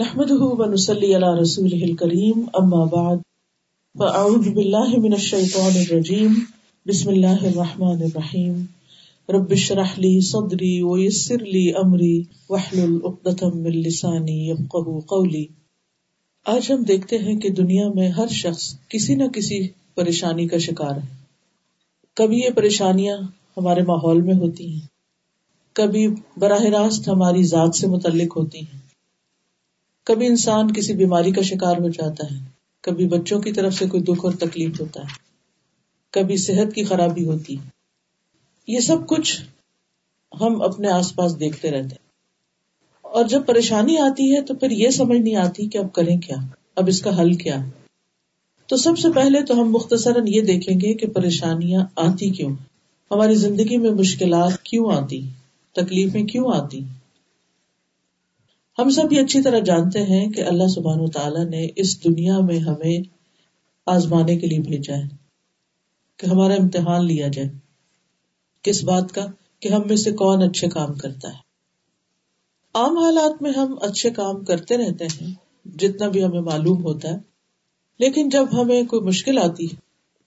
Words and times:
نحمده 0.00 0.38
ونصلي 0.40 1.14
على 1.14 1.40
رسوله 1.40 1.82
الكريم 1.82 2.44
اما 2.54 2.84
بعد 2.84 3.16
فاعوذ 3.98 4.48
بالله 4.48 5.00
من 5.00 5.12
الشيطان 5.12 5.72
الرجيم، 5.76 6.34
بسم 6.86 7.10
الله 7.10 7.46
الرحمن 7.46 8.02
الرحيم. 8.02 8.64
رب 9.28 9.50
اشرح 9.50 9.98
لي 9.98 10.20
صدري 10.20 10.82
ويسر 10.82 11.38
لي 11.38 11.70
امري 11.70 12.22
واحلل 12.48 12.98
عقدة 13.04 13.48
من 13.54 13.70
لساني 13.70 14.50
يفقهوا 14.50 15.00
قولي. 15.00 15.44
آج 16.46 16.72
ہم 16.72 16.82
دیکھتے 16.82 17.18
ہیں 17.18 17.40
کہ 17.40 17.50
دنیا 17.50 17.88
میں 17.94 18.08
ہر 18.08 18.26
شخص 18.26 18.74
کسی 18.88 19.14
نہ 19.14 19.24
کسی 19.24 19.68
پریشانی 19.94 20.48
کا 20.48 20.58
شکار 20.58 20.96
ہے۔ 20.96 21.16
کبھی 22.14 22.38
یہ 22.38 22.50
پریشانیاں 22.50 23.18
ہمارے 23.56 23.82
ماحول 23.82 24.20
میں 24.20 24.34
ہوتی 24.34 24.72
ہیں، 24.72 24.80
کبھی 25.72 26.08
براہ 26.36 26.62
راست 26.62 27.08
ہماری 27.08 27.42
ذات 27.42 27.76
سے 27.76 27.86
متعلق 27.86 28.36
ہوتی 28.36 28.58
ہیں۔ 28.58 28.87
کبھی 30.08 30.26
انسان 30.26 30.72
کسی 30.72 30.94
بیماری 30.94 31.32
کا 31.32 31.42
شکار 31.42 31.76
ہو 31.76 31.88
جاتا 31.88 32.34
ہے، 32.34 32.40
کبھی 32.80 33.08
بچوں 33.08 33.40
کی 33.40 33.52
طرف 33.52 33.74
سے 33.74 33.86
کوئی 33.86 34.02
دکھ 34.02 34.24
اور 34.24 34.32
تکلیف 34.32 34.80
ہوتا 34.80 35.00
ہے، 35.00 35.06
کبھی 36.10 36.36
صحت 36.36 36.74
کی 36.74 36.84
خرابی 36.84 37.24
ہوتی 37.24 37.58
ہے۔ 37.58 37.68
یہ 38.66 38.80
سب 38.80 39.06
کچھ 39.06 39.40
ہم 40.40 40.62
اپنے 40.62 40.88
آس 40.88 41.14
پاس 41.14 41.40
دیکھتے 41.40 41.70
رہتے 41.70 41.88
ہیں۔ 41.88 42.08
اور 43.02 43.24
جب 43.24 43.46
پریشانی 43.46 43.98
آتی 43.98 44.36
ہے 44.36 44.42
تو 44.42 44.54
پھر 44.54 44.70
یہ 44.70 44.90
سمجھ 44.90 45.20
نہیں 45.20 45.36
آتی 45.36 45.68
کہ 45.68 45.78
اب 45.78 45.92
کریں 45.92 46.18
کیا، 46.18 46.36
اب 46.76 46.84
اس 46.88 47.02
کا 47.02 47.20
حل 47.20 47.34
کیا۔ 47.34 47.56
تو 48.66 48.76
سب 48.76 48.98
سے 48.98 49.08
پہلے 49.14 49.44
تو 49.44 49.54
ہم 49.54 49.70
مختصراً 49.72 50.24
یہ 50.26 50.40
دیکھیں 50.40 50.76
گے 50.76 50.94
کہ 50.94 51.06
پریشانیاں 51.06 51.84
آتی 51.96 52.30
کیوں۔ 52.30 52.56
ہماری 53.10 53.34
زندگی 53.34 53.76
میں 53.76 53.90
مشکلات 53.90 54.62
کیوں 54.62 54.92
آتی، 54.92 55.20
تکلیفیں 55.72 56.24
کیوں 56.24 56.44
آتی؟ 56.54 56.80
ہم 58.78 58.90
سب 58.90 59.12
یہ 59.12 59.20
اچھی 59.20 59.42
طرح 59.42 59.58
جانتے 59.58 60.02
ہیں 60.02 60.28
کہ 60.28 60.40
اللہ 60.40 60.66
سبحان 60.66 61.00
و 61.00 61.06
تعالیٰ 61.06 61.44
نے 61.44 61.68
اس 61.76 62.04
دنیا 62.04 62.38
میں 62.40 62.58
ہمیں 62.58 62.98
آزمانے 63.86 64.36
کے 64.36 64.46
لیے 64.46 64.58
بھیجا 64.58 64.96
ہے، 64.96 65.02
کہ 66.16 66.26
ہمارا 66.26 66.54
امتحان 66.54 67.06
لیا 67.06 67.28
جائے۔ 67.28 67.48
کس 68.62 68.84
بات 68.84 69.12
کا؟ 69.12 69.26
کہ 69.60 69.68
ہم 69.68 69.82
میں 69.86 69.96
سے 69.96 70.12
کون 70.12 70.42
اچھے 70.42 70.68
کام 70.68 70.94
کرتا 70.94 71.28
ہے۔ 71.28 71.38
عام 72.74 72.98
حالات 72.98 73.42
میں 73.42 73.52
ہم 73.56 73.74
اچھے 73.80 74.10
کام 74.10 74.44
کرتے 74.44 74.76
رہتے 74.76 75.04
ہیں، 75.04 75.34
جتنا 75.78 76.08
بھی 76.08 76.24
ہمیں 76.24 76.40
معلوم 76.40 76.84
ہوتا 76.84 77.08
ہے۔ 77.08 77.18
لیکن 77.98 78.28
جب 78.28 78.62
ہمیں 78.62 78.82
کوئی 78.82 79.02
مشکل 79.02 79.38
آتی 79.38 79.66
ہے، 79.66 79.76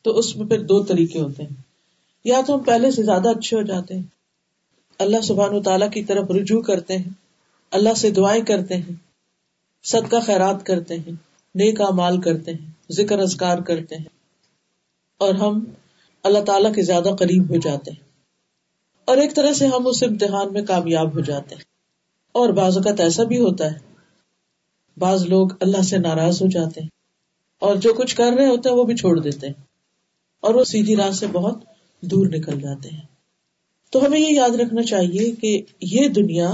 تو 0.01 0.11
اس 0.11 0.37
میں 0.37 0.47
پھر 0.47 0.61
دو 0.61 0.83
طریقے 0.83 1.19
ہوتے 1.19 1.43
ہیں۔ 1.43 1.61
یا 2.23 2.41
تو 2.47 2.55
ہم 2.55 2.59
پہلے 2.59 2.91
سے 2.91 3.03
زیادہ 3.03 3.29
اچھے 3.29 3.57
ہو 3.57 3.61
جاتے 3.61 3.95
ہیں، 3.95 4.03
اللہ 4.99 5.21
سبحان 5.21 5.55
و 5.55 5.61
تعالیٰ 5.61 5.91
کی 5.91 6.03
طرف 6.03 6.31
رجوع 6.31 6.61
کرتے 6.61 6.97
ہیں 6.97 7.20
اللہ 7.71 7.93
سے 7.93 8.11
دعائیں 8.11 8.45
کرتے 8.45 8.77
ہیں، 8.77 8.95
صدقہ 9.83 10.15
خیرات 10.25 10.65
کرتے 10.65 10.95
ہیں، 10.95 11.11
نیک 11.55 11.81
مال 11.81 12.21
کرتے 12.21 12.51
ہیں، 12.51 12.71
ذکر 12.91 13.19
ازکار 13.19 13.57
کرتے 13.57 13.95
ہیں۔ 13.95 14.05
اور 15.17 15.33
ہم 15.33 15.63
اللہ 16.23 16.39
تعالی 16.39 16.69
کے 16.75 16.81
زیادہ 16.81 17.09
قریب 17.19 17.49
ہو 17.49 17.55
جاتے 17.55 17.91
ہیں۔ 17.91 17.99
اور 19.05 19.17
ایک 19.17 19.35
طرح 19.35 19.53
سے 19.53 19.67
ہم 19.67 19.87
اس 19.87 20.03
امتحان 20.03 20.53
میں 20.53 20.61
کامیاب 20.61 21.15
ہو 21.15 21.19
جاتے 21.19 21.55
ہیں۔ 21.55 21.63
اور 22.31 22.49
بعض 22.49 22.77
اوقات 22.77 22.99
ایسا 22.99 23.23
بھی 23.23 23.39
ہوتا 23.39 23.71
ہے، 23.71 23.79
بعض 24.97 25.25
لوگ 25.25 25.49
اللہ 25.61 25.81
سے 25.81 25.97
ناراض 25.97 26.41
ہو 26.41 26.47
جاتے 26.47 26.81
ہیں۔ 26.81 26.89
اور 27.59 27.75
جو 27.75 27.93
کچھ 27.93 28.15
کر 28.15 28.33
رہے 28.37 28.47
ہوتے 28.47 28.69
ہیں، 28.69 28.75
وہ 28.75 28.83
بھی 28.83 28.95
چھوڑ 28.95 29.19
دیتے 29.19 29.47
ہیں۔ 29.47 29.63
اور 30.39 30.55
وہ 30.55 30.63
سیدھی 30.63 30.95
راہ 30.95 31.11
سے 31.11 31.27
بہت 31.27 31.63
دور 32.01 32.27
نکل 32.27 32.59
جاتے 32.59 32.89
ہیں۔ 32.89 33.01
تو 33.91 34.05
ہمیں 34.05 34.19
یہ 34.19 34.33
یاد 34.33 34.49
رکھنا 34.49 34.83
چاہیے 34.83 35.31
کہ 35.31 35.61
یہ 35.81 36.07
دنیا 36.07 36.53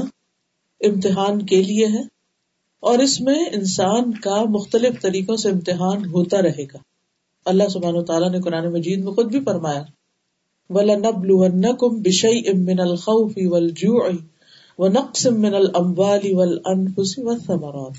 امتحان 0.81 1.45
کے 1.45 1.61
لیے 1.61 1.85
ہے 1.87 2.01
اور 2.79 2.99
اس 2.99 3.21
میں 3.21 3.45
انسان 3.51 4.11
کا 4.13 4.43
مختلف 4.43 5.01
طریقوں 5.01 5.35
سے 5.35 5.49
امتحان 5.49 6.05
ہوتا 6.05 6.41
رہے 6.41 6.63
گا۔ 6.63 6.77
اللہ 7.45 7.67
سبحان 7.67 7.95
و 7.95 8.03
تعالیٰ 8.03 8.31
نے 8.31 8.41
قرآن 8.41 8.73
مجید 8.73 9.03
میں 9.03 9.13
خود 9.13 9.31
بھی 9.31 9.39
فرمایا، 9.39 9.83
وَلَنَبْلُوَنَّكُمْ 10.69 12.01
بِشَيْءٍ 12.01 12.53
مِّنَ 12.53 12.81
الْخَوْفِ 12.81 13.33
وَالْجُوعِ 13.45 14.13
وَنَقْصٍ 14.77 15.31
مِّنَ 15.31 15.55
الْأَمْوَالِ 15.55 16.33
وَالْأَنفُسِ 16.33 17.19
وَالثَّمَرَاتِ 17.19 17.95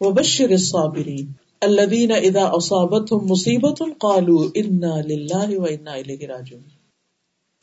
وَبَشِّرِ 0.00 0.52
الصَّابِرِينَ 0.52 1.26
الَّذِينَ 1.62 2.12
إِذَا 2.12 2.50
أَصَابَتْهُمْ 2.56 3.30
مُصِيبَةٌ 3.30 3.92
قَالُوا 3.98 4.48
إِنَّا 4.48 5.00
لِلَّهِ 5.00 5.60
وَإِنَّا 5.60 5.94
إِلَيْهِ 6.00 6.26
رَاجِعُونَ۔ 6.26 6.68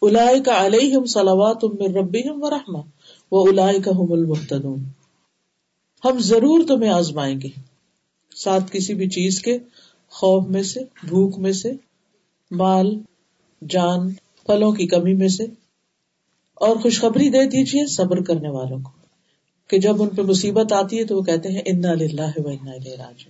أُولَئِكَ 0.02 0.50
عَلَيْهِمْ 0.50 1.06
صَلَوَاتٌ 1.06 1.70
مِّن 1.80 1.96
رَّبِّهِمْ 1.96 2.44
وَرَحْمَةٌ 2.44 2.99
وہ 3.32 3.48
الائی 3.48 3.82
کا 3.82 3.92
المحتدون 3.92 4.84
ہم 6.06 6.20
ضرور 6.20 6.68
تمہیں 6.68 6.92
آزمائیں 6.92 7.42
گے۔ 7.42 7.48
ساتھ 8.36 8.64
کسی 8.72 8.94
بھی 8.94 9.10
چیز 9.10 9.42
کے 9.42 9.58
خوف 10.10 10.48
میں 10.48 10.64
سے، 10.64 10.80
بھوک 10.80 11.38
میں 11.38 11.52
سے، 11.52 11.72
مال، 12.52 13.00
جان، 13.70 14.14
پھلوں 14.46 14.72
کی 14.72 14.88
کمی 14.88 15.14
میں 15.14 15.28
سے۔ 15.28 15.44
اور 16.54 16.76
خوشخبری 16.76 17.30
دے 17.30 17.46
دیجیے 17.46 17.86
صبر 17.86 18.24
کرنے 18.24 18.50
والوں 18.50 18.80
کو۔ 18.84 18.92
کہ 19.68 19.80
جب 19.80 20.02
ان 20.02 20.10
پہ 20.10 20.22
مصیبت 20.22 20.74
آتی 20.74 21.00
ہے 21.00 21.06
تو 21.06 21.18
وہ 21.18 21.22
کہتے 21.22 21.50
ہیں، 21.50 21.62
انا 21.66 21.94
للہ 21.94 22.32
و 22.38 22.48
انا 22.48 22.72
راج 22.98 23.28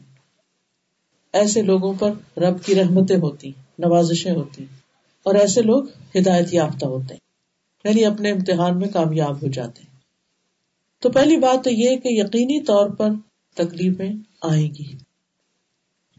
ایسے 1.34 1.62
لوگوں 1.62 1.94
پر 2.00 2.40
رب 2.40 2.64
کی 2.64 2.76
رحمتیں 2.76 3.16
ہوتی 3.16 3.52
نوازشیں 3.80 4.32
ہوتی 4.32 4.66
اور 5.24 5.36
ایسے 5.36 5.62
لوگ 5.62 5.84
ہدایت 6.16 6.54
یافتہ 6.54 6.86
ہوتے 6.86 7.14
ہیں۔ 7.14 7.30
یعنی 7.84 8.06
اپنے 8.06 8.32
امتحان 8.32 8.80
میں 8.80 8.88
کامیاب 8.88 9.42
ہو 9.42 9.48
جاتے 9.48 9.82
ہیں۔ 9.82 9.89
تو 11.00 11.10
پہلی 11.10 11.38
بات 11.38 11.64
تو 11.64 11.70
یہ 11.70 11.96
کہ 11.96 12.10
یقینی 12.12 12.64
طور 12.64 12.90
پر 12.90 13.10
تکلیفیں 13.56 14.14
آئیں 14.42 14.68
گی۔ 14.68 14.98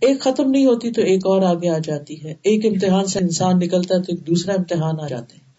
ایک 0.01 0.21
ختم 0.21 0.51
نہیں 0.51 0.67
ہوتی 0.67 0.93
تو 0.93 1.03
ایک 1.03 1.27
اور 1.27 1.43
آگے 1.43 1.69
آ 1.69 1.79
جاتی 1.79 2.25
ہے۔ 2.25 2.35
ایک 2.43 2.67
امتحان 2.67 3.07
سے 3.07 3.19
انسان 3.19 3.59
نکلتا 3.59 3.95
ہے 3.95 4.03
تو 4.03 4.13
ایک 4.13 4.27
دوسرا 4.27 4.55
امتحان 4.55 5.01
آ 5.01 5.07
جاتے 5.07 5.37
ہیں 5.37 5.51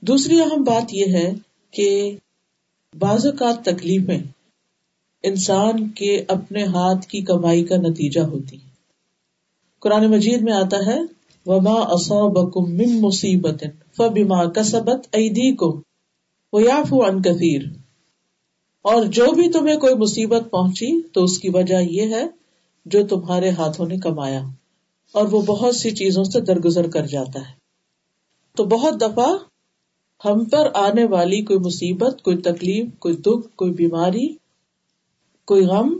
دوسری 0.00 0.40
اہم 0.40 0.62
بات 0.62 0.94
یہ 0.94 1.04
ہے 1.12 1.32
کہ 1.70 2.16
بعض 2.98 3.26
اوقات 3.26 3.64
تکلیفیں 3.64 4.18
انسان 5.22 5.88
کے 5.88 6.24
اپنے 6.28 6.64
ہاتھ 6.64 7.06
کی 7.06 7.20
کمائی 7.20 7.64
کا 7.64 7.76
نتیجہ 7.76 8.20
ہوتی 8.20 8.56
ہیں۔ 8.56 8.70
قرآن 9.78 10.10
مجید 10.10 10.42
میں 10.42 10.52
آتا 10.52 10.76
ہے، 10.86 10.98
وما 11.46 11.80
اصابکم 11.80 12.76
من 12.76 13.00
مصیبت 13.00 13.64
فبما 13.96 14.44
کسبت 14.44 15.08
ایدیکم 15.12 15.80
ویعفو 16.52 17.08
عن 17.08 17.22
کثیر 17.22 17.62
اور 18.88 19.02
جو 19.02 19.32
بھی 19.32 19.52
تمہیں 19.52 19.76
کوئی 19.76 19.94
مصیبت 19.94 20.42
پہنچی 20.50 21.02
تو 21.02 21.24
اس 21.24 21.38
کی 21.38 21.48
وجہ 21.48 21.80
یہ 21.80 22.14
ہے 22.14 22.24
جو 22.86 23.06
تمہارے 23.06 23.50
ہاتھوں 23.50 23.88
نے 23.88 23.96
کمایا 23.96 24.42
اور 25.12 25.28
وہ 25.28 25.42
بہت 25.42 25.76
سی 25.76 25.90
چیزوں 25.90 26.24
سے 26.24 26.40
درگزر 26.40 26.90
کر 26.90 27.06
جاتا 27.06 27.40
ہے۔ 27.40 27.54
تو 28.56 28.64
بہت 28.64 29.00
دفعہ 29.00 29.36
ہم 30.24 30.44
پر 30.44 30.68
آنے 30.74 31.04
والی 31.04 31.42
کوئی 31.42 31.58
مصیبت، 31.58 32.22
کوئی 32.22 32.36
تکلیف، 32.36 32.86
کوئی 32.98 33.16
دکھ، 33.16 33.56
کوئی 33.56 33.72
بیماری، 33.72 34.28
کوئی 35.44 35.66
غم 35.66 35.96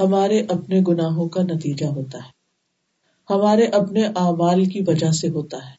ہمارے 0.00 0.40
اپنے 0.40 0.80
گناہوں 0.88 1.28
کا 1.28 1.42
نتیجہ 1.42 1.86
ہوتا 1.86 2.18
ہے۔ 2.18 2.30
ہمارے 3.30 3.64
اپنے 3.64 4.04
اعمال 4.04 4.64
کی 4.64 4.80
وجہ 4.86 5.12
سے 5.12 5.28
ہوتا 5.28 5.56
ہے۔ 5.56 5.74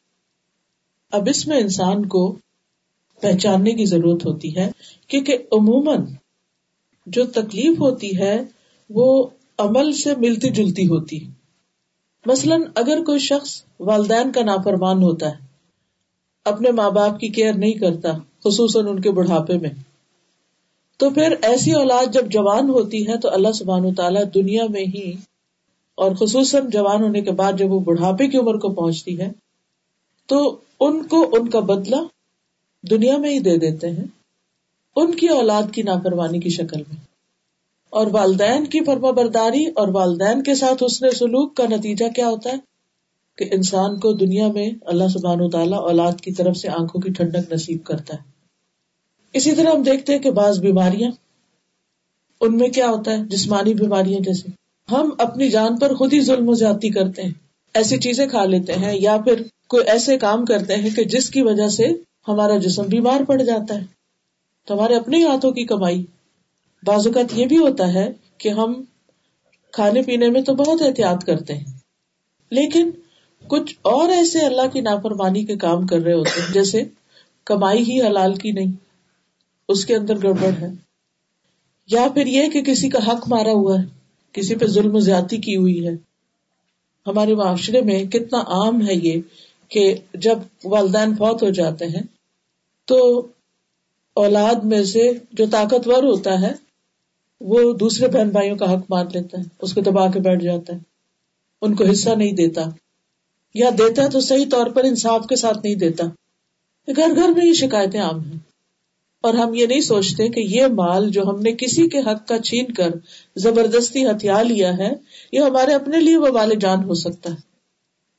اب 1.11 1.27
اس 1.29 1.47
میں 1.47 1.57
انسان 1.57 2.05
کو 2.05 2.35
پہچاننے 3.21 3.71
کی 3.71 3.85
ضرورت 3.85 4.25
ہوتی 4.25 4.55
ہے 4.55 4.71
کیونکہ 5.07 5.33
عموماً 5.51 6.05
جو 7.07 7.25
تکلیف 7.33 7.79
ہوتی 7.79 8.17
ہے، 8.19 8.35
وہ 8.89 9.07
عمل 9.59 9.91
سے 9.93 10.15
ملتی 10.17 10.49
جلتی 10.51 10.87
ہوتی 10.87 11.19
مثلاً 12.25 12.63
اگر 12.75 13.03
کوئی 13.03 13.19
شخص 13.19 13.51
والدین 13.79 14.31
کا 14.31 14.43
نافرمان 14.43 15.03
ہوتا 15.03 15.29
ہے، 15.29 15.43
اپنے 16.45 16.71
ماں 16.71 16.89
باپ 16.91 17.19
کی 17.19 17.27
کیئر 17.29 17.53
نہیں 17.53 17.73
کرتا، 17.73 18.11
خصوصاً 18.43 18.87
ان 18.87 18.99
کے 18.99 19.11
بڑھاپے 19.11 19.57
میں، 19.57 19.69
تو 20.99 21.09
پھر 21.09 21.35
ایسی 21.41 21.71
اولاد 21.73 22.13
جب 22.13 22.31
جوان 22.31 22.69
ہوتی 22.69 23.07
ہے 23.07 23.17
تو 23.17 23.29
اللہ 23.29 23.51
سبحان 23.51 23.85
و 23.85 23.93
تعالیٰ 23.93 24.23
دنیا 24.35 24.65
میں 24.69 24.85
ہی، 24.85 25.11
اور 25.97 26.15
خصوصاً 26.15 26.69
جوان 26.69 27.03
ہونے 27.03 27.21
کے 27.21 27.31
بعد 27.33 27.53
جب 27.53 27.71
وہ 27.71 27.79
بڑھاپے 27.83 28.27
کی 28.27 28.37
عمر 28.37 28.57
کو 28.57 28.73
پہنچتی 28.73 29.19
ہے، 29.19 29.31
تو 30.29 30.37
ان 30.79 31.01
کو 31.07 31.23
ان 31.33 31.49
کا 31.49 31.59
بدلہ 31.65 32.01
دنیا 32.83 33.17
میں 33.17 33.29
ہی 33.29 33.39
دے 33.39 33.57
دیتے 33.57 33.89
ہیں۔ 33.89 34.05
ان 34.95 35.15
کی 35.15 35.27
اولاد 35.27 35.63
کی 35.73 35.81
نافرمانی 35.81 36.39
کی 36.39 36.49
شکل 36.49 36.77
میں۔ 36.77 36.95
اور 37.89 38.07
والدین 38.11 38.65
کی 38.65 38.79
فرما 38.83 39.11
برداری 39.11 39.65
اور 39.65 39.87
والدین 39.87 40.43
کے 40.43 40.55
ساتھ 40.55 40.83
اس 40.83 41.01
نے 41.01 41.11
سلوک 41.11 41.55
کا 41.55 41.63
نتیجہ 41.69 42.05
کیا 42.15 42.29
ہوتا 42.29 42.49
ہے؟ 42.49 42.75
کہ 43.37 43.55
انسان 43.55 43.99
کو 43.99 44.13
دنیا 44.13 44.47
میں 44.47 44.69
اللہ 44.81 45.07
سبحان 45.07 45.41
و 45.41 45.49
تعالیٰ 45.49 45.79
اولاد 45.79 46.21
کی 46.21 46.31
طرف 46.31 46.57
سے 46.57 46.69
آنکھوں 46.69 47.01
کی 47.01 47.11
ٹھنڈک 47.11 47.53
نصیب 47.53 47.83
کرتا 47.83 48.13
ہے۔ 48.13 48.35
اسی 49.33 49.51
طرح 49.51 49.69
ہم 49.75 49.83
دیکھتے 49.83 50.13
ہیں 50.13 50.19
کہ 50.19 50.31
بعض 50.31 50.59
بیماریاں، 50.59 51.11
ان 52.41 52.57
میں 52.57 52.69
کیا 52.69 52.89
ہوتا 52.89 53.11
ہے؟ 53.11 53.17
جسمانی 53.25 53.73
بیماریاں 53.73 54.19
جیسے۔ 54.19 54.47
ہم 54.91 55.09
اپنی 55.17 55.49
جان 55.49 55.79
پر 55.79 55.93
خود 55.95 56.13
ہی 56.13 56.21
ظلم 56.21 56.49
و 56.49 56.53
زیادتی 56.53 56.89
کرتے 56.89 57.21
ہیں۔ 57.21 57.31
ایسی 57.73 57.97
چیزیں 57.97 58.27
کھا 58.27 58.45
لیتے 58.45 58.73
ہیں 58.73 58.99
یا 58.99 59.17
پھر 59.17 59.43
کوئی 59.67 59.83
ایسے 59.87 60.17
کام 60.17 60.45
کرتے 60.45 60.75
ہیں 60.75 60.89
کہ 60.89 61.03
جس 61.03 61.29
کی 61.29 61.41
وجہ 61.41 61.67
سے 61.67 61.87
ہمارا 62.27 62.57
جسم 62.57 62.83
بیمار 62.83 63.21
پڑ 63.27 63.41
جاتا 63.41 63.75
ہے۔ 63.75 63.94
تو 64.65 64.73
ہمارے 64.73 64.95
اپنے 64.95 65.23
ہاتھوں 65.25 65.51
کی 65.51 65.65
کمائی۔ 65.65 66.05
بعض 66.83 67.07
اوقات 67.07 67.37
یہ 67.37 67.45
بھی 67.45 67.57
ہوتا 67.57 67.93
ہے 67.93 68.11
کہ 68.37 68.49
ہم 68.49 68.73
کھانے 69.73 70.01
پینے 70.01 70.29
میں 70.29 70.41
تو 70.41 70.53
بہت 70.53 70.81
احتیاط 70.81 71.23
کرتے 71.23 71.53
ہیں، 71.53 71.73
لیکن 72.51 72.89
کچھ 73.47 73.75
اور 73.81 74.09
ایسے 74.09 74.45
اللہ 74.45 74.67
کی 74.73 74.81
نافرمانی 74.81 75.45
کے 75.45 75.55
کام 75.55 75.87
کر 75.87 75.99
رہے 75.99 76.13
ہوتے 76.13 76.41
ہیں، 76.41 76.53
جیسے 76.53 76.83
کمائی 77.45 77.83
ہی 77.91 78.01
حلال 78.01 78.33
کی 78.33 78.51
نہیں، 78.51 78.71
اس 79.69 79.85
کے 79.85 79.95
اندر 79.95 80.17
گڑبڑ 80.23 80.51
ہے۔ 80.61 80.69
یا 81.87 82.07
پھر 82.13 82.27
یہ 82.27 82.49
کہ 82.49 82.61
کسی 82.61 82.89
کا 82.89 82.99
حق 83.07 83.27
مارا 83.27 83.51
ہوا 83.51 83.79
ہے، 83.79 83.85
کسی 84.31 84.55
پہ 84.55 84.65
ظلم 84.65 84.95
و 84.95 84.99
زیادتی 84.99 85.37
کی 85.37 85.55
ہوئی 85.55 85.87
ہے۔ 85.87 85.93
ہمارے 87.07 87.35
معاشرے 87.35 87.81
میں 87.81 88.03
کتنا 88.03 88.39
عام 88.39 88.87
ہے 88.87 88.93
یہ 88.93 89.21
کہ 89.69 89.95
جب 90.13 90.39
والدین 90.63 91.15
فوت 91.15 91.43
ہو 91.43 91.49
جاتے 91.49 91.85
ہیں 91.85 92.01
تو 92.85 93.27
اولاد 94.15 94.55
میں 94.55 94.83
سے 94.83 95.11
جو 95.31 95.45
طاقتور 95.51 96.03
ہوتا 96.03 96.41
ہے، 96.41 96.53
وہ 97.41 97.73
دوسرے 97.73 98.07
بہن 98.07 98.29
بھائیوں 98.29 98.57
کا 98.57 98.73
حق 98.73 98.85
مان 98.89 99.05
لیتا 99.13 99.37
ہے، 99.37 99.43
اس 99.61 99.73
کو 99.73 99.81
دبا 99.81 100.11
کے 100.11 100.19
بیٹھ 100.19 100.43
جاتا 100.43 100.73
ہے، 100.73 100.79
ان 101.61 101.75
کو 101.75 101.85
حصہ 101.85 102.09
نہیں 102.09 102.31
دیتا۔ 102.31 102.61
یا 103.53 103.69
دیتا 103.77 104.03
ہے 104.03 104.09
تو 104.09 104.19
صحیح 104.19 104.45
طور 104.51 104.67
پر 104.67 104.83
انصاف 104.83 105.25
کے 105.29 105.35
ساتھ 105.35 105.57
نہیں 105.63 105.75
دیتا۔ 105.75 106.03
گھر 106.95 107.15
گھر 107.15 107.29
میں 107.29 107.45
یہ 107.45 107.53
شکایتیں 107.53 108.01
عام 108.01 108.19
ہیں۔ 108.19 108.39
اور 109.21 109.33
ہم 109.33 109.53
یہ 109.53 109.65
نہیں 109.65 109.81
سوچتے 109.81 110.29
کہ 110.29 110.39
یہ 110.39 110.65
مال 110.65 111.09
جو 111.09 111.23
ہم 111.23 111.39
نے 111.39 111.51
کسی 111.51 111.89
کے 111.89 111.99
حق 111.99 112.27
کا 112.27 112.37
چھین 112.37 112.73
کر 112.73 112.89
زبردستی 113.35 114.05
ہتھیار 114.05 114.43
لیا 114.43 114.77
ہے، 114.77 114.91
یہ 115.31 115.39
ہمارے 115.39 115.73
اپنے 115.73 115.99
لیے 115.99 116.17
وہ 116.17 116.27
والے 116.31 116.55
جان 116.55 116.83
ہو 116.83 116.93
سکتا 116.93 117.31
ہے۔ 117.31 117.35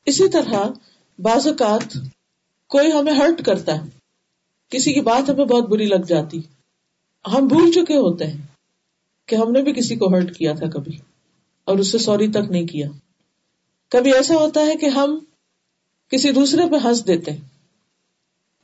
اسی 0.07 0.29
طرح 0.29 0.69
بعض 1.19 1.47
اوقات 1.47 1.97
کوئی 2.69 2.93
ہمیں 2.93 3.13
ہرٹ 3.13 3.45
کرتا 3.45 3.85
ہے۔ 3.85 3.96
کسی 4.71 4.93
کی 4.93 5.01
بات 5.01 5.31
ہمیں 5.31 5.45
بہت 5.45 5.69
بری 5.69 5.87
لگ 5.87 6.05
جاتی۔ 6.07 6.41
ہم 7.33 7.47
بھول 7.47 7.73
چکے 7.73 7.97
ہوتے 7.97 8.27
ہیں 8.27 8.47
کہ 9.27 9.37
ہم 9.37 9.53
نے 9.53 9.63
بھی 9.63 9.73
کسی 9.73 9.97
کو 9.97 10.09
ہرٹ 10.09 10.37
کیا 10.37 10.53
تھا 10.53 10.67
کبھی 10.67 10.99
اور 11.65 11.79
اس 11.79 11.93
سے 11.93 11.99
سوری 11.99 12.29
تک 12.29 12.51
نہیں 12.51 12.67
کیا۔ 12.67 12.89
کبھی 13.89 14.15
ایسا 14.15 14.35
ہوتا 14.35 14.61
ہے 14.61 14.77
کہ 14.77 14.87
ہم 14.87 15.19
کسی 16.11 16.31
دوسرے 16.31 16.63
پہ 16.71 16.87
ہنس 16.89 17.07
دیتے 17.07 17.31
ہیں۔ 17.31 17.41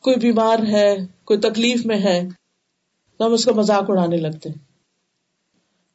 کوئی 0.01 0.17
بیمار 0.17 0.59
ہے، 0.69 0.97
کوئی 1.25 1.41
تکلیف 1.41 1.87
میں 1.87 1.99
ہے، 1.99 2.29
تو 3.17 3.27
ہم 3.27 3.33
اس 3.33 3.45
کا 3.45 3.53
مذاق 3.53 3.85
اڑانے 3.89 4.17
لگتے 4.17 4.49
ہیں۔ 4.49 4.65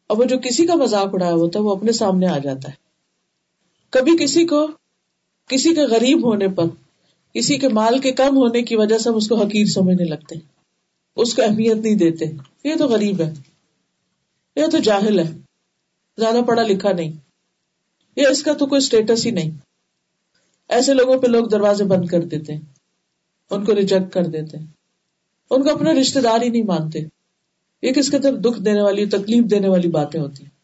اور 0.08 0.18
وہ 0.18 0.24
جو 0.24 0.40
کسی 0.40 0.66
کا 0.66 0.76
مذاق 0.76 1.08
اڑایا 1.14 1.34
ہوتا 1.34 1.60
ہے 1.60 1.64
وہ 1.64 1.76
اپنے 1.76 1.92
سامنے 1.92 2.28
آ 2.28 2.38
جاتا 2.38 2.70
ہے۔ 2.70 2.76
کبھی 3.90 4.18
کسی 4.20 4.46
کو، 4.46 4.68
کسی 5.48 5.76
کے 5.76 5.82
غریب 5.82 6.26
ہونے 6.26 6.48
پر 6.48 6.64
کسی 7.34 7.58
کے 7.58 7.68
مال 7.68 8.00
کے 8.00 8.12
کم 8.12 8.38
ہونے 8.38 8.62
کی 8.62 8.76
وجہ 8.76 8.98
سے 8.98 9.10
ہم 9.10 9.16
اس 9.16 9.28
کو 9.28 9.36
حقیر 9.36 9.66
سمجھنے 9.66 10.04
لگتے 10.04 10.36
ہیں۔ 10.36 10.48
اس 11.16 11.34
کو 11.34 11.42
اہمیت 11.42 11.78
نہیں 11.78 11.96
دیتے۔ 11.96 12.26
یہ 12.64 12.76
تو 12.76 12.88
غریب 12.88 13.22
ہے۔ 13.22 13.34
یہ 14.56 14.66
تو 14.72 14.78
جاہل 14.78 15.20
ہے۔ 15.20 15.32
زیادہ 16.18 16.42
پڑھا 16.48 16.64
لکھا 16.64 16.92
نہیں۔ 16.92 17.12
یہ 18.16 18.28
اس 18.28 18.44
کا 18.44 18.54
تو 18.54 18.66
کوئی 18.66 18.78
اسٹیٹس 18.78 19.26
ہی 19.26 19.32
نہیں۔ 19.32 19.52
ایسے 20.70 20.94
لوگوں 20.94 21.18
پہ 21.18 21.28
لوگ 21.28 21.46
دروازے 21.46 21.84
بند 21.84 22.06
کر 22.06 22.22
دیتے 22.22 22.54
ہیں۔ 22.54 22.62
ان 23.50 23.66
کو 23.66 23.76
ریجیکٹ 23.76 24.14
کر 24.14 24.26
دیتے 24.26 24.58
ہیں۔ 24.58 24.66
ان 25.52 25.64
کو 25.64 25.72
اپنا 25.72 25.92
رشتے 25.92 26.22
دار 26.22 26.42
ہی 26.42 26.50
نہیں 26.50 26.64
مانتے۔ 26.64 27.00
یہ 27.82 27.92
کس 27.92 28.10
کے 28.10 28.20
طرف 28.20 28.40
دکھ 28.40 28.62
دینے 28.62 28.82
والی، 28.82 29.06
تکلیف 29.06 29.44
دینے 29.44 29.70
والی 29.70 29.88
باتیں 29.88 30.22
ہوتی 30.22 30.44
ہیں۔ 30.44 30.58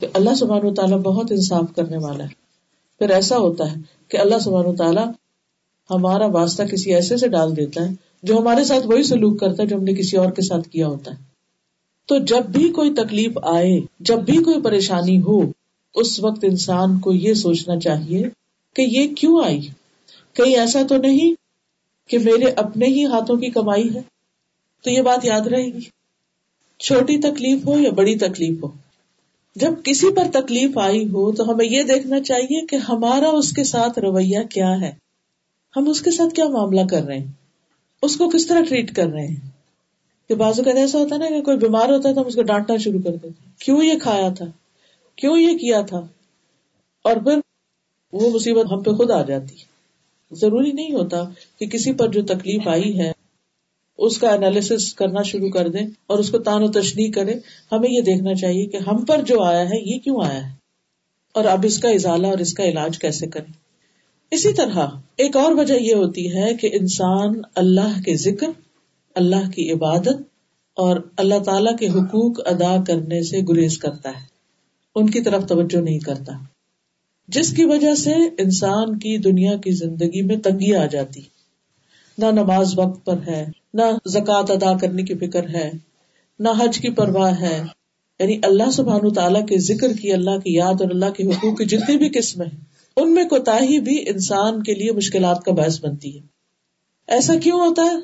کہ 0.00 0.06
اللہ 0.14 0.34
سبحان 0.34 0.66
و 0.66 0.74
تعالیٰ 0.74 0.98
بہت 0.98 1.26
انصاف 1.30 1.64
کرنے 1.76 1.96
والا 1.96 2.24
ہے۔ 2.24 2.28
پھر 2.98 3.10
ایسا 3.10 3.38
ہوتا 3.38 3.70
ہے 3.70 3.76
کہ 4.08 4.16
اللہ 4.16 4.38
سبحان 4.38 4.66
و 4.66 4.76
تعالیٰ 4.76 5.06
ہمارا 5.90 6.26
واسطہ 6.26 6.62
کسی 6.62 6.94
ایسے 6.94 7.16
سے 7.16 7.28
ڈال 7.28 7.56
دیتا 7.56 7.88
ہے 7.88 7.94
جو 8.22 8.38
ہمارے 8.38 8.64
ساتھ 8.64 8.86
وہی 8.86 9.02
سلوک 9.02 9.40
کرتا 9.40 9.62
ہے 9.62 9.68
جو 9.68 9.76
ہم 9.76 9.84
نے 9.84 9.94
کسی 9.94 10.16
اور 10.16 10.30
کے 10.30 10.42
ساتھ 10.42 10.68
کیا 10.68 10.88
ہوتا 10.88 11.10
ہے۔ 11.10 11.16
تو 12.06 12.18
جب 12.18 12.46
بھی 12.46 12.68
کوئی 12.68 12.94
تکلیف 12.94 13.38
آئے، 13.42 13.80
جب 14.00 14.18
بھی 14.18 14.36
کوئی 14.36 14.62
پریشانی 14.62 15.20
ہو، 15.20 15.52
اس 15.94 16.20
وقت 16.20 16.38
انسان 16.42 16.98
کو 16.98 17.12
یہ 17.12 17.34
سوچنا 17.34 17.80
چاہیے 17.80 18.22
کہ 18.74 18.82
یہ 18.82 19.14
کیوں 19.14 19.44
آئی؟ 19.44 19.68
کہیں 20.32 20.56
ایسا 20.56 20.82
تو 20.88 20.96
نہیں 20.96 21.34
کہ 22.10 22.18
میرے 22.18 22.44
اپنے 22.44 22.86
ہی 22.86 23.04
ہاتھوں 23.04 23.36
کی 23.36 23.50
کمائی 23.50 23.94
ہے؟ 23.94 24.00
تو 24.84 24.90
یہ 24.90 25.02
بات 25.02 25.24
یاد 25.24 25.40
رہے 25.40 25.64
گی۔ 25.64 25.84
چھوٹی 26.78 27.18
تکلیف 27.18 27.66
ہو 27.66 27.78
یا 27.78 27.90
بڑی 27.90 28.18
تکلیف 28.18 28.64
ہو۔ 28.64 28.68
جب 29.56 29.72
کسی 29.84 30.14
پر 30.14 30.24
تکلیف 30.32 30.78
آئی 30.78 31.08
ہو، 31.08 31.32
تو 31.32 31.52
ہمیں 31.52 31.66
یہ 31.66 31.82
دیکھنا 31.82 32.20
چاہیے 32.20 32.66
کہ 32.66 32.76
ہمارا 32.76 33.28
اس 33.28 33.52
کے 33.52 33.64
ساتھ 33.64 33.98
رویہ 33.98 34.38
کیا 34.50 34.80
ہے۔ 34.80 35.05
ہم 35.76 35.88
اس 35.88 36.02
کے 36.02 36.10
ساتھ 36.10 36.34
کیا 36.34 36.44
معاملہ 36.48 36.80
کر 36.90 37.02
رہے 37.02 37.18
ہیں؟ 37.18 37.32
اس 38.02 38.16
کو 38.16 38.28
کس 38.28 38.46
طرح 38.46 38.60
ٹریٹ 38.68 38.94
کر 38.94 39.06
رہے 39.06 39.26
ہیں؟ 39.26 39.50
کہ 40.28 40.34
بازو 40.34 40.62
کا 40.62 40.70
ایسا 40.70 40.98
ہوتا 40.98 41.14
ہے 41.14 41.20
نا 41.20 41.28
کہ 41.28 41.42
کوئی 41.42 41.56
بیمار 41.56 41.88
ہوتا 41.88 42.08
ہے 42.08 42.14
تو 42.14 42.20
ہم 42.20 42.26
اس 42.26 42.34
کو 42.34 42.42
ڈانٹنا 42.42 42.76
شروع 42.76 43.00
کر 43.04 43.10
دیتے 43.10 43.28
کیوں 43.58 43.84
یہ 43.84 43.98
کھایا 44.02 44.28
تھا؟ 44.28 44.46
کیوں 45.16 45.38
یہ 45.38 45.58
کیا 45.58 45.80
تھا؟ 45.80 45.98
اور 47.02 47.16
پھر 47.16 47.38
وہ 48.12 48.30
مصیبت 48.30 48.72
ہم 48.72 48.82
پہ 48.82 48.90
خود 48.90 49.10
آ 49.10 49.22
جاتی۔ 49.22 49.54
ضروری 50.32 50.72
نہیں 50.72 50.92
ہوتا 50.92 51.24
کہ 51.58 51.66
کسی 51.66 51.92
پر 51.92 52.08
جو 52.08 52.22
تکلیف 52.22 52.68
آئی 52.68 52.98
ہے، 52.98 53.12
اس 53.98 54.18
کا 54.18 54.30
انالیس 54.30 54.94
کرنا 54.94 55.22
شروع 55.22 55.48
کر 55.48 55.68
دیں 55.68 55.86
اور 56.06 56.18
اس 56.18 56.30
کو 56.30 56.38
تان 56.38 56.62
و 56.62 56.72
تشنی 56.72 57.10
کرے۔ 57.10 57.34
ہمیں 57.72 57.90
یہ 57.90 58.00
دیکھنا 58.00 58.34
چاہیے 58.34 58.66
کہ 58.66 58.76
ہم 58.76 59.04
پر 59.04 59.22
جو 59.22 59.42
آیا 59.42 59.64
ہے، 59.64 59.94
یہ 59.94 59.98
کیوں 59.98 60.24
آیا 60.24 60.48
ہے؟ 60.48 60.54
اور 61.32 61.44
اب 61.44 61.60
اس 61.64 61.78
کا 61.78 61.88
ازالہ 61.88 62.26
اور 62.26 62.38
اس 62.38 62.54
کا 62.54 62.64
علاج 62.64 62.98
کیسے 62.98 63.26
کریں؟ 63.26 63.65
اسی 64.30 64.52
طرح 64.52 64.86
ایک 65.16 65.36
اور 65.36 65.52
وجہ 65.52 65.74
یہ 65.74 65.94
ہوتی 65.94 66.36
ہے 66.36 66.54
کہ 66.54 66.70
انسان 66.72 67.40
اللہ 67.54 68.02
کے 68.04 68.16
ذکر، 68.16 68.46
اللہ 69.14 69.50
کی 69.50 69.72
عبادت 69.72 70.16
اور 70.74 71.00
اللہ 71.16 71.38
تعالی 71.38 71.70
کے 71.78 71.88
حقوق 71.88 72.40
ادا 72.46 72.84
کرنے 72.86 73.22
سے 73.22 73.40
گریز 73.48 73.78
کرتا 73.78 74.08
ہے۔ 74.08 74.26
ان 74.94 75.10
کی 75.10 75.20
طرف 75.20 75.46
توجہ 75.46 75.80
نہیں 75.80 75.98
کرتا۔ 75.98 76.32
جس 77.28 77.52
کی 77.52 77.64
وجہ 77.64 77.94
سے 77.94 78.12
انسان 78.38 78.98
کی 78.98 79.18
دنیا 79.18 79.56
کی 79.56 79.70
زندگی 79.70 80.22
میں 80.22 80.36
تنگی 80.36 80.74
آ 80.74 80.86
جاتی۔ 80.86 81.20
نہ 82.18 82.26
نماز 82.26 82.78
وقت 82.78 83.04
پر 83.04 83.16
ہے، 83.26 83.46
نہ 83.74 83.82
زکوٰۃ 84.06 84.44
ادا 84.48 84.76
کرنے 84.76 85.02
کی 85.02 85.14
فکر 85.14 85.48
ہے، 85.48 85.70
نہ 86.38 86.48
حج 86.58 86.78
کی 86.78 86.90
پرواہ 86.90 87.40
ہے۔ 87.40 87.62
یعنی 88.18 88.38
اللہ 88.42 88.70
سبحان 88.70 89.12
تعالیٰ 89.12 89.46
کے 89.46 89.58
ذکر 89.58 89.92
کی، 89.92 90.12
اللہ 90.12 90.38
کی 90.38 90.54
یاد 90.54 90.80
اور 90.80 90.90
اللہ 90.90 91.10
کے 91.10 91.24
حقوق 91.26 91.58
کی 91.58 91.64
جتنی 91.64 91.96
بھی 91.96 92.08
قسم 92.08 92.42
ہے 92.42 92.75
ان 92.96 93.14
میں 93.14 93.24
کوتا 93.24 93.58
بھی 93.84 94.08
انسان 94.08 94.62
کے 94.62 94.74
لیے 94.74 94.92
مشکلات 94.92 95.44
کا 95.44 95.52
باعث 95.52 95.84
بنتی 95.84 96.16
ہے۔ 96.16 96.22
ایسا 97.08 97.34
کیوں 97.34 97.60
ہوتا 97.60 97.82
ہے؟ 97.82 97.96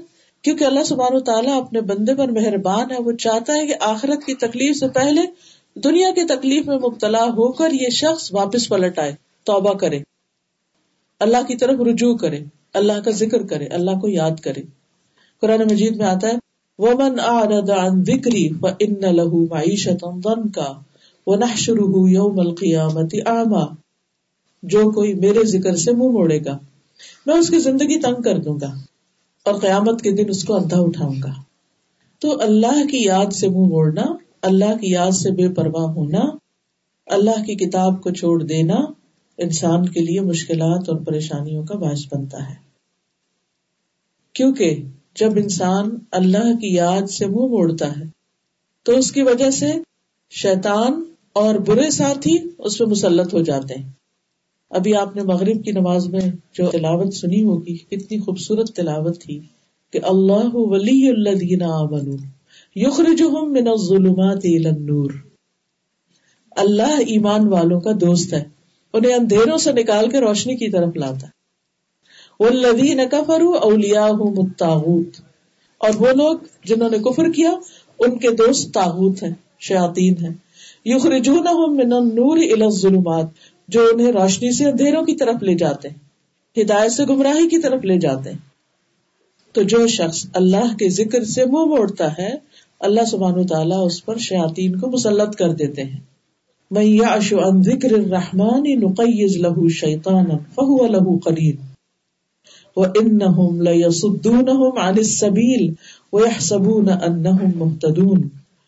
کیونکہ 0.42 0.64
اللہ 0.64 0.84
سبحان 0.84 1.24
تعالیٰ 1.24 1.62
اپنے 1.62 1.80
بندے 1.80 2.14
پر 2.14 2.28
مہربان 2.28 2.90
ہے، 2.90 3.02
وہ 3.02 3.12
چاہتا 3.12 3.52
ہے 3.52 3.66
کہ 3.66 3.74
آخرت 3.80 4.24
کی 4.24 4.34
تکلیف 4.34 4.76
سے 4.76 4.88
پہلے 4.88 5.20
دنیا 5.80 6.10
کی 6.10 6.24
تکلیف 6.24 6.66
میں 6.66 6.76
مبتلا 6.76 7.24
ہو 7.24 7.52
کر 7.52 7.72
یہ 7.72 7.88
شخص 7.88 8.32
واپس 8.32 8.68
پلٹ 8.68 8.98
آئے، 8.98 9.12
توبہ 9.44 9.74
کرے۔ 9.74 10.00
اللہ 11.20 11.46
کی 11.48 11.56
طرف 11.56 11.80
رجوع 11.80 12.16
کرے، 12.16 12.40
اللہ 12.74 13.00
کا 13.04 13.10
ذکر 13.10 13.46
کرے، 13.46 13.66
اللہ 13.66 13.90
کو 13.90 14.08
یاد 14.08 14.40
کرے۔ 14.40 14.62
قرآن 15.40 15.60
مجید 15.60 15.96
میں 15.96 16.06
آتا 16.06 16.28
ہے، 16.28 16.34
ومن 16.78 17.20
اعرض 17.20 17.70
عن 17.70 18.04
ذکری 18.04 18.48
فان 18.48 19.16
له 19.16 19.44
معیشتا 19.50 20.10
ضنکا 20.24 20.72
ونحشره 21.26 22.08
یوم 22.08 22.40
القیامت 22.40 23.14
اعما 23.26 23.81
جو 24.62 24.90
کوئی 24.90 25.14
میرے 25.14 25.44
ذکر 25.44 25.76
سے 25.76 25.92
منہ 25.92 26.10
موڑے 26.10 26.44
گا، 26.44 26.58
میں 27.26 27.34
اس 27.34 27.50
کی 27.50 27.58
زندگی 27.58 28.00
تنگ 28.00 28.22
کر 28.22 28.38
دوں 28.38 28.58
گا 28.60 28.72
اور 29.44 29.54
قیامت 29.54 30.02
کے 30.02 30.10
دن 30.10 30.28
اس 30.28 30.44
کو 30.44 30.54
اندھا 30.54 30.80
اٹھاؤں 30.80 31.14
گا۔ 31.24 31.42
تو 32.18 32.42
اللہ 32.42 32.86
کی 32.90 33.04
یاد 33.04 33.32
سے 33.32 33.48
منہ 33.48 33.66
موڑنا، 33.68 34.02
اللہ 34.42 34.76
کی 34.80 34.90
یاد 34.90 35.10
سے 35.10 35.30
بے 35.30 35.48
پرواہ 35.48 35.92
ہونا، 35.92 36.20
اللہ 37.06 37.44
کی 37.44 37.54
کتاب 37.54 38.02
کو 38.02 38.10
چھوڑ 38.10 38.42
دینا 38.42 38.74
انسان 39.38 39.88
کے 39.88 40.00
لیے 40.00 40.20
مشکلات 40.20 40.88
اور 40.88 41.00
پریشانیوں 41.00 41.64
کا 41.64 41.74
باعث 41.74 42.00
بنتا 42.12 42.50
ہے۔ 42.50 42.54
کیونکہ 44.32 44.82
جب 45.14 45.30
انسان 45.36 45.90
اللہ 46.10 46.56
کی 46.60 46.74
یاد 46.74 47.10
سے 47.10 47.26
منہ 47.26 47.46
موڑتا 47.46 47.86
ہے، 47.86 48.02
تو 48.82 48.92
اس 48.92 49.12
کی 49.12 49.22
وجہ 49.22 49.50
سے 49.50 49.72
شیطان 50.30 51.02
اور 51.32 51.54
برے 51.54 51.90
ساتھی 51.90 52.38
اس 52.58 52.78
پہ 52.78 52.84
مسلط 52.84 53.34
ہو 53.34 53.42
جاتے 53.42 53.74
ہیں۔ 53.74 54.01
ابھی 54.72 54.94
آپ 54.94 55.16
نے 55.16 55.22
مغرب 55.22 55.64
کی 55.64 55.72
نماز 55.72 56.08
میں 56.08 56.20
جو 56.52 56.70
تلاوت 56.70 57.14
سنی 57.14 57.44
ہوگی، 57.44 57.76
کتنی 57.76 58.18
خوبصورت 58.18 58.72
تلاوت 58.72 59.20
تھی 59.20 59.40
کہ 59.90 60.00
اللہ 60.02 60.50
ولی 60.52 61.08
اللہ 61.08 62.14
یخرجہم 62.76 63.52
من 63.52 63.68
الظلمات 63.68 64.40
الى 64.44 64.68
النور۔ 64.68 65.10
اللہ 66.50 67.00
ایمان 67.06 67.48
والوں 67.48 67.80
کا 67.80 67.90
دوست 68.00 68.32
ہے، 68.32 68.44
انہیں 68.92 69.14
اندھیروں 69.14 69.58
سے 69.58 69.72
نکال 69.72 70.10
کے 70.10 70.20
روشنی 70.20 70.56
کی 70.56 70.70
طرف 70.70 70.96
لاتا 70.96 71.26
ہے۔ 71.26 71.42
والذین 72.40 73.00
کفروا 73.10 73.58
اولیاءهم 73.62 74.34
الطاغوت۔ 74.36 75.08
اور 75.78 75.90
وہ 75.98 76.06
لوگ 76.06 76.38
جنہوں 76.64 76.90
نے 76.90 76.98
کفر 76.98 77.32
کیا، 77.32 77.50
ان 77.98 78.18
کے 78.18 78.30
دوست 78.30 78.74
تاغوت 78.74 79.22
ہیں، 79.22 79.34
شیاطین 79.60 80.14
ہیں۔ 80.22 80.34
یخرجونہم 80.84 81.76
من 81.76 81.92
النور 81.92 82.36
الى 82.36 82.62
الظلمات۔ 82.62 83.26
جو 83.72 83.80
انہیں 83.92 84.12
روشنی 84.12 84.52
سے 84.52 84.64
اندھیروں 84.64 85.02
کی 85.02 85.16
طرف 85.16 85.42
لے 85.42 85.54
جاتے 85.54 85.88
ہیں، 85.88 85.96
ہدایت 86.62 86.92
سے 86.92 87.04
گمراہی 87.04 87.48
کی 87.48 87.58
طرف 87.58 87.84
لے 87.84 87.98
جاتے 87.98 88.30
ہیں۔ 88.30 88.38
تو 89.52 89.62
جو 89.62 89.86
شخص 89.86 90.26
اللہ 90.34 90.76
کے 90.78 90.88
ذکر 90.88 91.24
سے 91.24 91.44
منہ 91.44 91.64
موڑتا 91.64 92.12
ہے، 92.18 92.34
اللہ 92.80 93.00
سبحان 93.10 93.38
و 93.38 93.44
تعالیٰ 93.44 93.86
اس 93.86 94.04
پر 94.04 94.16
شیاتین 94.16 94.78
کو 94.78 94.90
مسلط 94.90 95.36
کر 95.36 95.52
دیتے 95.52 95.84
ہیں۔ 95.84 96.00
میں 96.70 96.84
یعش 96.84 97.32
عن 97.32 97.62
ذکر 97.62 97.92
الرحمن 97.92 98.80
نقیز 98.80 99.36
له 99.36 99.68
شیطانا 99.68 100.36
فهو 100.54 100.86
له 100.86 101.18
قرین 101.24 101.56
وَإِنَّهُمْ 102.76 103.62
لَيَصُدُّونَهُمْ 103.62 104.78
عَنِ 104.78 104.98
السَّبِيلِ 104.98 105.74
وَيَحْسَبُونَ 106.12 106.90
أَنَّهُمْ 106.90 107.56
مُهْتَدُونَ۔ 107.56 108.20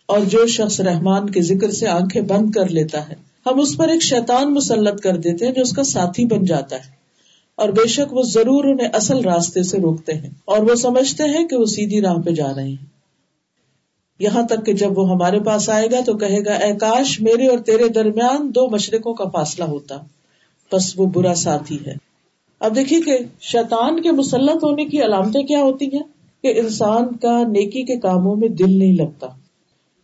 اور 0.06 0.20
جو 0.20 0.46
شخص 0.46 0.80
رحمان 0.80 1.30
کے 1.30 1.40
ذکر 1.40 1.70
سے 1.70 1.88
آنکھیں 1.88 2.22
بند 2.22 2.50
کر 2.50 2.68
لیتا 2.68 3.08
ہے 3.08 3.33
ہم 3.46 3.60
اس 3.60 3.76
پر 3.76 3.88
ایک 3.88 4.02
شیطان 4.02 4.54
مسلط 4.54 5.00
کر 5.00 5.16
دیتے 5.16 5.46
ہیں 5.46 5.52
جو 5.52 5.62
اس 5.62 5.72
کا 5.72 5.82
ساتھی 5.82 6.24
بن 6.24 6.44
جاتا 6.44 6.76
ہے۔ 6.76 6.94
اور 7.54 7.68
بے 7.68 7.88
شک 7.88 8.12
وہ 8.12 8.22
ضرور 8.22 8.64
انہیں 8.64 8.88
اصل 8.92 9.20
راستے 9.20 9.62
سے 9.62 9.78
روکتے 9.78 10.12
ہیں 10.12 10.30
اور 10.44 10.58
وہ 10.58 10.74
سمجھتے 10.74 11.24
ہیں 11.24 11.48
کہ 11.48 11.56
وہ 11.56 11.64
سیدھی 11.64 12.00
راہ 12.00 12.16
پہ 12.16 12.30
جا 12.30 12.54
رہے 12.56 12.68
ہیں۔ 12.68 12.94
یہاں 14.18 14.42
تک 14.42 14.66
کہ 14.66 14.72
جب 14.72 14.98
وہ 14.98 15.10
ہمارے 15.10 15.40
پاس 15.40 15.70
آئے 15.70 15.88
گا 15.92 16.00
تو 16.06 16.16
کہے 16.16 16.44
گا، 16.44 16.52
اے 16.52 16.74
کاش 16.74 17.20
میرے 17.20 17.46
اور 17.46 17.58
تیرے 17.58 17.88
درمیان 17.88 18.50
دو 18.54 18.70
مشرقوں 18.70 19.14
کا 19.14 19.24
فاصلہ 19.24 19.64
ہوتا۔ 19.64 19.98
بس 20.72 20.94
وہ 20.96 21.06
برا 21.06 21.34
ساتھی 21.34 21.78
ہے۔ 21.86 21.94
اب 22.60 22.76
دیکھیے 22.76 23.00
کہ 23.00 23.18
شیطان 23.40 24.02
کے 24.02 24.12
مسلط 24.12 24.64
ہونے 24.64 24.84
کی 24.84 25.02
علامتیں 25.02 25.42
کیا 25.42 25.60
ہوتی 25.60 25.86
ہیں 25.86 26.02
کہ 26.42 26.60
انسان 26.60 27.16
کا 27.16 27.42
نیکی 27.42 27.82
کے 27.82 27.96
کاموں 27.96 28.36
میں 28.36 28.48
دل 28.48 28.78
نہیں 28.78 28.96
لگتا۔ 28.96 29.26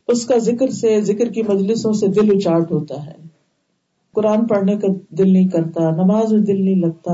اس 0.09 0.27
کا 0.27 0.39
ذکر 0.39 0.71
سے، 0.71 1.01
ذکر 1.01 1.25
کی 1.25 1.43
مجلسوں 1.43 1.93
سے 1.93 2.07
دل 2.07 2.37
اچاٹ 2.37 2.73
ہوتا 2.73 3.07
ہے۔ 3.07 3.30
قرآن 4.13 4.47
پڑھنے 4.47 4.77
کا 4.77 4.89
دل 5.11 5.33
نہیں 5.33 5.49
کرتا، 5.49 5.91
نماز 5.91 6.33
میں 6.33 6.41
دل 6.41 6.65
نہیں 6.65 6.75
لگتا، 6.75 7.13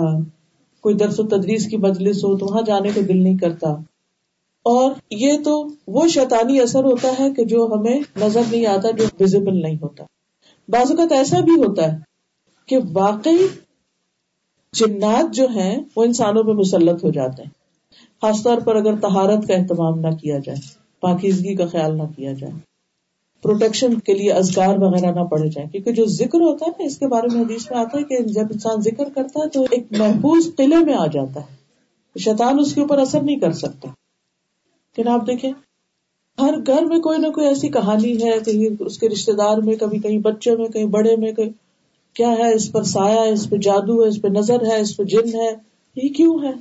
کوئی 0.81 0.95
درس 0.95 1.21
و 1.21 1.23
تدریس 1.23 1.67
کی 1.67 1.77
مجلس 1.77 2.25
ہو 2.25 2.37
تو 2.37 2.47
وہاں 2.47 2.63
جانے 2.63 2.89
کا 2.95 3.01
دل 3.09 3.23
نہیں 3.23 3.37
کرتا۔ 3.37 3.71
اور 4.65 4.93
یہ 5.11 5.33
تو 5.45 5.69
وہ 5.87 6.09
شیطانی 6.09 6.61
اثر 6.61 6.85
ہوتا 6.85 7.13
ہے 7.21 7.31
کہ 7.31 7.45
جو 7.45 7.69
ہمیں 7.75 8.01
نظر 8.21 8.41
نہیں 8.51 8.67
آتا، 8.67 8.91
جو 8.91 9.05
ویزیبل 9.21 9.63
نہیں 9.63 9.77
ہوتا۔ 9.83 10.05
بعض 10.69 10.91
اوقات 10.91 11.13
ایسا 11.13 11.41
بھی 11.41 11.53
ہوتا 11.53 11.93
ہے 11.93 11.99
کہ 12.69 12.79
واقعی 12.93 13.47
جنات 14.73 15.35
جو 15.35 15.47
ہیں، 15.49 15.79
وہ 15.97 16.05
انسانوں 16.05 16.43
پہ 16.43 16.51
مسلط 16.51 17.05
ہو 17.05 17.11
جاتے 17.11 17.43
ہیں۔ 17.43 17.51
خاص 18.23 18.43
طور 18.43 18.59
پر 18.65 18.77
اگر 18.77 18.97
تہارت 18.97 19.47
کا 19.49 19.55
اہتمام 19.55 20.01
نہ 20.01 20.11
کیا 20.11 20.39
جائے، 20.39 20.59
پاکیزگی 21.01 21.55
کا 21.55 21.67
خیال 21.67 21.97
نہ 21.97 22.03
کیا 22.17 22.33
جائے۔ 22.33 22.76
پروٹیکشن 23.47 23.99
کے 23.99 24.15
لیے 24.15 24.33
ازگار 24.33 24.79
وغیرہ 24.79 25.13
نہ 25.13 25.21
پڑے 25.21 25.49
جائیں۔ 25.49 25.71
کیونکہ 25.71 25.93
جو 25.93 26.05
ذکر 26.05 26.41
ہوتا 26.41 26.65
ہے 26.67 26.71
نا، 26.71 26.87
اس 26.87 26.99
کے 26.99 27.07
بارے 27.07 27.35
میں 27.35 27.43
حدیث 27.43 27.71
میں 27.71 27.79
آتا 27.79 27.99
ہے 27.99 28.03
کہ 28.03 28.19
جب 28.19 28.45
انسان 28.51 28.81
ذکر 28.81 29.05
کرتا 29.15 29.41
ہے 29.41 29.49
تو 29.49 29.67
ایک 29.71 29.87
محفوظ 29.91 30.57
قلعے 30.57 30.85
میں 30.85 30.95
آ 30.95 31.07
جاتا 31.07 31.41
ہے۔ 31.41 31.57
شیطان 32.19 32.61
اس 32.61 32.75
کے 32.75 32.81
اوپر 32.81 32.99
اثر 32.99 33.23
نہیں 33.23 33.37
کر 33.37 33.53
سکتا۔ 33.53 33.89
لیکن 34.97 35.09
آپ 35.09 35.27
دیکھیں، 35.27 35.53
ہر 36.41 36.55
گھر 36.67 36.85
میں 36.85 36.99
کوئی 36.99 37.19
نہ 37.19 37.27
کوئی 37.27 37.47
ایسی 37.47 37.69
کہانی 37.69 38.25
ہے 38.25 38.33
کہیں 38.47 38.83
اس 38.83 38.99
کے 38.99 39.09
رشتے 39.09 39.33
دار 39.33 39.59
میں، 39.59 39.77
کبھی 39.77 39.99
کہیں 39.99 40.19
بچے 40.19 40.57
میں، 40.57 40.67
کہیں 40.67 40.85
بڑے 40.85 41.17
میں 41.17 41.33
کہیں 41.33 41.51
کیا 42.15 42.31
ہے، 42.31 42.55
اس 42.55 42.73
پر 42.73 42.83
سایہ 42.83 43.19
ہے، 43.19 43.33
اس 43.33 43.51
پہ 43.51 43.57
جادو 43.57 44.03
ہے، 44.03 44.09
اس 44.09 44.23
پہ 44.23 44.29
نظر 44.29 44.67
ہے، 44.67 44.81
اس 44.81 44.97
پہ 44.97 45.03
جن 45.03 45.35
ہے۔ 45.35 45.51
یہ 45.97 46.09
کیوں 46.09 46.39
ہے؟ 46.43 46.53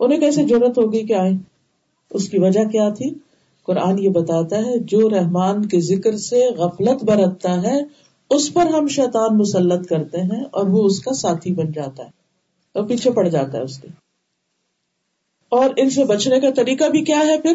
انہیں 0.00 0.20
کیسے 0.20 0.46
ضرورت 0.46 0.78
ہوگی 0.78 1.06
کہ 1.06 1.12
آئے 1.12 1.32
اس 2.10 2.28
کی 2.28 2.38
وجہ 2.38 2.64
کیا 2.64 2.88
تھی؟ 2.88 3.14
قرآن 3.68 3.98
یہ 3.98 4.08
بتاتا 4.08 4.56
ہے، 4.56 4.78
جو 4.78 5.10
رحمان 5.10 5.68
کے 5.68 5.80
ذکر 5.80 6.16
سے 6.16 6.48
غفلت 6.50 7.04
برتتا 7.04 7.62
ہے، 7.62 7.80
اس 8.30 8.54
پر 8.54 8.66
ہم 8.66 8.88
شیطان 8.88 9.38
مسلط 9.38 9.88
کرتے 9.88 10.20
ہیں 10.20 10.44
اور 10.50 10.66
وہ 10.66 10.86
اس 10.86 11.00
کا 11.00 11.12
ساتھی 11.12 11.54
بن 11.54 11.72
جاتا 11.72 12.04
ہے 12.04 12.10
اور 12.72 12.88
پیچھے 12.88 13.10
پڑ 13.10 13.28
جاتا 13.28 13.58
ہے 13.58 13.62
اس 13.62 13.78
کے۔ 13.78 13.88
اور 15.48 15.70
ان 15.76 15.90
سے 15.90 16.04
بچنے 16.04 16.40
کا 16.40 16.50
طریقہ 16.56 16.84
بھی 16.84 17.04
کیا 17.04 17.20
ہے 17.20 17.40
پھر؟ 17.40 17.52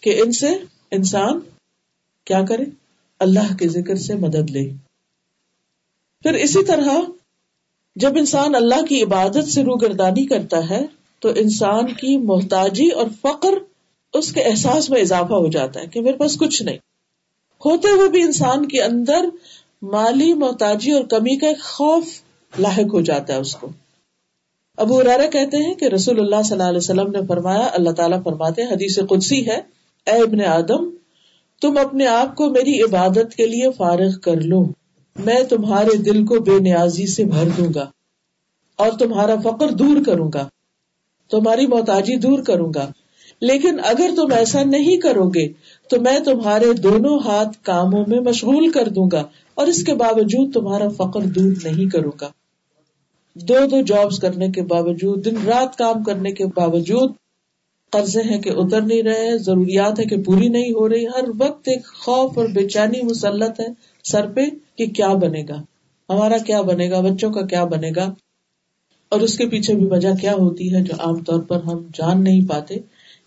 کہ 0.00 0.20
ان 0.24 0.32
سے 0.32 0.48
انسان 0.90 1.40
کیا 2.24 2.44
کرے؟ 2.44 2.64
اللہ 3.18 3.56
کے 3.58 3.68
ذکر 3.68 3.94
سے 3.94 4.14
مدد 4.14 4.50
لے۔ 4.50 4.70
پھر 6.22 6.34
اسی 6.34 6.64
طرح 6.64 6.98
جب 7.96 8.12
انسان 8.16 8.54
اللہ 8.54 8.84
کی 8.88 9.02
عبادت 9.02 9.48
سے 9.48 9.62
روگردانی 9.62 10.26
کرتا 10.26 10.70
ہے، 10.70 10.86
تو 11.18 11.28
انسان 11.36 11.86
کی 11.86 12.16
محتاجی 12.16 12.88
اور 12.88 13.06
فقر 13.20 13.69
اس 14.14 14.32
کے 14.32 14.42
احساس 14.42 14.90
میں 14.90 15.00
اضافہ 15.00 15.34
ہو 15.34 15.48
جاتا 15.48 15.80
ہے 15.80 15.86
کہ 15.86 16.00
میرے 16.00 16.16
پاس 16.16 16.36
کچھ 16.36 16.62
نہیں۔ 16.62 16.78
ہوتے 17.64 17.88
ہوئے 17.88 18.08
بھی 18.08 18.22
انسان 18.22 18.68
کے 18.68 18.82
اندر 18.82 19.24
مالی 19.82 20.34
محتاجی 20.34 20.90
اور 20.90 21.04
کمی 21.04 21.36
کا 21.36 21.46
ایک 21.46 21.62
خوف 21.62 22.04
لاحق 22.58 22.94
ہو 22.94 23.00
جاتا 23.00 23.34
ہے 23.34 23.38
اس 23.38 23.56
کو۔ 23.56 23.68
ابو 24.76 24.98
ارارا 24.98 25.26
کہتے 25.26 25.56
ہیں 25.56 25.74
کہ 25.74 25.84
رسول 25.84 26.20
اللہ 26.20 26.42
صلی 26.42 26.52
اللہ 26.52 26.68
علیہ 26.68 26.78
وسلم 26.78 27.10
نے 27.10 27.18
فرمایا، 27.28 27.68
اللہ 27.72 27.90
تعالیٰ 27.90 28.22
فرماتے 28.24 28.62
حدیث 28.62 28.98
قدسی 29.08 29.46
ہے، 29.46 29.60
اے 30.06 30.22
ابن 30.22 30.44
آدم، 30.44 30.90
تم 31.60 31.78
اپنے 31.78 32.06
آپ 32.06 32.36
کو 32.36 32.50
میری 32.50 32.82
عبادت 32.82 33.34
کے 33.34 33.46
لیے 33.46 33.66
فارغ 33.76 34.18
کر 34.18 34.40
لو۔ 34.40 34.64
میں 35.16 35.42
تمہارے 35.42 35.96
دل 35.96 36.26
کو 36.26 36.34
بے 36.34 36.58
نیازی 36.58 37.06
سے 37.06 37.24
بھر 37.24 37.48
دوں 37.56 37.74
گا 37.74 37.90
اور 38.76 38.92
تمہارا 38.98 39.34
فقر 39.44 39.68
دور 39.68 40.04
کروں 40.06 40.30
گا، 40.34 40.48
تمہاری 41.30 41.66
محتاجی 41.66 42.16
دور 42.16 42.42
کروں 42.42 42.72
گا۔ 42.74 42.92
لیکن 43.40 43.80
اگر 43.84 44.10
تم 44.16 44.32
ایسا 44.36 44.62
نہیں 44.62 44.96
کرو 44.96 45.28
گے، 45.28 45.48
تو 45.90 46.00
میں 46.00 46.18
تمہارے 46.18 46.72
دونوں 46.72 47.18
ہاتھ 47.18 47.58
کاموں 47.62 48.04
میں 48.08 48.20
مشغول 48.20 48.70
کر 48.70 48.88
دوں 48.88 49.08
گا، 49.12 49.24
اور 49.54 49.66
اس 49.66 49.84
کے 49.84 49.94
باوجود 49.94 50.54
تمہارا 50.54 50.88
فخر 50.88 51.20
دور 51.20 51.52
نہیں 51.64 51.90
کروں 51.90 52.12
گا۔ 52.20 52.28
دو 53.34 53.66
دو 53.70 53.80
جابس 53.80 54.18
کرنے 54.18 54.48
کے 54.48 54.62
باوجود، 54.62 55.24
دن 55.24 55.36
رات 55.46 55.76
کام 55.76 56.02
کرنے 56.02 56.32
کے 56.32 56.46
باوجود، 56.46 57.12
قرضے 57.90 58.22
ہیں 58.22 58.40
کہ 58.40 58.50
اتر 58.50 58.80
نہیں 58.80 59.02
رہے، 59.02 59.38
ضروریات 59.38 60.00
ہے 60.00 60.04
کہ 60.04 60.22
پوری 60.22 60.48
نہیں 60.48 60.72
ہو 60.72 60.88
رہی، 60.88 61.06
ہر 61.06 61.28
وقت 61.38 61.68
ایک 61.68 61.86
خوف 61.86 62.38
اور 62.38 62.46
بے 62.46 62.68
چینی 62.68 63.02
مسلط 63.02 63.60
ہے 63.60 63.66
سر 64.04 64.26
پہ 64.26 64.40
کہ 64.76 64.86
کیا 64.86 65.12
بنے 65.14 65.42
گا۔ 65.48 65.62
ہمارا 66.08 66.38
کیا 66.38 66.60
بنے 66.62 66.90
گا؟ 66.90 67.00
بچوں 67.00 67.30
کا 67.30 67.42
کیا 67.42 67.64
بنے 67.64 67.90
گا؟ 67.96 68.14
اور 69.08 69.20
اس 69.20 69.38
کے 69.38 69.46
پیچھے 69.46 69.74
بھی 69.74 69.86
وجہ 69.86 70.14
کیا 70.20 70.32
ہوتی 70.32 70.74
ہے 70.74 70.80
جو 70.80 70.94
عام 70.98 71.22
طور 71.22 71.40
پر 71.40 71.62
ہم 71.62 71.86
جان 71.94 72.24
نہیں 72.24 72.48
پاتے؟ 72.48 72.74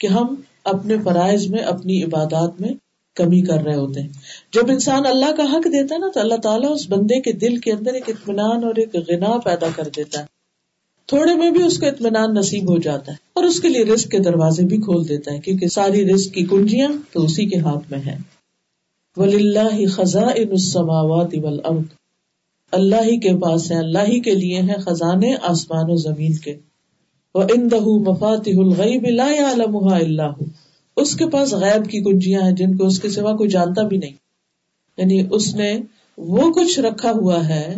کہ 0.04 0.08
ہم 0.08 0.36
اپنے 0.64 0.96
فرائض 1.04 1.48
میں، 1.48 1.60
اپنی 1.60 2.04
عبادات 2.04 2.62
میں 2.62 2.74
کمی 3.16 3.42
کر 3.42 3.62
رہے 3.62 3.76
ہوتے 3.76 4.02
ہیں۔ 4.02 4.08
جب 4.54 4.72
انسان 4.72 5.06
اللہ 5.06 5.32
کا 5.38 5.44
حق 5.44 5.66
دیتا 5.66 5.96
ہے 5.96 6.00
نا، 6.00 6.08
تو 6.14 6.20
اللہ 6.20 6.40
تعالیٰ 6.44 6.72
اس 6.72 6.90
بندے 6.90 7.22
کے 7.22 7.32
دل 7.32 7.58
کے 7.58 7.72
اندر 7.72 7.94
ایک 7.94 8.10
اطمینان 8.10 8.64
اور 8.64 8.76
ایک 8.76 8.96
غنا 9.10 9.38
پیدا 9.38 9.68
کر 9.76 9.88
دیتا 9.96 10.20
ہے۔ 10.20 10.26
تھوڑے 11.10 11.34
میں 11.36 11.52
بھی 11.52 11.64
اس 11.64 11.78
کو 11.80 11.86
اطمینان 11.86 12.34
نصیب 12.34 12.70
ہو 12.70 12.78
جاتا 12.78 13.12
ہے 13.12 13.18
اور 13.34 13.44
اس 13.44 13.60
کے 13.60 13.70
لیے 13.70 13.84
رسک 13.86 14.12
کے 14.12 14.20
دروازے 14.20 14.66
بھی 14.66 14.78
کھول 14.78 15.08
دیتا 15.10 15.34
ہے، 15.34 15.40
کیونکہ 15.40 15.68
ساری 15.68 16.06
رسک 16.14 16.34
کی 16.34 16.46
کنجیاں 16.46 16.90
تو 17.12 17.24
اسی 17.24 17.46
کے 17.46 17.60
ہاتھ 17.60 17.92
میں 17.92 18.00
ہے 18.06 18.18
ولی 19.18 19.38
اللہ 19.38 19.88
خزاں 19.88 20.30
السماوات 20.36 21.34
والارض 21.44 21.92
اللہ 22.72 23.04
ہی 23.06 23.18
کے 23.20 23.34
پاس 23.40 23.72
ہے 23.72 23.78
اللہ 23.78 24.06
ہی 24.08 24.20
کے 24.20 24.32
لیے 24.32 24.62
ہیں 24.62 24.76
خزانے 24.76 25.34
آسمان 25.42 25.92
و 25.92 25.96
زمین 25.96 26.34
کے۔ 26.34 26.56
الغیب 27.36 29.06
لا 29.06 29.28
يعلمها 29.32 29.98
الا 29.98 30.26
هو۔ 30.26 30.46
اس 30.98 31.16
کے 31.16 31.28
پاس 31.28 31.54
غیب 31.54 31.90
کی 31.90 32.00
کنجیاں 32.00 32.42
ہیں 32.42 32.52
جن 32.52 32.78
کو 32.78 32.86
اس 32.86 33.00
کے 33.00 33.10
سوا 33.10 33.36
کوئی 33.36 33.50
جانتا 33.50 33.82
بھی 33.82 33.98
نہیں۔ 33.98 34.12
یعنی 34.98 35.28
اس 35.32 35.56
نے 35.56 35.80
وہ 36.18 36.52
کچھ 36.52 36.80
رکھا 36.80 37.12
ہوا 37.12 37.48
ہے 37.48 37.76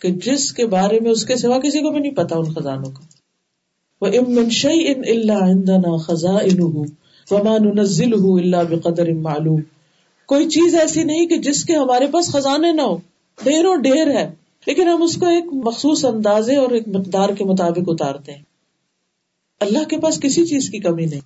کہ 0.00 0.10
جس 0.10 0.52
کے 0.52 0.66
بارے 0.66 1.00
میں 1.00 1.10
اس 1.10 1.24
کے 1.24 1.36
سوا 1.36 1.58
کسی 1.58 1.80
کو 1.80 1.90
بھی 1.90 2.00
نہیں 2.00 2.14
پتا 2.14 2.36
ان 2.36 2.44
خزانوں 2.44 2.90
کا۔ 2.90 3.00
وہ 4.00 4.06
امن 4.06 4.50
شعی 4.50 4.86
ان 4.86 5.02
اللہ 5.06 5.44
عندنا 5.44 5.96
خزاں 5.96 6.38
ومان 7.30 7.78
نزل 7.78 8.14
اللہ 8.14 8.56
بقدر 8.70 9.12
معلوم۔ 9.12 9.60
کوئی 10.26 10.48
چیز 10.48 10.74
ایسی 10.74 11.02
نہیں 11.02 11.26
کہ 11.26 11.36
جس 11.36 11.64
کے 11.64 11.76
ہمارے 11.76 12.06
پاس 12.06 12.32
خزانے 12.32 12.72
نہ 12.72 12.82
ہو۔ 12.82 12.96
ڈھیروں 13.44 13.76
ڈھیر 13.76 14.10
ہے۔ 14.10 14.30
لیکن 14.66 14.88
ہم 14.88 15.02
اس 15.02 15.16
کو 15.16 15.26
ایک 15.26 15.44
مخصوص 15.52 16.04
اندازے 16.04 16.56
اور 16.56 16.70
ایک 16.70 16.88
مقدار 16.88 17.28
کے 17.28 17.44
مطابق 17.44 17.78
اتارتے 17.86 18.32
ہیں۔ 18.32 18.47
اللہ 19.60 19.84
کے 19.84 19.98
پاس 19.98 20.20
کسی 20.20 20.46
چیز 20.46 20.70
کی 20.70 20.78
کمی 20.78 21.06
نہیں۔ 21.06 21.20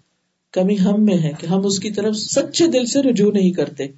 کمی 0.50 0.78
ہم 0.78 1.04
میں 1.04 1.18
ہے 1.18 1.32
کہ 1.38 1.46
ہم 1.46 1.66
اس 1.66 1.78
کی 1.78 1.90
طرف 1.90 2.16
سچے 2.16 2.66
دل 2.66 2.86
سے 2.86 3.02
رجوع 3.02 3.32
نہیں 3.32 3.50
کرتے۔ 3.50 3.88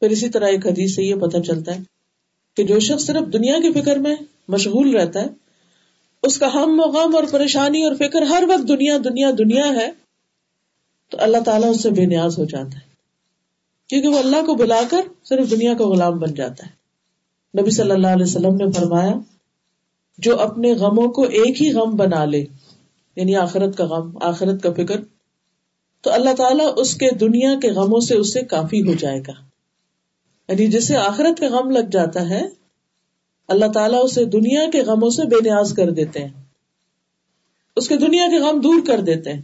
پھر 0.00 0.10
اسی 0.10 0.28
طرح 0.28 0.46
ایک 0.46 0.66
حدیث 0.66 0.94
سے 0.94 1.02
یہ 1.02 1.14
پتا 1.14 1.42
چلتا 1.42 1.74
ہے 1.74 1.80
کہ 2.56 2.64
جو 2.64 2.80
شخص 2.80 3.06
صرف 3.06 3.32
دنیا 3.32 3.56
کی 3.58 3.82
فکر 3.82 3.96
میں 3.96 4.16
مشغول 4.48 4.96
رہتا 4.96 5.20
ہے، 5.20 5.26
اس 6.22 6.38
کا 6.38 6.46
ہم 6.54 6.80
و 6.84 6.88
غم 6.88 7.16
اور 7.16 7.24
پریشانی 7.30 7.84
اور 7.84 7.94
فکر 7.94 8.22
ہر 8.22 8.44
وقت 8.48 8.68
دنیا 8.68 8.98
دنیا 9.04 9.30
دنیا 9.38 9.66
ہے، 9.66 9.90
تو 11.08 11.16
اللہ 11.20 11.38
تعالیٰ 11.44 11.70
اس 11.70 11.82
سے 11.82 11.90
بے 11.90 12.06
نیاز 12.06 12.38
ہو 12.38 12.44
جاتا 12.44 12.74
ہے۔ 12.74 12.90
کیونکہ 13.88 14.08
وہ 14.08 14.18
اللہ 14.18 14.46
کو 14.46 14.54
بلا 14.54 14.80
کر 14.90 15.00
صرف 15.24 15.50
دنیا 15.50 15.74
کا 15.74 15.84
غلام 15.84 16.18
بن 16.18 16.34
جاتا 16.34 16.66
ہے۔ 16.66 16.70
نبی 17.60 17.70
صلی 17.70 17.90
اللہ 17.90 18.06
علیہ 18.06 18.24
وسلم 18.24 18.54
نے 18.54 18.72
فرمایا، 18.72 19.12
جو 20.18 20.40
اپنے 20.40 20.72
غموں 20.72 21.08
کو 21.08 21.22
ایک 21.22 21.62
ہی 21.62 21.70
غم 21.70 21.96
بنا 21.96 22.24
لے 22.24 22.44
یعنی 23.16 23.36
آخرت 23.36 23.76
کا 23.76 23.86
غم، 23.86 24.18
آخرت 24.22 24.62
کا 24.62 24.72
فکر، 24.72 25.00
تو 26.00 26.12
اللہ 26.12 26.34
تعالیٰ 26.34 26.72
اس 26.76 26.94
کے 26.94 27.10
دنیا 27.10 27.54
کے 27.62 27.70
غموں 27.70 28.00
سے 28.00 28.14
اسے 28.14 28.42
کافی 28.42 28.82
ہو 28.82 28.94
جائے 28.94 29.20
گا۔ 29.20 29.32
یعنی 30.48 30.66
جسے 30.66 30.96
آخرت 30.96 31.40
کا 31.40 31.48
غم 31.48 31.70
لگ 31.70 31.90
جاتا 31.92 32.30
ہے، 32.30 32.42
اللہ 33.48 33.66
تعالیٰ 33.74 34.00
اسے 34.02 34.24
دنیا 34.24 34.70
کے 34.72 34.82
غموں 34.82 35.10
سے 35.10 35.22
بے 35.24 35.36
نیاز 35.42 35.72
کر 35.76 35.90
دیتے 35.90 36.20
ہیں۔ 36.20 36.28
اس 37.76 37.88
کے 37.88 37.96
دنیا 37.96 38.26
کے 38.30 38.38
غم 38.38 38.60
دور 38.60 38.86
کر 38.86 39.00
دیتے 39.00 39.32
ہیں، 39.32 39.42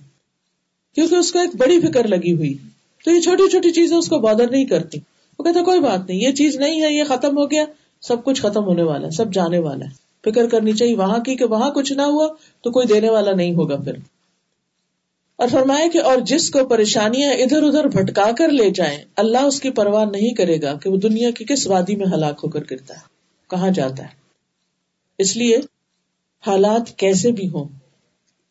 کیونکہ 0.94 1.14
اس 1.14 1.32
کو 1.32 1.38
ایک 1.38 1.56
بڑی 1.56 1.80
فکر 1.80 2.08
لگی 2.08 2.32
ہوئی۔ 2.32 2.58
تو 3.04 3.10
یہ 3.10 3.20
چھوٹی 3.20 3.50
چھوٹی 3.50 3.70
چیزیں 3.70 3.96
اس 3.96 4.08
کو 4.08 4.18
بادر 4.18 4.50
نہیں 4.50 4.64
کرتی۔ 4.64 4.98
وہ 5.38 5.44
کہتا 5.44 5.62
کوئی 5.62 5.80
بات 5.80 6.08
نہیں، 6.08 6.20
یہ 6.20 6.32
چیز 6.32 6.56
نہیں 6.56 6.82
ہے، 6.82 6.92
یہ 6.92 7.04
ختم 7.04 7.38
ہو 7.38 7.50
گیا، 7.50 7.64
سب 8.00 8.24
کچھ 8.24 8.42
ختم 8.42 8.64
ہونے 8.64 8.82
والا 8.82 9.06
ہے، 9.06 9.10
سب 9.10 9.32
جانے 9.32 9.58
والا 9.58 9.84
ہے۔ 9.84 10.05
فکر 10.26 10.48
کرنی 10.48 10.72
چاہیے، 10.72 10.96
وہاں 10.96 11.18
کی 11.18 11.36
کہ 11.36 11.44
وہاں 11.44 11.70
کچھ 11.70 11.92
نہ 11.92 12.02
ہوا 12.02 12.28
تو 12.62 12.70
کوئی 12.70 12.86
دینے 12.86 13.10
والا 13.10 13.32
نہیں 13.32 13.54
ہوگا 13.54 13.76
پھر۔ 13.76 13.96
اور 15.38 15.48
فرمایا 15.48 15.86
کہ 15.92 15.98
اور 15.98 16.18
جس 16.18 16.50
کو 16.50 16.66
پریشانیاں 16.66 17.32
ادھر 17.32 17.62
ادھر 17.62 17.88
بھٹکا 17.88 18.30
کر 18.38 18.48
لے 18.48 18.70
جائیں، 18.70 18.98
اللہ 19.16 19.38
اس 19.38 19.60
کی 19.60 19.70
پرواہ 19.70 20.04
نہیں 20.04 20.34
کرے 20.34 20.62
گا 20.62 20.74
کہ 20.74 20.90
وہ 20.90 20.96
دنیا 20.96 21.30
کی 21.30 21.44
کس 21.44 21.66
وادی 21.66 21.96
میں 21.96 22.06
ہلاک 22.06 22.40
ہو 22.44 22.48
کر 22.48 22.60
گرتا 22.70 22.94
ہے، 22.94 23.00
کہاں 23.50 23.70
جاتا 23.70 24.02
ہے۔ 24.02 24.14
اس 25.18 25.36
لیے 25.36 25.56
حالات 26.46 26.96
کیسے 26.96 27.32
بھی 27.32 27.48
ہوں، 27.48 27.68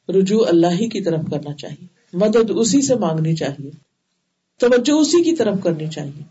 رجوع 0.10 0.46
اللہ 0.48 0.68
ہی 0.68 0.90
کی 0.90 1.02
طرف 1.02 1.22
کرنا 1.32 1.54
چاہیے، 1.54 1.88
مدد 2.14 2.52
اسی 2.56 2.82
سے 2.82 2.96
مانگنی 2.96 3.36
چاہیے، 3.36 3.72
توجہ 4.60 4.94
اسی 4.94 5.24
کی 5.24 5.36
طرف 5.36 5.56
کرنی 5.64 5.88
چاہیے، 5.88 6.24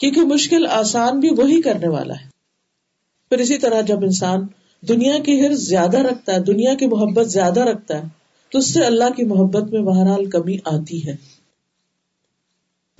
کیونکہ 0.00 0.20
مشکل 0.20 0.66
آسان 0.70 1.20
بھی 1.20 1.30
وہی 1.36 1.60
کرنے 1.60 1.88
والا 1.88 2.14
ہے۔ 2.14 2.29
پھر 3.30 3.38
اسی 3.38 3.58
طرح 3.58 3.80
جب 3.80 4.02
انسان 4.02 4.46
دنیا 4.88 5.18
کی 5.18 5.46
ہر 5.46 5.52
زیادہ 5.52 5.98
رکھتا 5.98 6.34
ہے، 6.34 6.40
دنیا 6.40 6.74
کی 6.74 6.86
محبت 6.86 7.30
زیادہ 7.30 7.60
رکھتا 7.60 7.98
ہے، 7.98 8.08
تو 8.50 8.58
اس 8.58 8.74
سے 8.74 8.84
اللہ 8.84 9.12
کی 9.16 9.24
محبت 9.24 9.72
میں 9.72 9.82
بہرحال 9.82 10.30
کمی 10.30 10.56
آتی 10.64 11.06
ہے۔ 11.06 11.12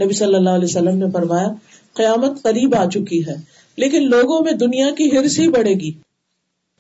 نبی 0.05 0.15
صلی 0.15 0.35
اللہ 0.35 0.51
علیہ 0.51 0.65
وسلم 0.65 0.99
نے 0.99 1.05
فرمایا، 1.13 1.49
قیامت 1.95 2.43
قریب 2.43 2.75
آ 2.75 2.87
چکی 2.87 3.27
ہے، 3.27 3.35
لیکن 3.77 4.11
لوگوں 4.11 4.41
میں 4.45 4.53
دنیا 4.53 4.91
کی 4.91 5.17
ہرس 5.17 5.39
ہی 5.39 5.49
بڑھے 5.49 5.75
گی۔ 5.75 5.91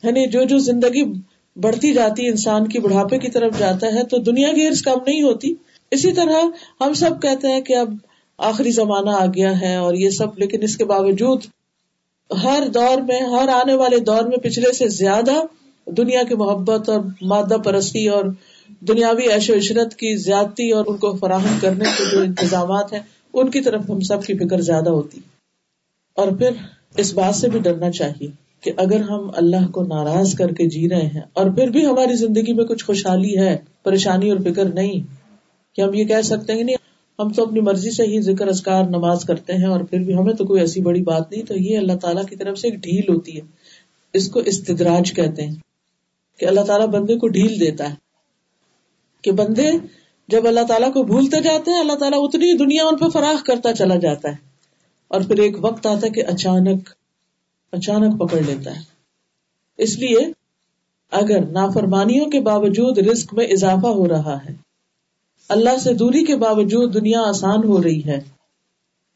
یعنی 0.02 0.26
جو 0.26 0.44
جو 0.44 0.58
زندگی 0.58 1.12
بڑھتی 1.56 1.92
جاتی، 1.92 2.28
انسان 2.28 2.68
کی 2.68 2.78
بڑھاپے 2.78 3.18
کی 3.18 3.28
طرف 3.28 3.58
جاتا 3.58 3.86
ہے، 3.86 4.02
تو 4.04 4.18
دنیا 4.18 4.52
کی 4.52 4.66
ہرس 4.66 4.82
کم 4.82 4.98
نہیں 5.06 5.22
ہوتی۔ 5.22 5.54
اسی 5.90 6.12
طرح 6.12 6.42
ہم 6.80 6.92
سب 6.92 7.22
کہتے 7.22 7.48
ہیں 7.48 7.60
کہ 7.60 7.76
اب 7.76 7.94
آخری 8.38 8.70
زمانہ 8.70 9.10
آ 9.10 9.26
گیا 9.26 9.60
ہے 9.60 9.74
اور 9.76 9.94
یہ 9.94 10.10
سب، 10.10 10.38
لیکن 10.38 10.62
اس 10.62 10.76
کے 10.76 10.84
باوجود 10.84 11.40
ہر 12.30 12.62
دور 12.74 12.98
میں، 12.98 13.20
ہر 13.20 13.48
آنے 13.48 13.74
والے 13.74 13.98
دور 13.98 14.22
میں 14.22 14.36
پچھلے 14.36 14.72
سے 14.72 14.88
زیادہ 14.88 15.32
دنیا 15.86 16.22
کی 16.22 16.34
محبت 16.34 16.88
اور 16.88 17.00
مادہ 17.22 17.56
پرستی 17.64 18.08
اور 18.08 18.24
دنیاوی 18.80 19.32
عیش 19.32 19.50
و 19.50 19.54
عشرت 19.54 19.94
کی 19.94 20.16
زیادتی 20.16 20.70
اور 20.70 20.84
ان 20.88 20.96
کو 20.96 21.16
فراہم 21.16 21.58
کرنے 21.60 21.84
کے 21.98 22.04
جو 22.10 22.20
انتظامات 22.20 22.92
ہیں، 22.92 23.00
ان 23.32 23.50
کی 23.50 23.60
طرف 23.60 23.90
ہم 23.90 24.00
سب 24.00 24.24
کی 24.24 24.34
فکر 24.34 24.60
زیادہ 24.60 24.90
ہوتی۔ 24.90 25.20
اور 26.16 26.28
پھر 26.28 26.50
اس 26.96 27.12
بات 27.14 27.34
سے 27.34 27.48
بھی 27.48 27.58
ڈرنا 27.58 27.90
چاہیے 27.90 28.28
کہ 28.60 28.72
اگر 28.76 29.00
ہم 29.00 29.30
اللہ 29.36 29.70
کو 29.70 29.82
ناراض 29.82 30.34
کر 30.34 30.52
کے 30.52 30.68
جی 30.68 30.88
رہے 30.88 31.06
ہیں 31.06 31.20
اور 31.32 31.50
پھر 31.50 31.68
بھی 31.68 31.86
ہماری 31.86 32.16
زندگی 32.16 32.52
میں 32.52 32.64
کچھ 32.64 32.84
خوشحالی 32.84 33.38
ہے، 33.38 33.56
پریشانی 33.82 34.30
اور 34.30 34.38
فکر 34.38 34.64
نہیں، 34.64 35.00
کہ 35.76 35.80
ہم 35.82 35.94
یہ 35.94 36.04
کہہ 36.04 36.22
سکتے 36.22 36.52
ہیں 36.52 36.62
نہیں 36.62 36.76
ہم 37.20 37.32
تو 37.32 37.42
اپنی 37.42 37.60
مرضی 37.60 37.90
سے 37.90 38.02
ہی 38.02 38.20
ذکر 38.20 38.48
ازکار 38.48 38.84
نماز 38.84 39.24
کرتے 39.24 39.52
ہیں 39.52 39.66
اور 39.66 39.80
پھر 39.80 39.98
بھی 39.98 40.14
ہمیں 40.14 40.34
تو 40.34 40.44
کوئی 40.44 40.60
ایسی 40.60 40.80
بڑی 40.80 41.02
بات 41.02 41.30
نہیں 41.30 41.42
تو 41.42 41.54
یہ 41.56 41.78
اللہ 41.78 41.92
تعالیٰ 41.92 42.24
کی 42.24 42.36
طرف 42.36 42.58
سے 42.58 42.68
ایک 42.68 42.78
ڈھیل 42.78 43.14
ہوتی 43.14 43.36
ہے۔ 43.36 43.40
اس 44.12 44.28
کو 44.30 44.40
استدراج 44.40 45.12
کہتے 45.12 45.46
ہیں 45.46 45.54
کہ 46.38 46.46
اللہ 46.46 46.60
تعالیٰ 46.60 46.86
بندے 46.86 47.16
کو 47.16 47.28
ڈھیل 47.28 47.60
دیتا 47.60 47.90
ہے 47.90 47.94
کہ 49.22 49.32
بندے 49.32 49.70
جب 50.28 50.46
اللہ 50.46 50.60
تعالیٰ 50.68 50.92
کو 50.92 51.02
بھولتے 51.02 51.40
جاتے 51.40 51.70
ہیں 51.70 51.80
اللہ 51.80 51.92
تعالیٰ 51.92 52.18
اتنی 52.22 52.56
دنیا 52.56 52.84
ان 52.84 52.96
پہ 52.96 53.08
فراخ 53.08 53.44
کرتا 53.44 53.72
چلا 53.72 53.96
جاتا 53.96 54.28
ہے 54.28 54.36
اور 55.08 55.20
پھر 55.20 55.38
ایک 55.38 55.64
وقت 55.64 55.86
آتا 55.86 56.06
ہے 56.06 56.10
کہ 56.10 56.24
اچانک 56.26 56.90
اچانک 57.72 58.20
پکڑ 58.20 58.38
لیتا 58.46 58.76
ہے۔ 58.76 58.80
اس 59.78 59.98
لیے 59.98 60.32
اگر 61.12 61.46
نافرمانیوں 61.50 62.26
کے 62.26 62.40
باوجود 62.40 62.98
رسک 62.98 63.34
میں 63.34 63.46
اضافہ 63.46 63.86
ہو 63.86 64.08
رہا 64.08 64.38
ہے 64.44 64.69
اللہ 65.50 65.78
سے 65.78 65.94
دوری 65.94 66.24
کے 66.24 66.36
باوجود 66.36 66.94
دنیا 66.94 67.20
آسان 67.20 67.64
ہو 67.64 67.82
رہی 67.82 68.04
ہے۔ 68.06 68.18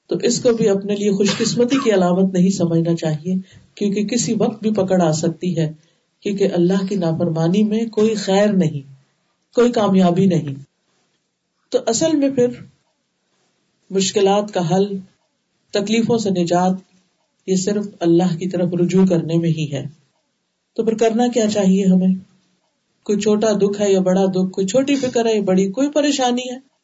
تو 0.07 0.17
اس 0.23 0.43
کو 0.43 0.53
بھی 0.53 0.69
اپنے 0.69 0.97
لیے 0.97 1.11
خوش 1.11 1.37
قسمتی 1.39 1.77
کی 1.85 1.93
علامت 1.93 2.33
نہیں 2.33 2.51
سمجھنا 2.51 2.97
چاہیے، 2.97 3.35
کیونکہ 3.75 4.07
کسی 4.07 4.35
وقت 4.39 4.63
بھی 4.63 4.71
پکڑ 4.71 5.03
آ 5.03 5.13
سکتی 5.13 5.59
ہے، 5.59 5.73
کیونکہ 6.21 6.49
اللہ 6.53 6.87
کی 6.89 6.97
نافرمانی 6.97 7.63
میں 7.63 7.87
کوئی 7.87 8.15
خیر 8.15 8.53
نہیں، 8.53 8.93
کوئی 9.55 9.73
کامیابی 9.73 10.27
نہیں۔ 10.27 10.55
تو 11.71 11.79
اصل 11.87 12.17
میں 12.17 12.31
پھر 12.31 12.47
مشکلات 13.91 14.55
کا 14.55 14.71
حل، 14.71 14.99
تکلیفوں 15.71 16.19
سے 16.19 16.31
نجات، 16.31 16.73
یہ 17.47 17.57
صرف 17.57 17.87
اللہ 18.01 18.37
کی 18.39 18.49
طرف 18.49 18.75
رجوع 18.81 19.07
کرنے 19.07 19.35
میں 19.37 19.51
ہی 19.51 19.73
ہے۔ 19.73 19.87
تو 20.77 20.85
پھر 20.85 20.95
کرنا 20.95 21.27
کیا 21.27 21.47
چاہیے 21.49 21.87
ہمیں؟ 21.87 22.34
کوئی 23.05 23.21
چھوٹا 23.21 23.53
دکھ 23.53 23.81
ہے 23.81 23.93
یا 23.93 24.01
بڑا 24.01 24.25
دکھ، 24.25 24.51
کوئی 24.51 24.67
چھوٹی 24.67 24.97
فکر 24.97 25.27
ہے 25.27 25.35
یا 25.35 25.43
بڑی، 25.43 25.71
کوئی 25.71 25.91
پریشانی 25.91 26.53
ہے۔ 26.53 26.75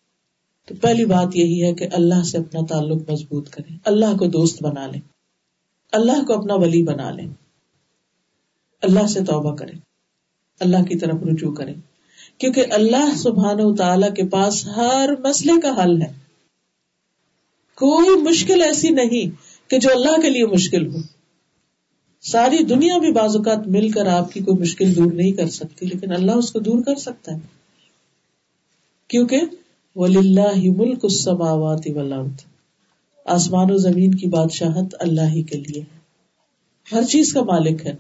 تو 0.61 0.75
پہلی 0.75 1.05
بات 1.05 1.37
یہی 1.37 1.65
ہے 1.65 1.75
کہ 1.75 1.89
اللہ 1.93 2.23
سے 2.23 2.39
اپنا 2.39 2.61
تعلق 2.67 3.11
مضبوط 3.11 3.51
کرے 3.51 3.77
اللہ 3.85 4.17
کو 4.19 4.27
دوست 4.27 4.63
بنا 4.63 4.87
لے 4.87 4.99
اللہ 5.93 6.25
کو 6.27 6.33
اپنا 6.33 6.55
ولی 6.55 6.83
بنا 6.83 7.11
لے 7.11 7.23
اللہ 8.83 9.07
سے 9.07 9.21
توبہ 9.21 9.57
کرے 9.57 9.73
اللہ 10.61 10.83
کی 10.83 10.99
طرف 10.99 11.17
رجوع 11.33 11.55
کرے 11.55 11.75
کیونکہ 12.39 12.65
اللہ 12.71 13.17
سبحان 13.17 13.57
و 13.61 13.75
تعالی 13.75 14.07
کے 14.17 14.29
پاس 14.29 14.67
ہر 14.67 15.11
مسئلے 15.25 15.61
کا 15.61 15.85
حل 15.85 16.03
ہے۔ 16.03 16.13
کوئی 17.75 18.23
مشکل 18.23 18.63
ایسی 18.63 18.89
نہیں 18.89 19.31
کہ 19.71 19.79
جو 19.79 19.89
اللہ 19.95 20.21
کے 20.21 20.31
لیے 20.31 20.47
مشکل 20.47 20.87
ہو۔ 20.87 21.20
ساری 22.21 22.59
دنیا 22.59 22.99
بھی 22.99 23.13
بعض 23.13 23.37
اوقات 23.37 23.69
مل 23.69 23.91
کر 23.91 24.07
آپ 24.07 24.33
کی 24.33 24.41
کوئی 24.41 24.61
مشکل 24.61 24.97
دور 24.97 25.13
نہیں 25.13 25.33
کر 25.33 25.49
سکتی، 25.49 25.87
لیکن 25.87 26.13
اللہ 26.13 26.33
اس 26.33 26.53
کو 26.53 26.59
دور 26.59 26.83
کر 26.83 26.95
سکتا 26.95 27.33
ہے۔ 27.33 27.39
کیونکہ 29.09 29.41
ملک 29.97 30.99
السماوات 31.03 31.81
والارض 31.95 32.45
آسمان 33.25 33.71
و 33.71 33.77
زمین 33.77 34.15
کی 34.15 34.27
بادشاہت 34.27 34.95
اللہ 35.01 35.21
ہی 35.21 35.43
کے 35.43 35.59
لیے۔ 35.59 35.83
ہے 35.83 36.01
ہر 36.93 37.05
چیز 37.05 37.33
کا 37.33 37.43
مالک 37.43 37.87
ہے۔ 37.87 37.93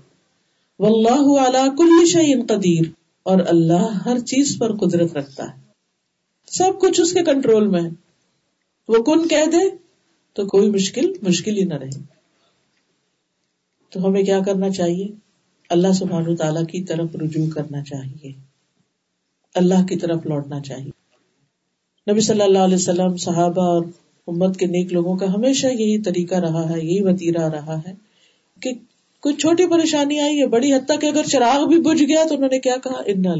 واللہ 0.78 1.40
علی 1.40 1.76
کل 1.78 2.06
شیء 2.06 2.42
قدیر 2.48 2.84
اور 3.22 3.38
اللہ 3.46 4.08
ہر 4.08 4.18
چیز 4.18 4.58
پر 4.58 4.76
قدرت 4.76 5.16
رکھتا 5.16 5.44
ہے۔ 5.44 5.60
سب 6.46 6.80
کچھ 6.80 7.00
اس 7.00 7.12
کے 7.12 7.22
کنٹرول 7.22 7.66
میں 7.66 7.82
ہے۔ 7.82 7.88
وہ 8.88 9.02
کن 9.02 9.28
کہہ 9.28 9.50
دے 9.52 9.76
تو 10.32 10.46
کوئی 10.46 10.70
مشکل 10.70 11.12
مشکل 11.22 11.56
ہی 11.56 11.64
نہ 11.64 11.74
رہے۔ 11.74 12.19
تو 13.90 14.06
ہمیں 14.06 14.22
کیا 14.22 14.40
کرنا 14.40 14.70
چاہیے؟ 14.70 15.08
اللہ 15.68 15.92
سبحان 15.92 16.36
تعالیٰ 16.36 16.66
کی 16.66 16.82
طرف 16.82 17.16
رجوع 17.16 17.50
کرنا 17.50 17.82
چاہیے۔ 17.82 18.32
اللہ 19.54 19.86
کی 19.86 19.96
طرف 19.96 20.26
لوٹنا 20.26 20.60
چاہیے۔ 20.60 20.90
نبی 22.12 22.20
صلی 22.20 22.40
اللہ 22.40 22.58
علیہ 22.58 22.74
وسلم، 22.74 23.16
صحابہ 23.16 23.62
اور 23.62 23.84
امت 24.26 24.56
کے 24.56 24.66
نیک 24.66 24.92
لوگوں 24.92 25.16
کا 25.16 25.34
ہمیشہ 25.34 25.66
یہی 25.66 26.02
طریقہ 26.02 26.34
رہا 26.34 26.70
ہے، 26.70 26.80
یہی 26.80 27.02
وتیرا 27.02 27.50
رہا 27.50 27.78
ہے 27.86 27.94
کہ 28.60 28.70
کوئی 29.20 29.34
چھوٹی 29.34 29.66
پریشانی 29.66 30.20
آئی 30.20 30.40
ہے 30.40 30.46
بڑی 30.46 30.74
حد 30.74 30.86
تک 30.86 31.04
اگر 31.04 31.22
چراغ 31.22 31.68
بھی 31.68 31.80
بجھ 31.80 32.02
گیا 32.02 32.24
تو 32.28 32.34
انہوں 32.34 32.48
نے 32.52 32.58
کیا 32.58 32.76
کہا؟ 32.84 33.02
انا 33.06 33.34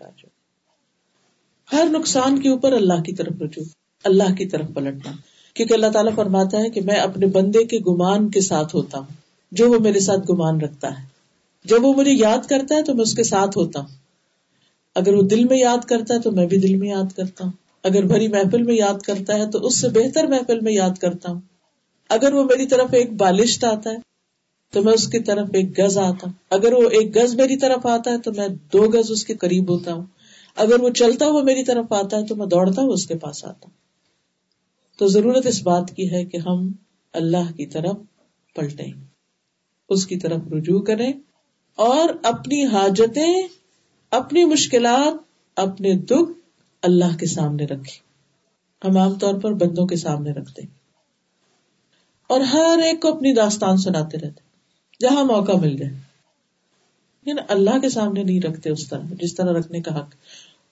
راجو 0.00 0.26
ہر 1.72 1.86
نقصان 1.90 2.40
کے 2.40 2.48
اوپر 2.48 2.72
اللہ 2.72 3.02
کی 3.02 3.12
طرف 3.12 3.32
رجوع، 3.40 3.64
اللہ 4.04 4.34
کی 4.34 4.46
طرف 4.46 4.66
پلٹنا۔ 4.74 5.12
کیونکہ 5.54 5.74
اللہ 5.74 5.86
تعالیٰ 5.86 6.14
فرماتا 6.14 6.58
ہے 6.58 6.70
کہ 6.70 6.80
میں 6.80 6.96
اپنے 6.96 7.26
بندے 7.26 7.64
کے 7.64 7.78
گمان 7.78 8.30
کے 8.30 8.40
ساتھ 8.40 8.76
ہوتا 8.76 8.98
ہوں۔ 8.98 9.21
جو 9.52 9.70
وہ 9.70 9.78
میرے 9.78 10.00
ساتھ 10.00 10.30
گمان 10.30 10.60
رکھتا 10.60 10.88
ہے۔ 10.88 11.06
جب 11.64 11.84
وہ 11.84 11.94
مجھے 11.94 12.12
یاد 12.12 12.48
کرتا 12.48 12.74
ہے 12.74 12.82
تو 12.82 12.94
میں 12.94 13.02
اس 13.02 13.14
کے 13.14 13.24
ساتھ 13.24 13.58
ہوتا 13.58 13.80
ہوں۔ 13.80 13.88
اگر 14.94 15.14
وہ 15.14 15.22
دل 15.22 15.44
میں 15.44 15.58
یاد 15.58 15.84
کرتا 15.84 16.14
ہے 16.14 16.20
تو 16.20 16.32
میں 16.32 16.46
بھی 16.46 16.58
دل 16.58 16.76
میں 16.76 16.88
یاد 16.88 17.16
کرتا 17.16 17.44
ہوں۔ 17.44 17.52
اگر 17.82 18.02
بھری 18.02 18.28
محفل 18.28 18.62
میں 18.62 18.74
یاد 18.74 19.02
کرتا 19.02 19.34
ہے 19.34 19.50
تو 19.50 19.66
اس 19.66 19.80
سے 19.80 19.88
بہتر 19.88 20.26
محفل 20.26 20.60
میں 20.60 20.72
یاد 20.72 20.98
کرتا 21.00 21.32
ہوں۔ 21.32 21.40
اگر 22.08 22.34
وہ 22.34 22.44
میری 22.44 22.66
طرف 22.66 22.88
ایک 22.92 23.12
بالشت 23.12 23.64
آتا 23.64 23.90
ہے 23.90 23.96
تو 24.70 24.82
میں 24.82 24.92
اس 24.92 25.08
کی 25.08 25.18
طرف 25.18 25.48
ایک 25.52 25.78
گز 25.78 25.98
آتا 25.98 26.26
ہوں۔ 26.26 26.32
اگر 26.50 26.72
وہ 26.72 26.82
ایک 26.82 27.16
گز 27.16 27.34
میری 27.34 27.56
طرف 27.56 27.86
آتا 27.86 28.10
ہے 28.10 28.18
تو 28.18 28.32
میں 28.36 28.48
دو 28.48 28.82
گز 28.82 29.10
اس 29.10 29.24
کے 29.24 29.34
قریب 29.34 29.70
ہوتا 29.70 29.92
ہوں۔ 29.92 30.04
اگر 30.56 30.80
وہ 30.80 30.90
چلتا 30.90 31.26
ہوا 31.26 31.42
میری 31.42 31.64
طرف 31.64 31.92
آتا 31.92 32.16
ہے 32.16 32.26
تو 32.26 32.36
میں 32.36 32.46
دوڑتا 32.46 32.82
ہوں 32.82 32.88
اس 32.88 33.06
کے 33.06 33.14
پاس 33.14 33.44
آتا 33.44 33.60
ہوں۔ 33.64 33.76
تو 34.98 35.06
ضرورت 35.06 35.46
اس 35.46 35.62
بات 35.62 35.90
کی 35.96 36.10
ہے 36.10 36.24
کہ 36.24 36.36
ہم 36.36 36.72
اللہ 37.12 37.52
کی 37.56 37.66
طرف 37.66 37.96
پلٹیں۔ 38.54 39.11
اس 39.88 40.06
کی 40.06 40.16
طرف 40.16 40.40
رجوع 40.52 40.80
کریں 40.80 41.12
اور 41.76 42.08
اپنی 42.22 42.66
حاجتیں، 42.66 43.42
اپنی 44.10 44.44
مشکلات، 44.44 45.14
اپنے 45.56 45.94
دکھ 45.94 46.32
اللہ 46.82 47.16
کے 47.16 47.26
سامنے 47.26 47.64
رکھے 47.64 48.12
ہم 48.88 48.96
عام 48.96 49.14
طور 49.14 49.34
پر 49.34 49.52
بندوں 49.52 49.86
کے 49.86 49.96
سامنے 49.96 50.30
رکھتے 50.30 50.62
اور 52.26 52.40
ہر 52.40 52.78
ایک 52.84 53.02
کو 53.02 53.08
اپنی 53.08 53.32
داستان 53.32 53.76
سناتے 53.76 54.18
رہتے 54.18 54.40
جہاں 55.00 55.24
موقع 55.24 55.52
مل 55.52 55.76
جائے۔ 55.76 55.92
یعنی 57.26 57.40
اللہ 57.48 57.78
کے 57.78 57.88
سامنے 57.88 58.22
نہیں 58.22 58.40
رکھتے 58.40 58.70
اس 58.70 58.88
طرح، 58.88 59.02
جس 59.20 59.34
طرح 59.34 59.52
رکھنے 59.52 59.80
کا 59.80 60.00
حق۔ 60.00 60.14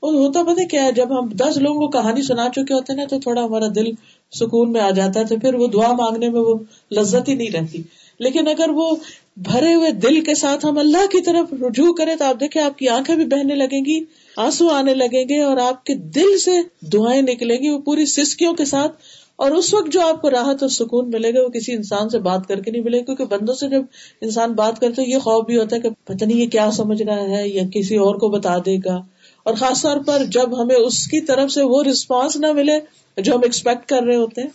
اور 0.01 0.15
ہوتا 0.15 0.43
پتہ 0.43 0.67
کیا 0.67 0.85
ہے، 0.85 0.93
جب 0.93 1.19
ہم 1.19 1.29
دس 1.29 1.57
لوگوں 1.57 1.81
کو 1.81 1.89
کہانی 1.89 2.23
سنا 2.23 2.49
چکے 2.49 2.75
ہوتے 2.75 2.93
ہیں 2.93 3.01
نا، 3.01 3.07
تو 3.07 3.21
تھوڑا 3.21 3.45
ہمارا 3.45 3.67
دل 3.75 3.87
سکون 4.33 4.73
میں 4.73 4.81
آ 4.81 4.91
جاتا 4.91 5.21
ہے، 5.21 5.25
تو 5.25 5.37
پھر 5.39 5.55
وہ 5.55 5.67
دعا 5.67 5.93
مانگنے 5.93 6.29
میں 6.29 6.41
وہ 6.41 6.59
لذت 6.93 7.29
ہی 7.29 7.35
نہیں 7.35 7.51
رہتی۔ 7.51 7.83
لیکن 8.21 8.49
اگر 8.49 8.71
وہ 8.71 8.97
بھرے 9.37 9.75
ہوئے 9.75 9.91
دل 9.91 10.21
کے 10.21 10.35
ساتھ 10.35 10.67
ہم 10.67 10.79
اللہ 10.79 11.07
کی 11.07 11.21
طرف 11.23 11.53
رجوع 11.53 11.93
کریں 11.93 12.15
تو 12.15 12.25
آپ 12.25 12.41
دیکھیں 12.41 12.63
آپ 12.63 12.79
کی 12.79 12.89
آنکھیں 12.89 13.17
بھی 13.17 13.25
بہنے 13.25 13.55
لگیں 13.55 13.85
گی، 13.85 14.05
آنسو 14.37 14.69
آنے 14.69 14.95
لگیں 14.95 15.25
گے 15.29 15.43
اور 15.43 15.57
آپ 15.57 15.85
کے 15.85 15.95
دل 15.95 16.39
سے 16.39 16.51
دعائیں 16.81 17.23
نکلیں 17.23 17.59
گی، 17.59 17.69
وہ 17.69 17.79
پوری 17.79 18.07
سسکیوں 18.07 18.55
کے 18.55 18.65
ساتھ۔ 18.65 18.93
اور 19.37 19.51
اس 19.51 19.75
وقت 19.75 19.93
جو 19.93 20.01
آپ 20.01 20.23
کو 20.23 20.31
راحت 20.31 20.63
اور 20.63 20.69
سکون 20.69 21.11
ملے 21.11 21.35
گا، 21.35 21.43
وہ 21.43 21.49
کسی 21.49 21.73
انسان 21.73 22.09
سے 22.09 22.19
بات 22.19 22.49
کر 22.49 22.61
کے 22.61 22.71
نہیں 22.71 22.83
ملے 22.83 22.99
گا، 22.99 23.03
کیونکہ 23.03 23.25
بندوں 23.25 23.55
سے 23.55 23.69
جب 23.69 23.83
انسان 24.21 24.53
بات 24.53 24.81
کرتے 24.81 25.03
یہ 25.03 25.19
خوف 25.19 25.47
بھی 25.47 25.59
ہوتا 25.59 25.77
ہے 25.77 25.81
کہ 25.81 25.89
پتہ 26.05 26.25
نہیں 26.25 26.39
یہ 26.39 26.47
کیا 26.47 26.71
سمجھ 26.71 27.03
رہا 27.03 27.23
ہے 27.23 27.49
یا 27.49 27.63
کسی 27.75 27.97
اور 27.97 28.15
کو 28.15 28.29
بتا 28.29 28.59
دے 28.59 28.77
گا۔ 28.85 28.95
اور 29.43 29.55
خاص 29.55 29.83
طور 29.83 29.97
پر 30.07 30.25
جب 30.25 30.63
ہمیں 30.63 30.77
اس 30.77 31.07
کی 31.07 31.21
طرف 31.21 31.51
سے 31.51 31.63
وہ 31.63 31.83
رسپانس 31.83 32.37
نہ 32.37 32.53
ملے 32.53 32.81
جو 33.21 33.35
ہم 33.35 33.41
ایکسپیکٹ 33.43 33.89
کر 33.89 34.03
رہے 34.03 34.17
ہوتے 34.17 34.41
ہیں۔ 34.41 34.49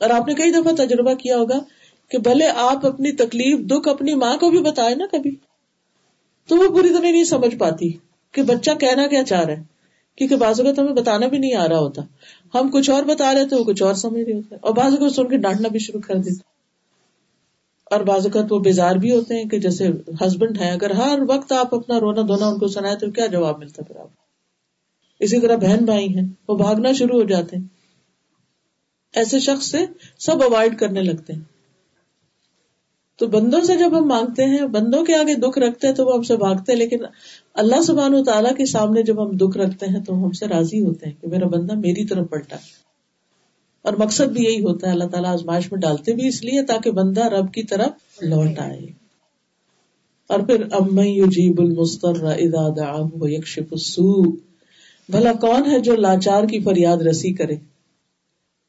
اور 0.00 0.10
آپ 0.10 0.28
نے 0.28 0.34
کئی 0.34 0.50
دفعہ 0.50 0.72
تجربہ 0.72 1.14
کیا 1.14 1.36
ہوگا 1.36 1.58
کہ 2.08 2.18
بھلے 2.18 2.46
آپ 2.46 2.86
اپنی 2.86 3.12
تکلیف، 3.12 3.58
دکھ 3.66 3.88
اپنی 3.88 4.14
ماں 4.14 4.36
کو 4.36 4.50
بھی 4.50 4.58
بتائے 4.58 4.94
نا 4.94 5.06
کبھی۔ 5.12 5.36
تو 6.46 6.56
وہ 6.56 6.68
پوری 6.68 6.88
طرح 6.88 7.10
نہیں 7.10 7.24
سمجھ 7.24 7.56
پاتی 7.56 7.92
کہ 8.32 8.42
بچہ 8.42 8.70
کہنا 8.80 9.06
کیا 9.06 9.24
چاہ 9.24 9.44
رہا 9.44 9.52
ہے۔ 9.52 9.62
کیونکہ 10.16 10.36
بعض 10.36 10.60
اوقات 10.60 10.78
ہمیں 10.78 10.92
بتانا 10.92 11.26
بھی 11.26 11.38
نہیں 11.38 11.54
آ 11.54 11.68
رہا 11.68 11.78
ہوتا۔ 11.78 12.02
ہم 12.54 12.70
کچھ 12.72 12.90
اور 12.90 13.02
بتا 13.02 13.34
رہے 13.34 13.46
تھے 13.46 13.56
وہ 13.56 13.64
کچھ 13.64 13.82
اور 13.82 13.94
سمجھ 13.94 14.20
رہے 14.20 14.32
ہوتے 14.32 14.54
اور 14.60 14.74
بعض 14.74 14.92
اوقات 14.92 15.12
سن 15.12 15.28
کے 15.28 15.36
ڈانٹنا 15.36 15.68
بھی 15.68 15.78
شروع 15.78 16.00
کر 16.00 16.14
دیتے 16.14 16.58
اور 17.84 18.00
بعض 18.00 18.26
اوقات 18.26 18.52
وہ 18.52 18.58
بیزار 18.58 18.96
بھی 18.96 19.12
ہوتے 19.12 19.34
ہیں 19.34 19.44
کہ 19.44 19.58
جیسے 19.58 19.88
ہسبینڈ 20.26 20.60
ہے 20.60 20.70
اگر 20.70 20.90
ہر 20.90 21.18
وقت 21.28 21.52
آپ 21.52 21.74
اپنا 21.74 22.00
رونا 22.00 22.22
دھونا 22.22 22.46
ان 22.46 22.58
کو 22.58 22.68
سنائے 22.68 22.96
تو 22.96 23.10
کیا 23.10 23.26
جواب 23.26 23.58
ملتا 23.58 23.82
پھر 23.82 23.96
آپ 23.96 24.08
اسی 25.20 25.40
طرح 25.40 25.56
بہن 25.56 25.84
بھائی 25.84 26.18
ہیں، 26.18 26.28
وہ 26.48 26.56
بھاگنا 26.56 26.92
شروع 26.92 27.20
ہو 27.20 27.26
جاتے 27.26 27.56
ہیں۔ 27.56 27.64
ایسے 29.12 29.40
شخص 29.40 29.70
سے 29.70 29.78
سب 30.18 30.42
اوائڈ 30.42 30.78
کرنے 30.78 31.02
لگتے 31.02 31.32
ہیں۔ 31.32 31.57
تو 33.18 33.26
بندوں 33.26 33.60
سے 33.60 33.76
جب 33.76 33.98
ہم 33.98 34.08
مانگتے 34.08 34.44
ہیں، 34.44 34.66
بندوں 34.66 35.04
کے 35.04 35.14
آگے 35.14 35.34
دکھ 35.34 35.58
رکھتے 35.58 35.86
ہیں 35.86 35.94
تو 35.94 36.06
وہ 36.06 36.14
ہم 36.14 36.22
سے 36.22 36.36
بھاگتے 36.36 36.72
ہیں، 36.72 36.78
لیکن 36.78 36.98
اللہ 37.54 37.82
سبحان 37.82 38.14
و 38.14 38.24
تعالیٰ 38.24 38.56
کے 38.56 38.66
سامنے 38.66 39.02
جب 39.02 39.22
ہم 39.22 39.36
دکھ 39.36 39.58
رکھتے 39.58 39.86
ہیں 39.86 40.00
تو 40.04 40.24
ہم 40.24 40.30
سے 40.30 40.46
راضی 40.46 40.80
ہوتے 40.80 41.06
ہیں 41.06 41.22
کہ 41.22 41.28
میرا 41.28 41.46
بندہ 41.46 41.74
میری 41.74 42.04
طرف 42.04 42.30
پلٹا۔ 42.30 42.56
اور 43.82 43.92
مقصد 43.92 44.24
بھی 44.24 44.44
یہی 44.44 44.60
ہوتا 44.60 44.86
ہے، 44.86 44.92
اللہ 44.92 45.04
تعالیٰ 45.04 45.32
آزمائش 45.32 45.72
میں 45.72 45.80
ڈالتے 45.80 46.12
بھی 46.12 46.28
اس 46.28 46.44
لیے 46.44 46.62
تاکہ 46.62 46.90
بندہ 46.90 47.26
رب 47.26 47.52
کی 47.52 47.62
طرف 47.62 48.22
لوٹ 48.22 48.58
آئے۔ 48.58 48.80
اور 50.26 50.40
پھر 50.40 50.64
ام 50.72 50.98
یجیب 50.98 51.60
المستر 51.60 52.24
اذا 52.24 52.68
دعاه 52.68 53.08
السوء۔ 53.70 54.24
بھلا 55.08 55.32
کون 55.32 55.70
ہے 55.70 55.80
جو 55.80 55.96
لاچار 55.96 56.44
کی 56.44 56.60
فریاد 56.60 56.96
رسی 56.96 57.32
کرے، 57.32 57.56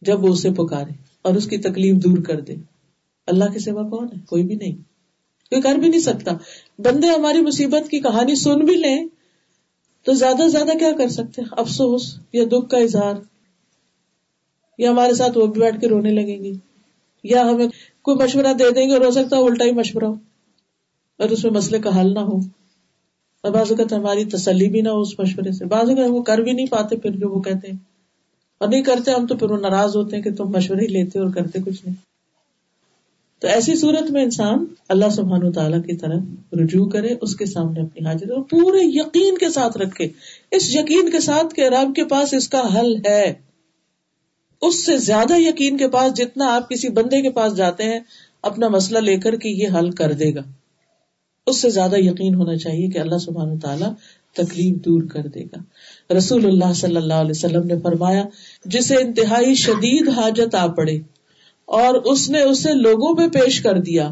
جب 0.02 0.24
وہ 0.24 0.28
اسے 0.28 0.52
پکارے 0.52 0.94
اور 1.22 1.36
اس 1.36 1.48
کی 1.48 1.58
تکلیف 1.58 1.96
دور 1.96 2.18
کر 2.18 2.40
دے۔ 2.40 2.56
اللہ 3.30 3.46
کے 3.54 3.60
سوا 3.60 3.90
کون 3.90 4.08
ہے؟ 4.16 4.26
کوئی 4.30 4.44
بھی 4.44 4.56
نہیں۔ 4.56 4.76
کوئی 5.50 5.62
کر 5.62 5.76
بھی 5.76 5.90
نہیں 5.90 6.02
سکتا۔ 6.02 6.32
بندے 6.78 7.08
ہماری 7.08 7.42
مصیبت 7.42 7.90
کی 7.90 8.00
کہانی 8.00 8.36
سن 8.36 8.60
بھی 8.60 8.76
لیں 8.76 9.06
تو 10.04 10.14
زیادہ 10.14 10.38
سے 10.38 10.50
زیادہ 10.50 10.78
کیا 10.78 10.92
کر 10.98 11.08
سکتے 11.08 11.42
افسوس 11.52 12.20
یا 12.34 12.44
دکھ 12.52 12.70
کا 12.70 12.78
اظہار۔ 12.78 13.14
یا 14.78 14.92
ہمارے 14.92 15.14
ساتھ 15.14 15.38
وہ 15.38 15.48
بھی 15.48 15.62
بیٹھ 15.62 15.82
کے 15.82 15.88
رونے 15.88 16.12
لگیں 16.12 16.44
گے 16.44 16.52
یا 17.24 17.42
ہمیں 17.42 17.68
کوئی 18.02 18.18
مشورہ 18.24 18.54
دے 18.54 18.72
دیں 18.72 18.90
گے 18.90 18.94
اور 18.94 19.06
ہو 19.06 19.12
سکتا 19.12 19.38
ہے 19.38 19.42
الٹا 19.42 19.66
ہی 19.66 19.72
مشورہ 19.72 20.04
ہو۔ 20.04 20.14
اور 21.18 21.30
اس 21.30 21.44
میں 21.44 21.52
مسئلے 21.52 21.80
کا 21.80 22.02
حل 22.02 22.14
نہ 22.14 22.20
ہو۔ 22.20 22.38
اور 23.44 23.52
بعض 23.52 23.72
اوقات 23.72 23.94
ہماری 23.94 24.26
تسلی 24.26 24.70
بھی 24.70 24.82
نہ 24.82 24.90
ہو 24.90 25.02
اس 25.02 25.20
مشورے 25.20 25.52
سے۔ 25.52 25.66
بعض 25.66 25.90
اوقات 25.90 26.10
وہ 26.10 26.24
کر 26.24 26.38
بھی 26.38 26.54
نہیں 26.54 26.68
پاتے 26.68 26.98
پھر 26.98 27.12
جو 27.12 27.30
وہ 27.30 27.42
کہتے 27.42 27.68
ہیں۔ 27.72 27.78
اور 28.58 28.70
نہیں 28.70 28.84
کرتے 28.84 29.12
ہم 29.12 29.28
تو 29.28 29.38
پھر 29.38 29.52
وہ 29.52 29.58
ناراض 29.58 29.96
ہوتے 29.96 30.16
ہیں 30.16 30.24
کہ 30.24 30.34
تم 30.34 30.46
مشورے 30.50 30.82
ہی 30.82 30.88
لیتے 30.88 31.20
اور 31.20 31.30
کرتے 31.30 31.60
کچھ 31.66 31.86
نہیں۔ 31.86 32.09
تو 33.40 33.48
ایسی 33.48 33.76
صورت 33.76 34.12
میں 34.12 34.24
انسان 34.24 34.66
اللہ 34.90 35.10
سبحان 35.12 35.52
تعالیٰ 35.52 35.84
کی 35.84 35.96
طرف 35.96 36.54
رجوع 36.54 36.86
کرے، 36.86 37.16
اس 37.22 37.36
کے 37.36 37.46
سامنے 37.46 37.82
اپنی 37.82 38.08
حاضر 38.08 38.32
اور 38.32 38.44
پورے 38.44 38.80
یقین 38.82 39.38
کے 39.38 39.50
ساتھ 39.50 39.78
رکھے۔ 39.78 40.08
اس 40.52 40.76
یقین 40.76 41.10
کے 41.10 41.20
ساتھ 41.20 41.56
کہ 41.56 41.62
رب 41.62 41.96
کے 41.96 42.06
پاس 42.06 42.34
اس 42.34 42.50
کا 42.50 42.80
حل 42.80 42.96
ہے۔ 43.06 43.34
اس 44.62 44.86
سے 44.86 44.98
زیادہ 44.98 45.34
یقین 45.38 45.78
کے 45.78 45.88
پاس 45.88 46.14
جتنا 46.14 46.56
آپ 46.56 46.70
کسی 46.70 46.90
بندے 46.90 47.22
کے 47.22 47.30
پاس 47.30 47.56
جاتے 47.56 47.84
ہیں، 47.84 48.00
اپنا 48.42 48.68
مسئلہ 48.68 49.00
لے 49.00 49.18
کر 49.18 49.36
کے 49.36 49.50
یہ 49.50 49.68
حل 49.80 49.92
کر 49.92 50.12
دے 50.12 50.36
گا۔ 50.36 50.42
اس 51.48 51.58
سے 51.58 51.70
زیادہ 51.70 51.96
یقین 51.96 52.36
ہونا 52.36 52.58
چاہیے 52.58 52.88
کہ 52.88 52.98
اللہ 52.98 53.18
سبحان 53.18 53.60
تعالیٰ 53.60 53.94
تکلیف 54.34 54.76
دور 54.86 55.04
کر 55.04 55.28
دے 55.28 55.44
گا۔ 55.44 55.60
رسول 56.18 56.46
اللہ 56.46 56.74
صلی 56.74 56.96
اللہ 56.96 57.14
علیہ 57.14 57.32
وسلم 57.32 57.68
نے 57.68 57.80
فرمایا، 57.84 58.24
جسے 58.66 58.96
انتہائی 58.96 59.56
شدید 59.56 60.10
حاجت 60.10 60.56
آ 60.56 60.68
پڑے 60.68 61.00
اور 61.70 61.94
اس 61.94 62.30
نے 62.30 62.42
اسے 62.42 62.74
لوگوں 62.74 63.16
پہ 63.16 63.28
پیش 63.28 63.62
کر 63.62 63.80
دیا 63.80 64.10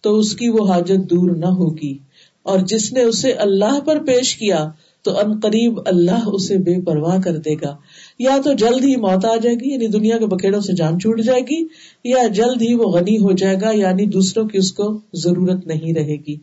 تو 0.00 0.18
اس 0.18 0.36
کی 0.36 0.48
وہ 0.48 0.68
حاجت 0.68 1.10
دور 1.10 1.30
نہ 1.30 1.46
ہوگی۔ 1.46 1.98
اور 2.42 2.58
جس 2.58 2.92
نے 2.92 3.02
اسے 3.02 3.32
اللہ 3.32 3.80
پر 3.80 3.98
پیش 3.98 4.36
کیا 4.36 4.70
تو 5.02 5.18
ان 5.18 5.40
قریب 5.40 5.80
اللہ 5.86 6.24
اسے 6.26 6.58
بے 6.58 6.80
پرواہ 6.80 7.20
کر 7.20 7.36
دے 7.36 7.54
گا۔ 7.54 7.76
یا 8.18 8.36
تو 8.44 8.52
جلد 8.52 8.84
ہی 8.84 8.96
موت 8.96 9.24
آ 9.24 9.36
جائے 9.36 9.56
گی 9.56 9.72
یعنی 9.72 9.86
دنیا 9.86 10.18
کے 10.18 10.26
بکیڑوں 10.26 10.60
سے 10.60 10.72
جان 10.72 11.00
چھوٹ 11.00 11.20
جائے 11.20 11.40
گی، 11.40 11.66
یا 12.04 12.26
جلد 12.26 12.62
ہی 12.62 12.74
وہ 12.74 12.84
غنی 12.84 13.18
ہو 13.18 13.32
جائے 13.32 13.56
گا 13.62 13.70
یعنی 13.70 14.06
دوسروں 14.06 14.48
کی 14.48 14.58
اس 14.58 14.72
کو 14.72 15.00
ضرورت 15.14 15.66
نہیں 15.66 15.94
رہے 15.94 16.16
گی۔ 16.28 16.36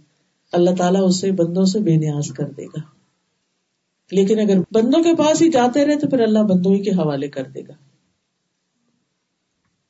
اللہ 0.51 0.69
تعالیٰ 0.77 1.01
اسے 1.08 1.32
بندوں 1.32 1.65
سے 1.65 1.80
بے 1.80 1.95
نیاز 1.95 2.32
کر 2.32 2.49
دے 2.49 2.65
گا۔ 2.65 2.80
لیکن 4.12 4.39
اگر 4.39 4.58
بندوں 4.71 5.03
کے 5.03 5.15
پاس 5.15 5.41
ہی 5.41 5.49
جاتے 5.49 5.86
رہے 5.86 5.95
تو 5.95 6.08
پھر 6.08 6.19
اللہ 6.19 6.39
بندوں 6.39 6.75
ہی 6.75 6.80
کے 6.80 6.91
حوالے 6.91 7.27
کر 7.27 7.43
دے 7.43 7.62
گا۔ 7.62 7.87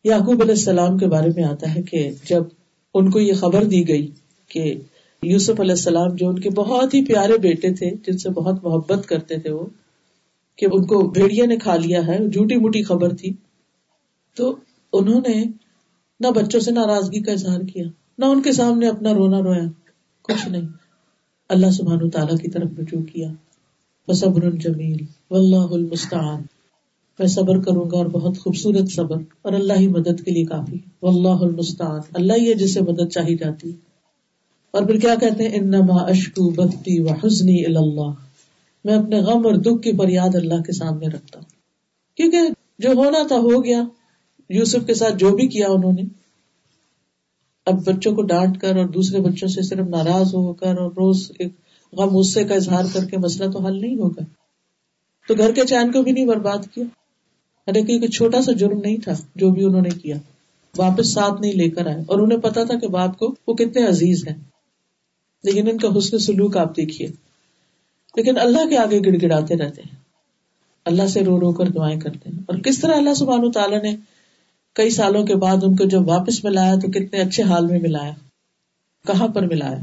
یعقوب 0.04 0.42
علیہ 0.42 0.54
السلام 0.54 0.98
کے 0.98 1.08
بارے 1.08 1.30
میں 1.36 1.44
آتا 1.44 1.76
ہے 1.76 1.82
کہ 1.82 2.12
جب 2.30 2.44
ان 2.94 3.12
کو 3.12 3.20
یہ 3.20 3.34
خبر 3.34 3.64
دی 3.64 3.88
گئی 3.88 4.12
کہ 4.48 4.76
یوسف 5.24 5.60
علیہ 5.60 5.72
السلام 5.72 6.16
جو 6.16 6.30
ان 6.30 6.40
کے 6.40 6.50
بہت 6.50 6.94
ہی 6.94 7.06
پیارے 7.06 7.38
بیٹے 7.38 7.74
تھے، 7.74 7.92
جن 8.08 8.18
سے 8.18 8.30
بہت 8.30 8.64
محبت 8.64 9.06
کرتے 9.06 9.38
تھے 9.38 9.52
وہ، 9.52 9.66
کہ 10.56 10.66
ان 10.72 10.86
کو 10.86 11.10
بھیڑیا 11.10 11.46
نے 11.46 11.58
کھا 11.58 11.76
لیا 11.76 12.08
ہے، 12.08 12.28
جھوٹی 12.28 12.56
موٹی 12.56 12.84
خبر 12.84 13.14
تھی، 13.16 13.34
تو 14.36 14.56
انہوں 14.94 15.22
نے 15.28 15.44
نہ 16.20 16.28
بچوں 16.28 16.60
سے 16.60 16.72
ناراضگی 16.72 17.22
کا 17.22 17.32
اظہار 17.32 17.60
کیا، 17.60 17.88
نہ 18.18 18.26
ان 18.26 18.42
کے 18.42 18.52
سامنے 18.52 18.88
اپنا 18.88 19.14
رونا 19.14 19.40
رویا، 19.40 19.68
کچھ 20.22 20.50
نہیں۔ 20.50 20.68
اللہ 21.50 21.70
سبحان 21.70 22.10
تعالیٰ 22.10 22.38
کی 22.38 22.50
طرف 22.50 22.70
رجوع 22.80 23.02
کیا۔ 23.02 23.32
صبر 24.14 24.52
جمیل 24.52 24.98
واللہ 25.30 25.72
المستعان۔ 25.72 26.57
میں 27.20 27.28
صبر 27.28 27.62
کروں 27.62 27.86
گا 27.92 27.98
اور 27.98 28.06
بہت 28.06 28.38
خوبصورت 28.40 28.92
صبر 28.92 29.16
اور 29.42 29.54
اللہ 29.54 29.74
ہی 29.74 29.88
مدد 29.88 30.24
کے 30.26 30.32
لیے 30.32 30.46
کافی 30.46 30.78
واللہ 31.02 31.44
المستعان۔ 31.44 32.00
اللہ 32.14 32.34
ہی 32.34 32.50
ہے 32.50 32.54
جسے 32.54 32.82
مدد 32.82 33.12
چاہی 33.12 33.36
جاتی۔ 33.36 33.72
اور 34.72 34.84
پھر 34.84 35.00
کیا 35.00 35.16
کہتے 35.16 35.44
ہیں؟ 35.44 35.56
انما 35.56 35.96
اشکو 35.96 36.50
بدتی 36.50 37.00
و 37.00 37.08
حزنی 37.24 37.66
اللہ 37.66 38.12
میں 38.84 38.94
اپنے 38.94 39.20
غم 39.20 39.46
اور 39.46 39.54
دکھ 39.54 39.84
کی 39.84 39.92
فریاد 39.92 40.36
اللہ 40.36 40.62
کے 40.62 40.72
سامنے 40.72 41.08
رکھتا 41.08 41.40
ہوں۔ 41.40 41.52
کیونکہ 42.18 42.40
جو 42.80 42.90
ہونا 42.90 43.28
تھا 43.28 43.36
ہو 43.36 43.64
گیا۔ 43.64 43.84
یوسف 44.50 44.86
کے 44.88 44.94
ساتھ 44.94 45.16
جو 45.16 45.36
بھی 45.36 45.48
کیا 45.48 45.68
انہوں 45.70 45.92
نے۔ 45.92 46.02
اب 47.66 47.86
بچوں 47.86 48.16
کو 48.16 48.22
ڈانٹ 48.22 48.62
کر 48.62 48.78
اور 48.78 48.86
دوسرے 48.86 49.22
بچوں 49.22 49.48
سے 49.48 49.62
صرف 49.62 49.88
ناراض 49.88 50.36
ہو 50.36 50.54
کر 50.54 50.78
اور 50.78 50.92
روز 50.92 51.32
ایک 51.40 51.54
غم 51.94 52.18
غصے 52.18 52.44
کا 52.44 52.56
اظہار 52.56 52.84
کر 52.94 53.06
کے 53.06 53.18
مسئلہ 53.18 53.52
تو 53.52 53.66
حل 53.66 53.82
نہیں 53.82 53.96
ہوگا۔ 53.96 54.22
تو 55.28 55.34
گھر 55.38 55.52
کے 55.52 55.62
چین 55.66 55.92
کو 55.92 56.02
بھی 56.02 56.12
نہیں 56.12 56.26
برباد 56.26 56.58
کیا۔ 56.74 56.84
ارے 57.68 57.82
کہ 57.82 58.08
چھوٹا 58.08 58.42
سا 58.42 58.52
جرم 58.52 58.80
نہیں 58.80 58.98
تھا 58.98 59.12
جو 59.36 59.50
بھی 59.50 59.64
انہوں 59.64 59.82
نے 59.82 59.90
کیا۔ 59.90 60.16
واپس 60.78 61.14
ساتھ 61.14 61.42
نہیں 61.42 61.54
لے 61.54 61.70
کر 61.70 61.88
آئے۔ 61.88 62.02
اور 62.08 62.20
انہیں 62.20 62.40
پتا 62.40 62.64
تھا 62.64 62.80
کہ 62.80 62.88
باپ 62.88 63.18
کو 63.18 63.36
وہ 63.48 63.54
کتنے 63.54 63.86
عزیز 63.86 64.28
ہیں۔ 64.28 64.36
لیکن 65.44 65.70
ان 65.70 65.78
کا 65.78 65.88
حسن 65.98 66.20
سلوک 66.20 66.58
آپ 66.58 66.78
دیکھیے۔ 66.78 67.08
لیکن 68.16 68.40
اللہ 68.40 68.70
کے 68.70 68.78
آگے 68.78 69.00
گڑ 69.00 69.18
گڑاتے 69.22 69.56
رہتے 69.58 69.82
ہیں۔ 69.82 69.96
اللہ 70.86 71.08
سے 71.08 71.24
رو 71.24 71.40
رو 71.40 71.52
کر 71.52 71.66
دعائیں 71.66 72.00
کرتے 72.00 72.30
ہیں۔ 72.30 72.40
اور 72.48 72.58
کس 72.58 72.80
طرح 72.80 72.96
اللہ 72.96 73.14
سبحان 73.14 73.44
و 73.44 73.52
تعالیٰ 73.52 73.82
نے 73.84 73.96
کئی 74.74 74.90
سالوں 74.90 75.26
کے 75.26 75.36
بعد 75.36 75.58
ان 75.64 75.76
کو 75.76 75.84
جب 75.84 76.10
واپس 76.10 76.44
ملایا 76.44 76.76
تو 76.76 76.92
کتنے 76.92 77.20
اچھے 77.20 77.44
حال 77.44 77.68
میں 77.68 77.80
ملایا۔ 77.80 78.14
کہاں 79.08 79.28
پر 79.28 79.42
ملایا؟ 79.42 79.78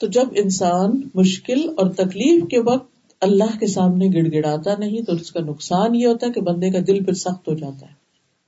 تو 0.00 0.06
جب 0.06 0.24
انسان 0.36 1.00
مشکل 1.14 1.68
اور 1.76 1.90
تکلیف 1.92 2.44
کے 2.50 2.60
وقت 2.60 2.93
اللہ 3.20 3.58
کے 3.60 3.66
سامنے 3.66 4.06
گڑ 4.06 4.28
گڑاتا 4.32 4.70
نہیں 4.78 5.02
تو 5.02 5.12
اس 5.12 5.32
کا 5.32 5.40
نقصان 5.40 5.94
یہ 5.94 6.06
ہوتا 6.06 6.26
ہے 6.26 6.32
کہ 6.32 6.40
بندے 6.40 6.70
کا 6.70 6.78
دل 6.86 7.04
پھر 7.04 7.12
سخت 7.12 7.48
ہو 7.48 7.54
جاتا 7.54 7.86
ہے۔ 7.86 7.92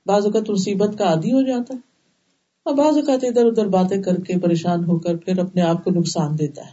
بعض 0.05 0.25
اوقات 0.25 0.49
مصیبت 0.49 0.97
کا 0.97 1.05
عادی 1.05 1.33
ہو 1.33 1.41
جاتا 1.41 1.73
ہے۔ 1.73 1.79
اور 2.63 2.73
بعض 2.73 2.97
اوقات 2.97 3.23
ادھر 3.23 3.45
ادھر 3.45 3.67
باتیں 3.67 4.03
کر 4.03 4.15
کے 4.15 4.39
پریشان 4.39 4.83
ہو 4.83 4.99
کر 4.99 5.17
پھر 5.17 5.39
اپنے 5.39 5.61
آپ 5.61 5.83
کو 5.83 5.91
نقصان 5.91 6.39
دیتا 6.39 6.61
ہے۔ 6.65 6.71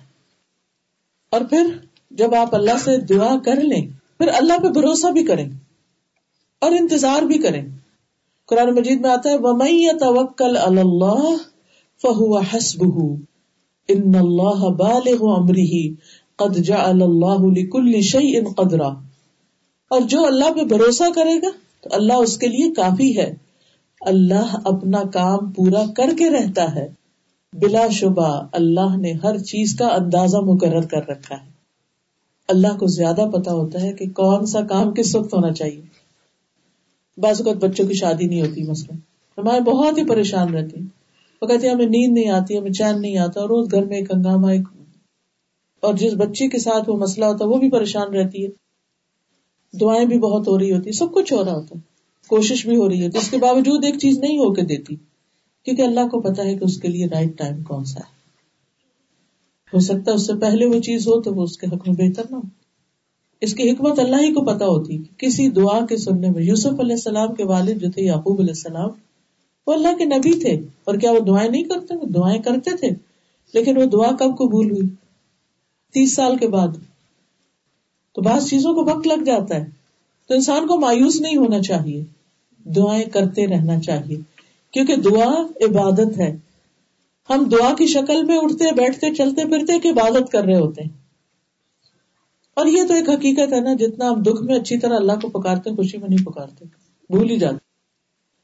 اور 1.30 1.40
پھر 1.50 1.66
جب 2.10 2.34
آپ 2.34 2.54
اللہ 2.54 2.78
سے 2.84 2.96
دعا 2.98 3.36
کر 3.44 3.56
لیں، 3.56 3.86
پھر 4.18 4.28
اللہ 4.34 4.62
پہ 4.62 4.68
بھروسہ 4.68 5.06
بھی 5.06 5.24
کریں 5.24 5.48
اور 6.60 6.70
انتظار 6.70 7.22
بھی 7.22 7.38
کریں۔ 7.38 7.68
قرآن 8.46 8.74
مجید 8.74 9.00
میں 9.00 9.10
آتا 9.10 9.30
ہے 9.30 9.36
ومئی 9.38 9.88
توکل 10.00 10.56
اللہ 10.56 11.36
فہو 12.02 12.38
حسب 12.38 12.84
ان 13.88 14.14
اللہ 14.14 14.68
بالغ 14.68 15.18
امره 15.20 15.92
قد 16.36 16.56
جعل 16.56 17.02
اللہ 17.02 17.42
لكل 17.42 18.00
شيء 18.00 18.40
قدرا۔ 18.56 18.88
اور 19.90 20.00
جو 20.00 20.26
اللہ 20.26 20.52
پہ 20.52 20.64
بھروسہ 20.64 21.04
کرے 21.14 21.36
گا، 21.36 21.48
تو 21.80 21.88
اللہ 21.92 22.12
اس 22.12 22.38
کے 22.38 22.46
لیے 22.46 22.70
کافی 22.70 23.18
ہے۔ 23.18 23.34
اللہ 24.00 24.56
اپنا 24.64 25.02
کام 25.02 25.52
پورا 25.52 25.82
کر 25.96 26.10
کے 26.18 26.30
رہتا 26.30 26.74
ہے۔ 26.74 26.88
بلا 27.52 27.88
شبہ 27.88 28.46
اللہ 28.52 28.96
نے 28.96 29.12
ہر 29.12 29.38
چیز 29.38 29.76
کا 29.78 29.86
اندازہ 29.86 30.36
مقرر 30.36 30.80
کر 30.80 31.08
رکھا 31.08 31.34
ہے۔ 31.34 31.50
اللہ 32.48 32.78
کو 32.78 32.86
زیادہ 32.86 33.30
پتا 33.34 33.52
ہوتا 33.52 33.82
ہے 33.82 33.92
کہ 33.92 34.06
کون 34.06 34.46
سا 34.46 34.60
کام 34.60 34.94
کس 34.94 35.16
وقت 35.16 35.34
ہونا 35.34 35.52
چاہیے۔ 35.52 35.80
بعض 37.20 37.42
اوقات 37.42 37.64
بچوں 37.64 37.86
کی 37.86 37.94
شادی 37.94 38.26
نہیں 38.26 38.42
ہوتی 38.42 38.62
مثلاً 38.62 38.98
ہمارے 39.38 39.60
بہت 39.60 39.98
ہی 39.98 40.04
پریشان 40.04 40.54
رہتی 40.54 40.80
وہ 41.42 41.46
کہتے 41.46 41.68
ہمیں 41.68 41.86
نیند 41.86 42.18
نہیں 42.18 42.30
آتی، 42.30 42.58
ہمیں 42.58 42.70
چین 42.70 43.00
نہیں 43.00 43.18
آتا، 43.18 43.40
اور 43.40 43.48
روز 43.48 43.68
گھر 43.72 43.84
میں 43.84 43.96
ایک 43.96 44.10
ہنگامہ، 44.14 44.46
ایک 44.46 44.68
اور 45.84 45.94
جس 45.94 46.12
بچے 46.12 46.48
کے 46.48 46.58
ساتھ 46.58 46.90
وہ 46.90 46.96
مسئلہ 46.96 47.24
ہوتا 47.24 47.44
ہے، 47.44 47.50
وہ 47.50 47.56
بھی 47.56 47.70
پریشان 47.70 48.14
رہتی 48.14 48.44
ہے۔ 48.44 48.50
دعائیں 49.80 50.04
بھی 50.04 50.18
بہت 50.18 50.48
ہو 50.48 50.58
رہی 50.58 50.72
ہوتی 50.72 50.92
سب 50.92 51.12
کچھ 51.12 51.32
ہو 51.32 51.44
رہا 51.44 51.52
ہوتا 51.52 51.74
ہے۔ 51.76 51.80
کوشش 52.28 52.66
بھی 52.66 52.76
ہو 52.76 52.88
رہی 52.88 53.06
ہوتی 53.06 53.18
اس 53.18 53.30
کے 53.30 53.38
باوجود 53.38 53.84
ایک 53.84 53.98
چیز 53.98 54.18
نہیں 54.18 54.38
ہو 54.38 54.54
کے 54.54 54.62
دیتی، 54.62 54.96
کیونکہ 55.64 55.82
اللہ 55.82 56.00
کو 56.00 56.20
پتا 56.20 56.44
ہے 56.44 56.54
کہ 56.54 56.64
اس 56.64 56.80
کے 56.80 56.88
لیے 56.88 57.06
رائٹ 57.06 57.38
ٹائم 57.38 57.62
کون 57.62 57.84
سا 57.84 58.00
ہے۔ 58.00 58.14
ہو 59.74 59.80
سکتا 59.80 60.10
ہے 60.10 60.16
اس 60.16 60.26
سے 60.26 60.32
پہلے 60.40 60.66
وہ 60.66 60.80
چیز 60.80 61.08
ہو 61.08 61.20
تو 61.20 61.34
وہ 61.34 61.42
اس 61.42 61.58
کے 61.58 61.66
حق 61.66 61.88
میں 61.88 62.08
بہتر 62.08 62.22
نہ 62.30 62.36
ہو۔ 62.36 62.42
اس 63.40 63.54
کی 63.54 63.70
حکمت 63.70 63.98
اللہ 63.98 64.16
ہی 64.16 64.32
کو 64.32 64.40
پتا 64.40 64.66
ہوتی 64.66 64.98
کسی 65.18 65.48
دعا 65.48 65.86
کے 65.86 65.96
سننے 65.96 66.30
میں، 66.30 66.42
یوسف 66.42 66.80
علیہ 66.80 66.94
السلام 66.94 67.34
کے 67.34 67.44
والد 67.44 67.80
جو 67.80 67.90
تھے، 67.90 68.02
یعقوب 68.02 68.40
علیہ 68.40 68.50
السلام، 68.50 68.90
وہ 69.66 69.72
اللہ 69.72 69.96
کے 69.98 70.04
نبی 70.04 70.40
تھے۔ 70.40 70.52
اور 70.84 70.94
کیا 70.94 71.12
وہ 71.12 71.20
دعائیں 71.20 71.50
نہیں 71.50 71.64
کرتے؟ 71.64 72.06
دعائیں 72.06 72.42
کرتے 72.42 72.76
تھے، 72.76 72.88
لیکن 73.54 73.76
وہ 73.76 73.84
دعا 73.84 74.10
کب 74.10 74.38
قبول 74.38 74.70
ہوئی؟ 74.70 75.03
تیس 75.94 76.14
سال 76.14 76.36
کے 76.36 76.48
بعد۔ 76.48 76.68
تو 78.14 78.22
بعض 78.22 78.48
چیزوں 78.48 78.74
کو 78.74 78.84
وقت 78.84 79.06
لگ 79.06 79.24
جاتا 79.24 79.54
ہے۔ 79.54 79.66
تو 80.28 80.34
انسان 80.34 80.66
کو 80.66 80.80
مایوس 80.80 81.20
نہیں 81.20 81.36
ہونا 81.36 81.62
چاہیے۔ 81.62 82.04
دعائیں 82.64 83.04
کرتے 83.04 83.46
رہنا 83.46 83.80
چاہیے۔ 83.80 84.16
کیونکہ 84.70 84.96
دعا 84.96 85.32
عبادت 85.40 86.20
ہے۔ 86.20 86.36
ہم 87.30 87.48
دعا 87.48 87.74
کی 87.74 87.86
شکل 87.86 88.24
میں 88.24 88.38
اٹھتے، 88.38 88.72
بیٹھتے، 88.74 89.14
چلتے، 89.14 89.44
پھرتے 89.44 89.80
کہ 89.80 89.88
عبادت 89.88 90.32
کر 90.32 90.44
رہے 90.44 90.58
ہوتے 90.58 90.82
ہیں۔ 90.82 90.90
اور 92.54 92.66
یہ 92.66 92.82
تو 92.88 92.94
ایک 92.94 93.08
حقیقت 93.08 93.52
ہے 93.52 93.60
نا، 93.60 93.74
جتنا 93.74 94.10
ہم 94.10 94.22
دکھ 94.22 94.42
میں 94.42 94.54
اچھی 94.54 94.78
طرح 94.78 94.96
اللہ 94.96 95.12
کو 95.12 95.28
پکارتے 95.28 95.70
خوشی 95.70 95.98
میں 95.98 96.08
نہیں 96.08 96.24
پکارتے۔ 96.24 96.64
بھول 97.10 97.30
ہی 97.30 97.38
جاتے۔ 97.38 97.56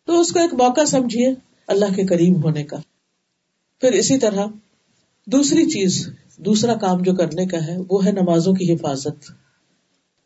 تو 0.07 0.21
اس 0.21 0.33
کو 0.33 0.39
ایک 0.39 0.55
موقع 0.55 0.85
سمجھیے، 0.85 1.35
اللہ 1.67 1.95
کے 1.97 2.07
قریب 2.07 2.45
ہونے 2.45 2.65
کا۔ 2.65 2.77
پھر 3.81 3.93
اسی 3.93 4.19
طرح 4.19 4.47
دوسری 5.27 5.71
چیز 5.71 6.09
دوسرا 6.37 6.75
کام 6.75 7.03
جو 7.03 7.15
کرنے 7.15 7.47
کا 7.47 7.67
ہے 7.67 7.77
وہ 7.89 8.05
ہے 8.05 8.13
نمازوں 8.13 8.53
کی 8.53 8.75
حفاظت۔ 8.75 9.31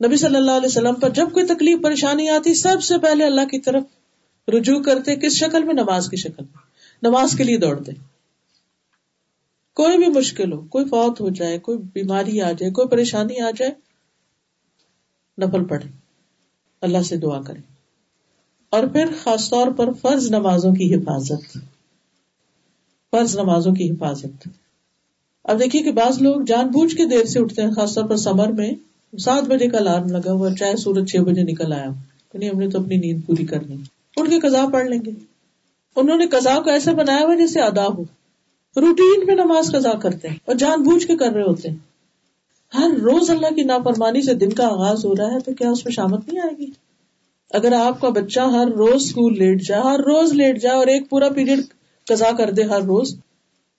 نبی 0.07 0.17
صلی 0.17 0.37
اللہ 0.37 0.51
علیہ 0.51 0.67
وسلم 0.67 0.95
پر 0.95 1.11
جب 1.11 1.33
کوئی 1.33 1.47
تکلیف، 1.47 1.83
پریشانی 1.83 2.29
آتی، 2.29 2.55
سب 2.55 2.83
سے 2.83 2.99
پہلے 2.99 3.25
اللہ 3.25 3.41
کی 3.41 3.59
طرف 3.59 3.83
رجوع 4.49 4.83
کرتے 4.83 5.17
کس 5.17 5.33
شکل 5.33 5.65
میں؟ 5.65 5.75
نماز 5.75 6.09
کی 6.09 6.17
شکل 6.17 6.45
میں۔ 6.45 6.63
نماز 7.03 7.35
کے 7.37 7.45
لیے 7.45 7.59
دوڑتے۔ 7.59 7.93
کوئی 9.75 9.99
بھی 9.99 10.09
مشکل 10.09 10.53
ہو، 10.53 10.61
کوئی 10.61 10.85
فوت 10.85 11.21
ہو 11.21 11.29
جائے، 11.29 11.59
کوئی 11.59 11.79
بیماری 11.79 12.41
آ 12.41 12.53
جائے، 12.53 12.71
کوئی 12.71 12.89
پریشانی 12.89 13.41
آ 13.41 13.51
جائے، 13.51 13.71
نفل 15.39 15.65
پڑھے 15.65 15.89
اللہ 16.81 17.03
سے 17.03 17.17
دعا 17.17 17.43
کرے 17.43 17.61
اور 18.71 18.87
پھر 18.87 19.07
خاص 19.23 19.51
طور 19.51 19.73
پر 19.73 19.93
فرض 19.93 20.31
نمازوں 20.31 20.75
کی 20.75 20.95
حفاظت۔ 20.95 21.59
فرض 23.11 23.39
نمازوں 23.39 23.73
کی 23.73 23.91
حفاظت۔ 23.91 24.49
اب 25.45 25.59
دیکھیے 25.61 25.83
کہ 25.83 25.93
بعض 25.93 26.23
لوگ 26.23 26.41
جان 26.47 26.67
بوجھ 26.67 26.97
کے 26.97 27.05
دیر 27.05 27.25
سے 27.25 27.41
اٹھتے 27.41 27.63
ہیں، 27.63 27.71
خاص 27.71 27.95
طور 27.95 28.05
پر 28.05 28.17
سمر 28.17 28.53
میں۔ 28.53 28.73
سات 29.19 29.43
بجے 29.43 29.69
کا 29.69 29.79
الارم 29.79 30.09
لگا 30.09 30.33
ہوا، 30.33 30.51
چاہے 30.59 30.77
سورج 30.77 31.11
چھ 31.11 31.17
بجے 31.17 31.43
نکل 31.43 31.73
آیا 31.73 31.89
نہیں، 32.35 32.51
ہم 32.51 32.59
نے 32.59 32.69
تو 32.69 32.81
اپنی 32.81 32.97
نیند 32.97 33.21
پوری 33.27 33.47
کرنی۔ 33.47 33.77
اٹھ 34.17 34.31
کے 34.31 34.41
قزا 34.41 34.65
پڑھ 34.73 34.87
لیں 34.87 34.99
گے۔ 35.07 35.11
انہوں 35.97 36.19
نے 36.19 36.27
قزا 36.27 36.61
کو 36.61 36.71
ایسا 36.71 36.93
بنایا 36.93 37.21
ہوا 37.21 37.35
جیسے 37.35 37.61
ادا 37.61 37.87
ہو۔ 37.87 38.03
روٹین 38.77 39.27
میں 39.27 39.35
نماز 39.35 39.73
قزا 39.73 39.93
کرتے 39.93 40.29
ہیں 40.29 40.37
اور 40.45 40.55
جان 40.55 40.83
بوجھ 40.83 41.07
کے 41.07 41.17
کر 41.17 41.31
رہے 41.31 41.43
ہوتے 41.43 41.69
ہیں۔ 41.69 41.77
ہر 42.75 42.91
روز 43.01 43.31
اللہ 43.31 43.55
کی 43.55 43.63
نافرمانی 43.63 44.23
سے 44.23 44.35
دن 44.35 44.49
کا 44.49 44.67
آغاز 44.67 45.05
ہو 45.05 45.17
رہا 45.17 45.35
ہے 45.35 45.39
تو 45.39 45.53
کیا 45.53 45.71
اس 45.71 45.85
میں 45.85 45.93
شامت 45.93 46.29
نہیں 46.29 46.43
آئے 46.43 46.59
گی؟ 46.59 46.67
اگر 47.51 47.73
آپ 47.73 48.01
کا 48.01 48.09
بچہ 48.09 48.41
ہر 48.41 48.67
روز 48.67 48.95
اسکول 48.95 49.35
لیٹ 49.39 49.63
جائے، 49.67 49.83
ہر 49.83 49.99
روز 50.01 50.33
لیٹ 50.33 50.63
جائے 50.63 50.77
اور 50.77 50.87
ایک 50.87 51.11
پورا 51.11 51.29
پیریڈ 51.29 51.61
قزا 52.07 52.31
کر 52.39 52.51
دے 52.51 52.63
ہر 52.63 52.83
روز 52.83 53.17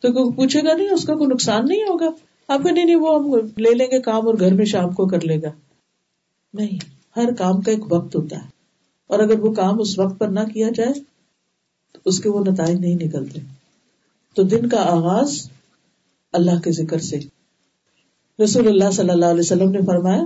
تو 0.02 0.12
کوئی 0.12 0.36
پوچھے 0.36 0.62
گا 0.64 0.74
نہیں، 0.74 0.90
اس 0.90 1.06
کا 1.06 1.14
کوئی 1.14 1.28
نقصان 1.28 1.66
نہیں 1.68 1.84
ہوگا۔ 1.84 2.06
آپ 2.48 2.64
کو 2.64 2.70
نہیں 2.70 2.86
نہیں، 2.86 2.96
وہ 2.96 3.16
ہم 3.16 3.36
لے 3.58 3.74
لیں 3.74 3.88
گے 3.92 4.02
کام 4.02 4.26
اور 4.26 4.36
گھر 4.40 4.54
میں 4.54 4.66
شام 4.66 4.90
کو 4.90 5.06
کر 5.06 5.22
لے 5.22 5.42
گا۔ 5.42 5.52
نہیں، 6.54 6.78
ہر 7.18 7.34
کام 7.34 7.62
کا 7.62 7.72
ایک 7.72 7.92
وقت 7.92 8.16
ہوتا 8.16 8.36
ہے۔ 8.36 8.48
اور 9.08 9.20
اگر 9.20 9.40
وہ 9.40 9.54
کام 9.54 9.82
اس 9.82 10.00
وقت 10.00 10.20
پر 10.20 10.28
نہ 10.28 10.40
کیا 10.54 10.68
جائے، 10.76 10.94
تو 11.94 12.00
اس 12.06 12.20
کے 12.20 12.30
وہ 12.30 12.44
نتائج 12.48 12.80
نہیں 12.80 12.96
نکلتے۔ 12.96 13.40
تو 14.36 14.44
دن 14.44 14.70
کا 14.70 14.82
آغاز 14.82 15.50
اللہ 16.34 16.60
کے 16.60 16.72
ذکر 16.72 16.98
سے۔ 16.98 17.20
رسول 18.44 18.68
اللہ 18.68 18.92
صلی 18.92 19.10
اللہ 19.10 19.26
علیہ 19.26 19.40
وسلم 19.40 19.72
نے 19.72 19.80
فرمایا، 19.86 20.22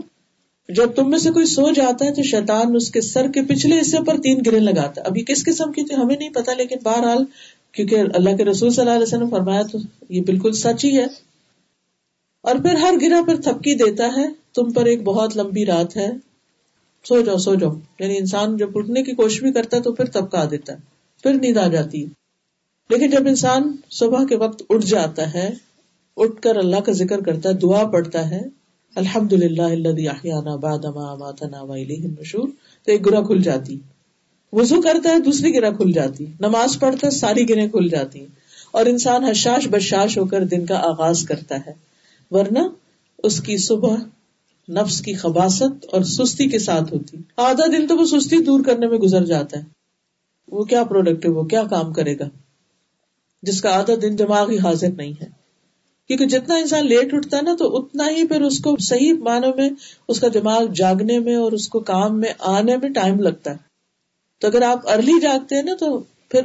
جب 0.69 0.93
تم 0.95 1.09
میں 1.09 1.17
سے 1.17 1.31
کوئی 1.31 1.45
سو 1.45 1.71
جاتا 1.71 2.05
ہے 2.05 2.13
تو 2.13 2.23
شیطان 2.23 2.75
اس 2.75 2.91
کے 2.91 3.01
سر 3.01 3.27
کے 3.27 3.41
پچھلے 3.41 3.81
حصے 3.81 3.97
پر 4.05 4.17
تین 4.17 4.41
گرے 4.45 4.59
لگاتا 4.59 5.01
ہے۔ 5.01 5.07
اب 5.07 5.17
یہ 5.17 5.23
کس 5.23 5.45
قسم 5.45 5.71
کی 5.71 5.83
تھی؟ 5.83 5.95
ہمیں 5.95 6.15
نہیں 6.15 6.29
پتا، 6.29 6.53
لیکن 6.53 6.75
بہرحال 6.83 7.25
کیونکہ 7.71 7.95
اللہ 8.13 8.35
کے 8.35 8.45
رسول 8.45 8.69
صلی 8.69 8.81
اللہ 8.81 8.93
علیہ 8.93 9.03
وسلم 9.03 9.29
فرمایا 9.29 9.61
تو 9.61 9.77
یہ 10.09 10.21
بالکل 10.21 10.51
سچ 10.51 10.85
ہی 10.85 10.97
ہے۔ 10.97 11.05
اور 12.41 12.55
پھر 12.55 12.75
ہر 12.75 12.93
گرا 13.01 13.21
پر 13.27 13.35
تھپکی 13.35 13.75
دیتا 13.75 14.07
ہے، 14.17 14.27
تم 14.55 14.71
پر 14.71 14.85
ایک 14.85 15.03
بہت 15.03 15.37
لمبی 15.37 15.65
رات 15.65 15.97
ہے۔ 15.97 16.11
سو 17.03 17.21
جاؤ 17.21 17.37
سو 17.37 17.55
جاؤ۔ 17.55 17.71
یعنی 17.99 18.17
انسان 18.17 18.57
جب 18.57 18.69
اٹھنے 18.75 19.03
کی 19.03 19.11
کوشش 19.11 19.43
بھی 19.43 19.53
کرتا 19.53 19.77
ہے 19.77 19.81
تو 19.81 19.93
پھر 19.93 20.05
تھپکا 20.05 20.47
دیتا 20.51 20.73
ہے، 20.73 20.77
پھر 21.23 21.33
نیند 21.33 21.57
آ 21.57 21.67
جاتی 21.67 22.03
ہے۔ 22.03 22.09
لیکن 22.89 23.09
جب 23.09 23.27
انسان 23.27 23.75
صبح 23.89 24.25
کے 24.25 24.35
وقت 24.35 24.63
اٹھ 24.69 24.85
جاتا 24.85 25.33
ہے، 25.33 25.49
اٹھ 26.17 26.41
کر 26.41 26.55
اللہ 26.55 26.75
کا 26.75 26.91
ذکر 26.91 27.21
کرتا 27.21 27.49
ہے، 27.49 27.53
دعا 27.53 27.87
پڑھتا 27.87 28.31
ہے 28.31 28.41
الحمد 28.95 29.33
للہ 29.33 29.67
مشہور 32.19 32.49
تو 32.85 32.91
ایک 32.91 33.05
گرا 33.05 33.21
کھل 33.21 33.41
جاتی۔ 33.41 33.79
وزو 34.53 34.81
کرتا 34.81 35.09
ہے، 35.09 35.19
دوسری 35.19 35.53
گرا 35.53 35.69
کھل 35.69 35.91
جاتی 35.91 36.25
نماز 36.39 36.79
پڑھتا 36.79 37.07
ہے، 37.07 37.11
ساری 37.11 37.49
گریں 37.49 37.67
کھل 37.67 37.87
جاتی 37.87 38.25
اور 38.71 38.85
انسان 38.85 39.23
حشاش 39.23 39.67
بشاش 39.67 40.17
ہو 40.17 40.25
کر 40.25 40.43
دن 40.43 40.65
کا 40.65 40.77
آغاز 40.77 41.23
کرتا 41.23 41.57
ہے۔ 41.67 41.73
ورنہ 42.31 42.59
اس 43.23 43.41
کی 43.41 43.57
صبح 43.57 43.95
نفس 44.69 45.01
کی 45.01 45.13
خباست 45.13 45.85
اور 45.91 46.01
سستی 46.01 46.49
کے 46.49 46.59
ساتھ 46.59 46.93
ہوتی۔ 46.93 47.17
آدھا 47.37 47.65
دن 47.65 47.87
تو 47.87 47.97
وہ 47.97 48.05
سستی 48.05 48.37
دور 48.37 48.63
کرنے 48.63 48.87
میں 48.87 48.97
گزر 48.97 49.25
جاتا 49.25 49.59
ہے۔ 49.59 49.63
وہ 50.47 50.63
کیا 50.63 50.83
پروڈکٹیو 50.83 51.33
وہ 51.33 51.43
کیا 51.43 51.63
کام 51.69 51.93
کرے 51.93 52.19
گا؟ 52.19 52.29
جس 53.41 53.61
کا 53.61 53.69
آدھا 53.69 53.93
دن 54.01 54.19
دماغ 54.19 54.49
ہی 54.49 54.57
حاضر 54.57 54.89
نہیں 54.89 55.13
ہے۔ 55.21 55.27
کیونکہ 56.07 56.25
جتنا 56.25 56.55
انسان 56.55 56.87
لیٹ 56.87 57.13
اٹھتا 57.13 57.37
ہے 57.37 57.41
نا، 57.41 57.55
تو 57.59 57.77
اتنا 57.77 58.09
ہی 58.09 58.27
پھر 58.27 58.41
اس 58.41 58.59
کو 58.59 58.75
صحیح 58.79 59.13
معنوں 59.13 59.51
میں، 59.57 59.69
اس 60.07 60.19
کا 60.19 60.27
دماغ 60.33 60.65
جاگنے 60.75 61.19
میں 61.19 61.35
اور 61.35 61.51
اس 61.51 61.67
کو 61.67 61.79
کام 61.79 62.19
میں 62.19 62.33
آنے 62.39 62.77
میں 62.77 62.89
ٹائم 62.89 63.19
لگتا 63.19 63.51
ہے۔ 63.51 63.68
تو 64.41 64.47
اگر 64.47 64.61
آپ 64.61 64.89
ارلی 64.89 65.19
جاگتے 65.19 65.55
ہیں 65.55 65.63
نا 65.63 65.75
تو 65.79 65.99
پھر 66.29 66.41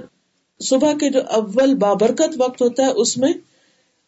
صبح 0.60 0.92
کے 0.92 1.10
جو 1.10 1.20
اول 1.28 1.74
بابرکت 1.74 2.34
وقت 2.38 2.62
ہوتا 2.62 2.82
ہے، 2.82 2.90
اس 2.90 3.18
میں 3.18 3.32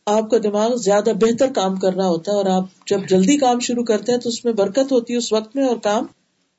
آپ 0.07 0.31
کا 0.31 0.37
دماغ 0.42 0.77
زیادہ 0.77 1.11
بہتر 1.20 1.53
کام 1.53 1.77
کر 1.77 1.94
رہا 1.94 2.07
ہوتا 2.07 2.33
ہے 2.33 2.37
اور 2.37 2.46
آپ 2.46 2.87
جب 2.87 3.09
جلدی 3.09 3.37
کام 3.38 3.61
شروع 3.61 3.85
کرتے 3.85 4.12
ہیں 4.12 4.18
تو 4.18 4.29
اس 4.29 4.44
میں 4.44 4.53
برکت 4.53 4.92
ہوتی 4.92 5.12
ہے 5.12 5.18
اس 5.18 5.33
وقت 5.33 5.57
میں 5.57 5.64
اور 5.64 5.77
کام 5.77 6.07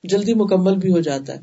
جلدی 0.04 0.34
مکمل 0.34 0.76
بھی 0.76 0.92
ہو 0.92 1.00
جاتا 1.00 1.34
ہے۔ 1.34 1.40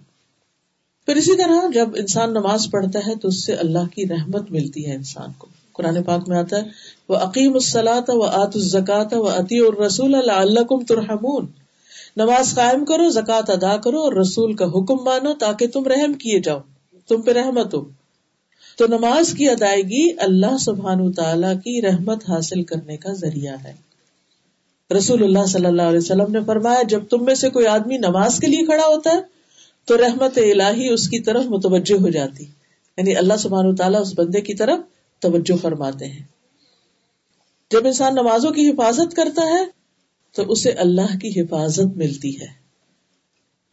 پھر 1.08 1.16
اسی 1.16 1.36
طرح 1.36 1.68
جب 1.74 1.88
انسان 1.96 2.32
نماز 2.32 2.66
پڑھتا 2.70 2.98
ہے 3.06 3.14
تو 3.14 3.28
اس 3.28 3.44
سے 3.46 3.54
اللہ 3.54 3.86
کی 3.92 4.08
رحمت 4.08 4.50
ملتی 4.50 4.86
ہے 4.86 4.94
انسان 4.94 5.32
کو۔ 5.38 5.46
قرآن 5.72 6.02
پاک 6.02 6.28
میں 6.28 6.38
آتا 6.38 6.56
ہے 6.56 6.62
وہ 7.08 7.16
عقیم 7.16 7.54
السلاط 7.54 8.10
و 8.10 8.22
آت 8.22 8.56
الزکات 8.56 9.14
و 9.14 9.28
عطی 9.28 9.58
الرسول 9.58 10.14
اللہ 10.14 10.84
ترحمون 10.88 11.46
نماز 12.16 12.54
قائم 12.54 12.84
کرو 12.84 13.08
زکات 13.08 13.50
ادا 13.50 13.76
کرو 13.76 14.00
اور 14.00 14.12
رسول 14.12 14.52
کا 14.52 14.64
حکم 14.64 15.04
مانو 15.04 15.32
تاکہ 15.32 15.66
تم 15.66 15.84
رحم 15.86 16.12
کیے 16.12 16.40
جاؤ، 16.40 16.58
تم 17.08 17.22
پہ 17.22 17.30
رحمت 17.30 17.74
ہو۔ 17.74 17.84
تو 18.78 18.86
نماز 18.86 19.32
کی 19.32 19.50
ادائیگی 19.50 20.08
اللہ 20.18 20.58
سبحان 20.60 21.12
تعالی 21.12 21.54
کی 21.64 21.82
رحمت 21.82 22.30
حاصل 22.30 22.62
کرنے 22.62 22.96
کا 22.96 23.12
ذریعہ 23.12 23.56
ہے۔ 23.64 23.72
رسول 24.96 25.24
اللہ 25.24 25.46
صلی 25.48 25.66
اللہ 25.66 25.82
علیہ 25.82 25.98
وسلم 25.98 26.32
نے 26.32 26.38
فرمایا، 26.46 26.82
جب 26.82 27.04
تم 27.10 27.24
میں 27.24 27.34
سے 27.34 27.50
کوئی 27.50 27.66
آدمی 27.66 27.96
نماز 27.96 28.38
کے 28.38 28.46
لیے 28.46 28.64
کھڑا 28.64 28.86
ہوتا 28.86 29.10
ہے، 29.10 29.20
تو 29.84 29.98
رحمت 29.98 30.38
الہی 30.38 30.88
اس 30.88 31.08
کی 31.08 31.18
طرف 31.18 31.44
متوجہ 31.44 32.00
ہو 32.00 32.08
جاتی۔ 32.08 32.44
یعنی 32.96 33.16
اللہ 33.16 33.34
سبحانہ 33.38 33.74
تعالیٰ 33.74 34.00
اس 34.00 34.12
بندے 34.16 34.40
کی 34.40 34.54
طرف 34.54 34.78
توجہ 35.18 35.56
فرماتے 35.56 36.06
ہیں۔ 36.06 36.22
جب 37.70 37.86
انسان 37.86 38.14
نمازوں 38.14 38.50
کی 38.50 38.68
حفاظت 38.68 39.16
کرتا 39.16 39.42
ہے 39.42 39.83
تو 40.34 40.42
اسے 40.42 40.70
اللہ 40.70 41.18
کی 41.18 41.40
حفاظت 41.40 41.96
ملتی 41.96 42.40
ہے۔ 42.40 42.64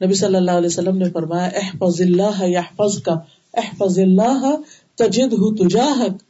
نبی 0.05 0.13
صلی 0.13 0.35
اللہ 0.35 0.51
علیہ 0.51 0.67
وسلم 0.67 0.97
نے 0.97 1.09
فرمایا، 1.09 1.47
احفظ 1.47 2.01
اللہ 2.01 2.47
یحفظ 2.47 3.03
کا 3.03 3.13
احفظ 3.53 3.99
اللہ 3.99 4.55
تجد 4.95 5.33
تجاہک۔ 5.59 6.23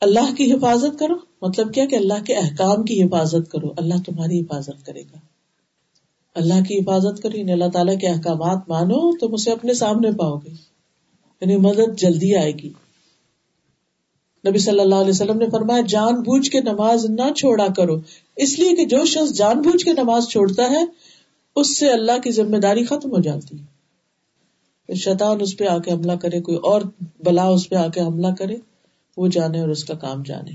اللہ 0.00 0.34
کی 0.34 0.52
حفاظت 0.52 0.98
کرو 0.98 1.14
مطلب 1.42 1.74
کیا 1.74 1.84
کہ 1.84 1.96
اللہ 1.96 2.24
کے 2.26 2.34
احکام 2.34 2.84
کی 2.84 3.02
حفاظت 3.02 3.50
کرو۔ 3.50 3.68
اللہ 3.76 3.94
تمہاری 4.06 4.40
حفاظت 4.40 4.86
کرے 4.86 5.02
گا۔ 5.02 5.18
اللہ 6.34 6.64
کی 6.68 6.78
حفاظت 6.78 7.22
کرو 7.22 7.38
یعنی 7.38 7.52
اللہ 7.52 7.68
تعالیٰ 7.72 7.98
کے 7.98 8.08
احکامات 8.08 8.68
مانو 8.68 9.18
تو 9.18 9.34
اسے 9.34 9.52
اپنے 9.52 9.74
سامنے 9.74 10.10
پاؤ 10.10 10.36
گے۔ 10.38 10.50
یعنی 11.40 11.56
مدد 11.56 11.98
جلدی 11.98 12.36
آئے 12.36 12.52
گی۔ 12.52 12.72
نبی 14.46 14.58
صلی 14.58 14.80
اللہ 14.80 14.94
علیہ 14.94 15.10
وسلم 15.10 15.38
نے 15.38 15.46
فرمایا، 15.50 15.82
جان 15.88 16.14
بوجھ 16.14 16.50
کے 16.50 16.60
نماز 16.60 17.06
نہ 17.10 17.32
چھوڑا 17.36 17.66
کرو۔ 17.76 17.96
اس 18.36 18.58
لیے 18.58 18.76
کہ 18.76 18.84
جو 18.84 19.04
شخص 19.04 19.32
جان 19.32 19.62
بوجھ 19.62 19.84
کے 19.84 19.92
نماز 19.92 20.28
چھوڑتا 20.28 20.62
ہے، 20.62 20.84
اس 21.56 21.78
سے 21.78 21.90
اللہ 21.90 22.20
کی 22.24 22.30
ذمہ 22.30 22.56
داری 22.56 22.84
ختم 22.84 23.10
ہو 23.10 23.20
جاتی 23.20 23.58
ہے۔ 23.58 24.94
شیطان 24.94 25.40
اس 25.40 25.56
پہ 25.56 25.66
آ 25.66 25.78
کے 25.78 25.90
حملہ 25.90 26.12
کرے، 26.12 26.40
کوئی 26.40 26.58
اور 26.58 26.82
بلا 27.24 27.44
اس 27.44 27.68
پہ 27.68 27.74
آ 27.74 27.88
کے 27.88 28.00
حملہ 28.00 28.26
کرے، 28.38 28.56
وہ 29.16 29.28
جانے 29.28 29.60
اور 29.60 29.68
اس 29.68 29.84
کا 29.84 29.94
کام 29.94 30.22
جانے۔ 30.22 30.50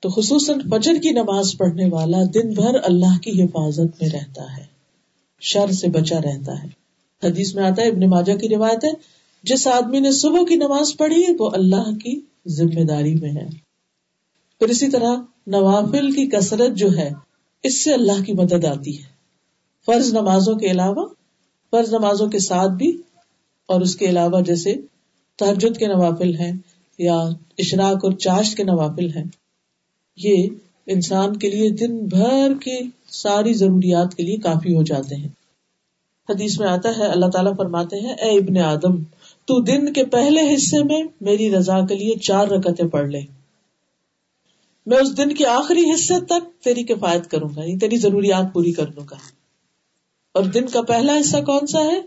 تو 0.00 0.08
خصوصاً 0.08 0.60
فجر 0.70 0.94
کی 1.02 1.10
نماز 1.10 1.56
پڑھنے 1.58 1.88
والا 1.90 2.18
دن 2.34 2.52
بھر 2.52 2.76
اللہ 2.82 3.18
کی 3.22 3.42
حفاظت 3.42 4.02
میں 4.02 4.10
رہتا 4.12 4.56
ہے، 4.56 4.64
شر 5.40 5.70
سے 5.70 5.88
بچا 5.88 6.18
رہتا 6.18 6.62
ہے۔ 6.62 6.68
حدیث 7.24 7.54
میں 7.54 7.64
آتا 7.64 7.82
ہے، 7.82 7.88
ابن 7.88 8.10
ماجہ 8.10 8.32
کی 8.32 8.48
روایت 8.48 8.84
ہے 8.84 9.19
جس 9.42 9.66
آدمی 9.66 10.00
نے 10.00 10.12
صبح 10.12 10.40
کی 10.48 10.54
نماز 10.56 10.96
پڑھی 10.96 11.24
وہ 11.38 11.50
اللہ 11.52 11.90
کی 12.04 12.20
ذمہ 12.48 12.84
داری 12.84 13.14
میں 13.14 13.30
ہے۔ 13.30 13.48
پھر 14.58 14.68
اسی 14.68 14.88
طرح 14.88 15.14
نوافل 15.46 16.10
کی 16.10 16.26
کثرت 16.26 16.76
جو 16.76 16.96
ہے، 16.96 17.10
اس 17.62 17.84
سے 17.84 17.94
اللہ 17.94 18.24
کی 18.24 18.32
مدد 18.32 18.64
آتی 18.64 18.98
ہے۔ 18.98 19.08
فرض 19.86 20.14
نمازوں 20.14 20.54
کے 20.54 20.70
علاوہ، 20.70 21.08
فرض 21.70 21.94
نمازوں 21.94 22.28
کے 22.28 22.38
ساتھ 22.38 22.72
بھی، 22.72 23.02
اور 23.66 23.80
اس 23.80 23.96
کے 23.96 24.06
علاوہ 24.06 24.40
جیسے 24.40 24.74
تحجد 25.38 25.78
کے 25.78 25.86
نوافل 25.86 26.34
ہیں، 26.34 26.52
یا 26.98 27.16
اشراق 27.58 28.04
اور 28.04 28.12
چاشت 28.12 28.56
کے 28.56 28.64
نوافل 28.64 29.16
ہیں۔ 29.16 29.24
یہ 30.16 30.48
انسان 30.86 31.36
کے 31.36 31.50
لیے 31.50 31.70
دن 31.70 31.98
بھر 31.98 32.52
کی 32.64 32.78
ساری 33.08 33.52
ضروریات 33.52 34.14
کے 34.14 34.22
لیے 34.22 34.36
کافی 34.36 34.74
ہو 34.74 34.82
جاتے 34.82 35.14
ہیں۔ 35.16 35.28
حدیث 36.28 36.60
میں 36.60 36.68
آتا 36.68 36.88
ہے، 36.98 37.06
اللہ 37.06 37.26
تعالیٰ 37.26 37.56
فرماتے 37.56 37.96
ہیں، 37.96 38.12
اے 38.12 38.38
ابن 38.38 38.58
آدم 38.58 39.02
تو 39.44 39.60
دن 39.60 39.92
کے 39.92 40.04
پہلے 40.04 40.54
حصے 40.54 40.84
میں 40.84 41.02
میری 41.20 41.54
رضا 41.54 41.86
کے 41.86 41.94
لیے 41.94 42.14
چار 42.14 42.46
رکتیں 42.46 42.88
پڑھ 42.88 43.08
لے۔ 43.08 43.20
میں 44.86 44.98
اس 44.98 45.16
دن 45.16 45.34
کے 45.34 45.46
آخری 45.46 45.84
حصے 45.94 46.20
تک 46.20 46.64
تیری 46.64 46.82
کفایت 46.82 47.30
کروں 47.30 47.48
گا 47.56 47.60
یعنی 47.60 47.78
تیری 47.78 47.96
ضروریات 47.96 48.52
پوری 48.52 48.72
کر 48.72 48.86
لوں 48.86 49.04
گا۔ 49.10 49.16
اور 50.34 50.42
دن 50.42 50.66
کا 50.66 50.82
پہلا 50.82 51.20
حصہ 51.20 51.36
کون 51.36 51.66
سا 51.66 51.78
ہے؟ 51.78 52.00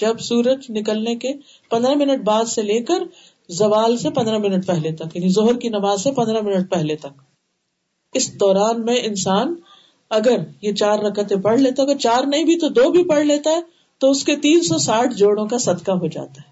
جب 0.00 0.20
سورج 0.20 0.66
نکلنے 0.70 1.16
کے 1.16 1.32
پندرہ 1.70 1.94
منٹ 1.94 2.24
بعد 2.24 2.44
سے 2.44 2.62
لے 2.62 2.80
کر 2.80 3.02
زوال 3.48 3.96
سے 3.96 4.10
پندرہ 4.10 4.38
منٹ 4.38 4.66
پہلے 4.66 4.92
تک 4.92 5.16
یعنی 5.16 5.28
زہر 5.28 5.58
کی 5.58 5.68
نماز 5.68 6.02
سے 6.02 6.10
پندرہ 6.10 6.40
منٹ 6.40 6.70
پہلے 6.70 6.96
تک۔ 6.96 7.22
اس 8.14 8.40
دوران 8.40 8.84
میں 8.84 8.96
انسان 9.02 9.54
اگر 10.10 10.36
یہ 10.62 10.72
چار 10.72 10.98
رکتیں 10.98 11.36
پڑھ 11.36 11.60
لیتا، 11.60 11.82
اگر 11.82 11.96
چار 11.96 12.22
نہیں 12.26 12.44
بھی 12.44 12.58
تو 12.58 12.68
دو 12.68 12.90
بھی 12.90 13.04
پڑھ 13.04 13.24
لیتا 13.24 13.50
ہے 13.50 13.60
تو 13.98 14.10
اس 14.10 14.24
کے 14.24 14.36
تین 14.36 14.62
سو 14.62 14.78
ساٹھ 14.78 15.14
جوڑوں 15.14 15.46
کا 15.46 15.58
صدقہ 15.58 15.92
ہو 15.92 16.06
جاتا 16.06 16.42
ہے۔ 16.42 16.51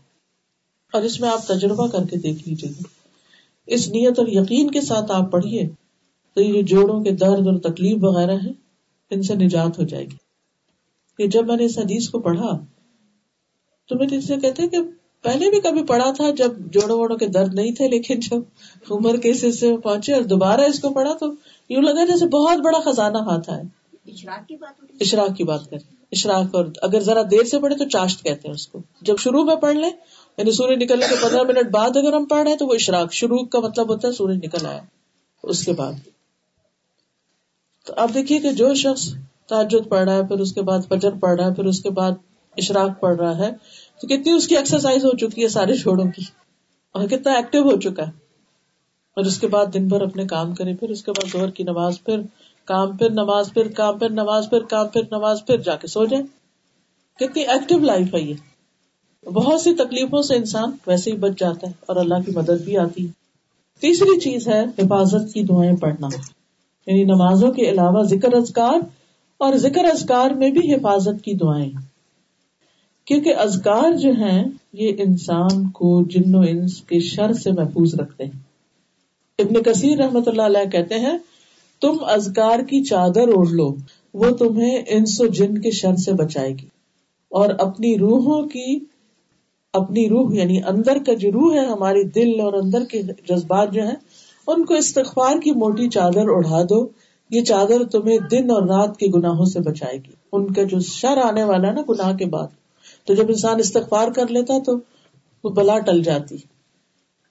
اور 0.93 1.03
اس 1.03 1.21
میں 1.21 1.29
آپ 1.29 1.47
تجربہ 1.47 1.87
کر 1.87 2.07
کے 2.11 2.17
دیکھ 2.17 2.49
لیجیے 2.49 2.71
گا۔ 2.71 2.83
اس 3.67 3.89
نیت 3.89 4.19
اور 4.19 4.27
یقین 4.29 4.71
کے 4.71 4.81
ساتھ 4.81 5.13
آپ 5.13 5.33
پڑھیے 5.33 5.69
تو 6.35 6.43
یہ 6.43 6.63
جوڑوں 6.63 7.05
کے 7.05 7.11
درد 7.11 7.47
اور 7.47 7.59
تکلیف 7.59 7.99
وغیرہ 8.03 8.37
ہے 8.45 8.51
ان 9.11 9.23
سے 9.23 9.35
نجات 9.35 9.79
ہو 9.79 9.85
جائے 9.85 10.05
گی۔ 10.05 10.17
کہ 11.19 11.27
جب 11.27 11.47
میں 11.47 11.57
نے 11.57 11.65
اس 11.65 11.79
حدیث 11.79 12.09
کو 12.09 12.19
پڑھا 12.19 12.59
تو 13.89 13.97
میرے 13.97 14.21
سے 14.21 14.37
کہتے 14.37 14.69
کہ 14.69 14.79
پہلے 15.23 15.51
بھی 15.51 15.61
کبھی 15.61 15.83
پڑھا 15.85 16.13
تھا 16.13 16.31
جب 16.31 16.53
جوڑوں 16.59 16.99
ووڑوں 16.99 17.17
کے 17.17 17.27
درد 17.27 17.55
نہیں 17.55 17.73
تھے 17.73 17.89
لیکن 17.89 18.21
جب 18.21 18.37
عمر 18.91 19.17
کے 19.17 19.31
اس 19.31 19.45
حصے 19.49 19.71
میں 19.71 19.79
پہنچے 19.79 20.13
اور 20.15 20.23
دوبارہ 20.23 20.61
اس 20.61 20.81
کو 20.81 20.89
پڑھا 20.89 21.13
تو 21.13 21.27
یوں 21.69 21.83
لگا 21.83 22.05
جیسے 22.05 22.27
بہت 22.27 22.59
بڑا 22.59 22.79
خزانہ 22.79 23.19
ہاتھ 23.19 23.51
آئے 23.51 23.63
اشراق 25.01 25.37
کی 25.37 25.45
بات 25.45 25.71
کریں 25.71 25.95
اشراق 26.13 26.55
اور 26.55 26.65
اگر 26.83 27.01
ذرا 27.01 27.23
دیر 27.31 27.45
سے 27.45 27.59
پڑھے 27.59 27.77
تو 27.77 27.89
چاشت 27.89 28.23
کہتے 28.23 28.49
ہیں 28.49 28.55
اس 28.55 28.67
کو۔ 28.67 28.79
جب 29.03 29.17
شروع 29.19 29.45
میں 29.45 29.57
پڑھ 29.57 29.77
لیں 29.77 29.91
یعنی 30.39 30.53
سورج 30.53 30.83
نکلنے 30.83 31.07
کے 31.11 31.15
پندرہ 31.23 31.43
منٹ 31.43 31.71
بعد 31.71 31.97
اگر 31.97 32.13
ہم 32.13 32.25
پڑھ 32.25 32.43
رہے 32.43 32.51
ہیں 32.51 32.59
تو 32.59 32.67
وہ 32.67 32.75
اشراق، 32.75 33.13
شروع 33.13 33.39
کا 33.45 33.61
مطلب 33.61 33.89
ہوتا 33.89 34.09
ہے 34.09 34.13
سورج 34.13 34.37
نکل 34.37 34.67
آیا، 34.67 34.81
اس 35.43 35.65
کے 35.65 35.73
بعد۔ 35.73 35.93
تو 37.87 37.93
آپ 37.97 38.11
دیکھیے 38.15 38.41
کہ 38.41 38.53
جو 38.53 38.75
شخص 38.75 39.15
تعجد 39.49 39.89
پڑھ 39.89 40.05
رہا 40.05 40.15
ہے، 40.15 40.27
پھر 40.27 40.39
اس 40.39 40.53
کے 40.53 40.63
بعد 40.63 40.79
فجر 40.89 41.11
پڑھ 41.21 41.41
رہا 41.41 41.49
ہے، 41.49 41.55
پھر 41.55 41.65
اس 41.65 41.83
کے 41.83 41.91
بعد 41.91 42.13
اشراق 42.57 43.01
پڑھ 43.01 43.17
رہا 43.17 43.39
ہے، 43.39 43.51
تو 44.01 44.07
کتنی 44.07 44.33
اس 44.33 44.49
کی 44.49 44.57
ایکسرسائز 44.57 45.05
ہو 45.05 45.17
چکی 45.17 45.43
ہے 45.43 45.49
سارے 45.49 45.77
چھوڑوں 45.77 46.05
کی؟ 46.05 46.23
اور 46.93 47.09
کتنا 47.09 47.33
ایکٹیو 47.33 47.63
ہو 47.63 47.81
چکا 47.81 48.07
ہے۔ 48.07 48.13
اور 49.17 49.25
اس 49.25 49.39
کے 49.39 49.47
بعد 49.47 49.67
دن 49.75 49.89
بھر 49.89 50.01
اپنے 50.01 50.27
کام 50.27 50.55
کرے، 50.55 50.75
پھر 50.75 50.91
اس 50.91 51.05
کے 51.05 51.13
بعد 51.13 51.31
زور 51.33 51.49
کی 51.49 51.63
نماز، 51.63 52.05
پھر 52.05 52.21
کام، 52.65 52.97
پھر 52.97 53.11
نماز، 53.11 53.53
پھر 53.55 53.69
کام، 53.69 53.99
پھر 53.99 54.11
نماز، 54.11 54.47
پھر 54.51 54.63
کام، 54.63 54.89
پھر 54.89 55.03
نماز، 55.11 55.43
پھر 55.47 55.57
جا 55.57 55.77
کے 55.77 55.87
سو 55.87 56.05
جائے۔ 56.05 56.23
کتنی 57.17 57.43
ایکٹیو 57.43 57.79
لائف 57.79 58.15
ہے 58.15 58.21
یہ۔ 58.21 58.35
بہت 59.25 59.61
سی 59.61 59.75
تکلیفوں 59.75 60.23
سے 60.23 60.35
انسان 60.35 60.71
ویسے 60.87 61.11
ہی 61.13 61.17
بچ 61.17 61.33
جاتا 61.39 61.67
ہے 61.67 61.73
اور 61.87 61.97
اللہ 61.97 62.15
کی 62.27 62.33
مدد 62.35 62.65
بھی 62.65 62.77
آتی 62.77 63.07
ہے۔ 63.07 63.11
تیسری 63.81 64.21
چیز 64.21 64.49
ہے 64.49 64.65
حفاظت 64.79 65.35
کی 65.35 65.43
دعائیں 65.43 65.77
پڑھنا۔ 65.77 66.09
یعنی 66.87 67.05
نمازوں 67.05 67.53
کے 67.53 67.63
علاوہ 67.63 68.03
ذکر 68.03 68.35
ازکار 68.35 68.79
اور 69.39 69.57
ذکر 69.57 69.85
ازکار 69.85 70.31
میں 70.31 70.51
بھی 70.51 70.75
حفاظت 70.75 71.25
کی 71.25 71.33
دعائیں۔ 71.33 71.71
کیونکہ 73.05 73.35
ازکار 73.35 73.97
جو 73.97 74.11
ہیں، 74.11 74.45
یہ 74.73 74.93
انسان 74.99 75.71
کو 75.71 76.03
جن 76.03 76.35
و 76.35 76.41
انس 76.41 76.81
کے 76.81 77.01
شر 77.01 77.33
سے 77.33 77.53
محفوظ 77.53 77.95
رکھتے 77.95 78.25
ہیں۔ 78.25 78.41
ابن 79.39 79.63
کثیر 79.63 79.99
رحمت 79.99 80.29
اللہ 80.29 80.43
علیہ 80.43 80.71
کہتے 80.71 80.99
ہیں، 80.99 81.19
تم 81.81 81.97
ازکار 82.01 82.59
کی 82.59 82.85
چادر 82.85 83.29
اوڑھ 83.29 83.53
لو، 83.53 83.75
وہ 84.15 84.31
تمہیں 84.31 84.83
انس 84.89 85.21
و 85.21 85.27
جن 85.27 85.59
کے 85.59 85.71
شر 85.71 85.97
سے 85.97 86.13
بچائے 86.13 86.51
گی۔ 86.51 86.67
اور 87.29 87.49
اپنی 87.49 87.99
روحوں 87.99 88.49
کی 88.49 88.79
اپنی 89.73 90.09
روح 90.09 90.35
یعنی 90.35 90.63
اندر 90.63 90.97
کا 91.07 91.15
جو 91.15 91.33
روح 91.33 91.55
ہے، 91.55 91.67
ہماری 91.67 92.05
دل 92.05 92.41
اور 92.41 92.53
اندر 92.53 92.85
کے 92.85 93.03
جذبات 93.03 93.73
جو 93.73 93.83
ہیں، 93.83 93.97
ان 94.47 94.65
کو 94.65 94.75
استغفار 94.75 95.41
کی 95.41 95.51
موٹی 95.51 95.89
چادر 95.89 96.23
اڑا 96.27 96.63
دو۔ 96.71 96.89
یہ 97.31 97.41
چادر 97.41 97.85
تمہیں 97.85 98.19
دن 98.31 98.51
اور 98.51 98.63
رات 98.63 98.97
کے 98.97 99.07
گناہوں 99.15 99.45
سے 99.45 99.61
بچائے 99.61 99.97
گی۔ 99.97 100.13
ان 100.33 100.53
کا 100.53 100.63
جو 100.63 100.81
شر 100.81 101.17
آنے 101.17 101.45
والا 101.45 101.69
ہے 101.69 101.73
نا، 101.73 101.81
گناہ 101.89 102.17
کے 102.17 102.25
بعد۔ 102.25 102.47
تو 103.05 103.15
جب 103.15 103.25
انسان 103.29 103.59
استغفار 103.59 104.09
کر 104.09 104.29
لیتا 104.29 104.59
تو 104.59 104.77
وہ 105.45 105.51
بلا 105.51 105.79
ٹل 105.79 106.03
جاتی۔ 106.03 106.37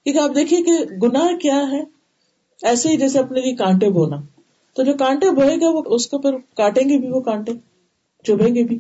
کیونکہ 0.04 0.20
آپ 0.20 0.36
دیکھیے 0.36 0.64
کہ 0.64 0.96
گناہ 1.04 1.38
کیا 1.38 1.64
ہے۔ 1.72 1.82
ایسے 2.64 2.90
ہی 2.90 2.98
جیسے 2.98 3.20
اپنے 3.20 3.42
لیے 3.42 3.56
کانٹے 3.56 3.90
بونا۔ 3.90 4.16
تو 4.76 4.84
جو 4.84 4.94
کانٹے 4.94 5.32
بوئے 5.32 5.56
گا، 5.56 5.70
وہ 5.70 5.84
اس 5.86 6.08
کو 6.08 6.18
پھر 6.18 6.32
کاٹیں 6.58 6.90
گے 6.90 6.98
بھی 6.98 7.10
وہ 7.10 7.20
کانٹے، 7.20 7.52
چبھیں 8.24 8.56
گے 8.56 8.64
بھی۔ 8.64 8.80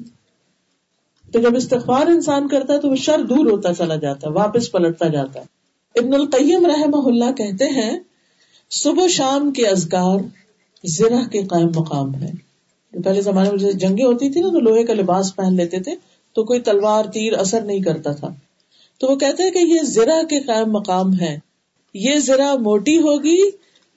تو 1.32 1.40
جب 1.40 1.56
استغفار 1.56 2.08
انسان 2.08 2.48
کرتا 2.48 2.74
ہے 2.74 2.80
تو 2.80 2.90
وہ 2.90 2.96
شر 2.96 3.24
دور 3.24 3.52
ہوتا 3.52 3.74
چلا 3.74 3.96
جاتا 3.96 4.28
ہے، 4.28 4.34
واپس 4.34 4.72
پلٹتا 4.72 5.08
جاتا 5.08 5.40
ہے۔ 5.40 5.46
ابن 5.96 6.14
القیم 6.14 6.66
رحم 6.66 6.92
اللہ 6.94 7.32
کہتے 7.32 7.66
ہیں، 7.66 8.00
صبح 8.70 9.08
شام 9.08 9.52
کے 9.52 9.68
ازگار 9.68 10.18
زرہ 10.84 11.30
کے 11.32 11.42
قائم 11.42 11.72
مقام 11.76 12.16
ہے 12.16 12.32
پہلے 13.04 13.22
زمانے 13.22 13.50
میں 13.50 13.58
جیسے 13.58 13.78
جنگیں 13.78 14.06
ہوتی 14.06 14.30
تھی 14.30 14.42
نا، 14.42 14.48
تو 14.48 14.60
لوہے 14.60 14.84
کا 14.84 14.94
لباس 14.94 15.36
پہن 15.36 15.56
لیتے 15.56 15.80
تھے، 15.80 15.96
تو 16.34 16.44
کوئی 16.44 16.62
تلوار، 16.62 17.06
تیر 17.06 17.34
اثر 17.34 17.62
نہیں 17.62 17.80
کرتا 17.80 18.12
تھا۔ 18.12 18.28
تو 19.00 19.08
وہ 19.08 19.16
کہتے 19.16 19.44
ہیں 19.44 19.52
کہ 19.52 19.60
یہ 19.60 19.80
زرہ 19.84 20.24
کے 20.24 20.40
قائم 20.40 20.72
مقام 20.72 21.20
ہے 21.22 21.40
یہ 21.94 22.16
زرہ 22.16 22.56
موٹی 22.56 22.98
ہوگی، 22.98 23.50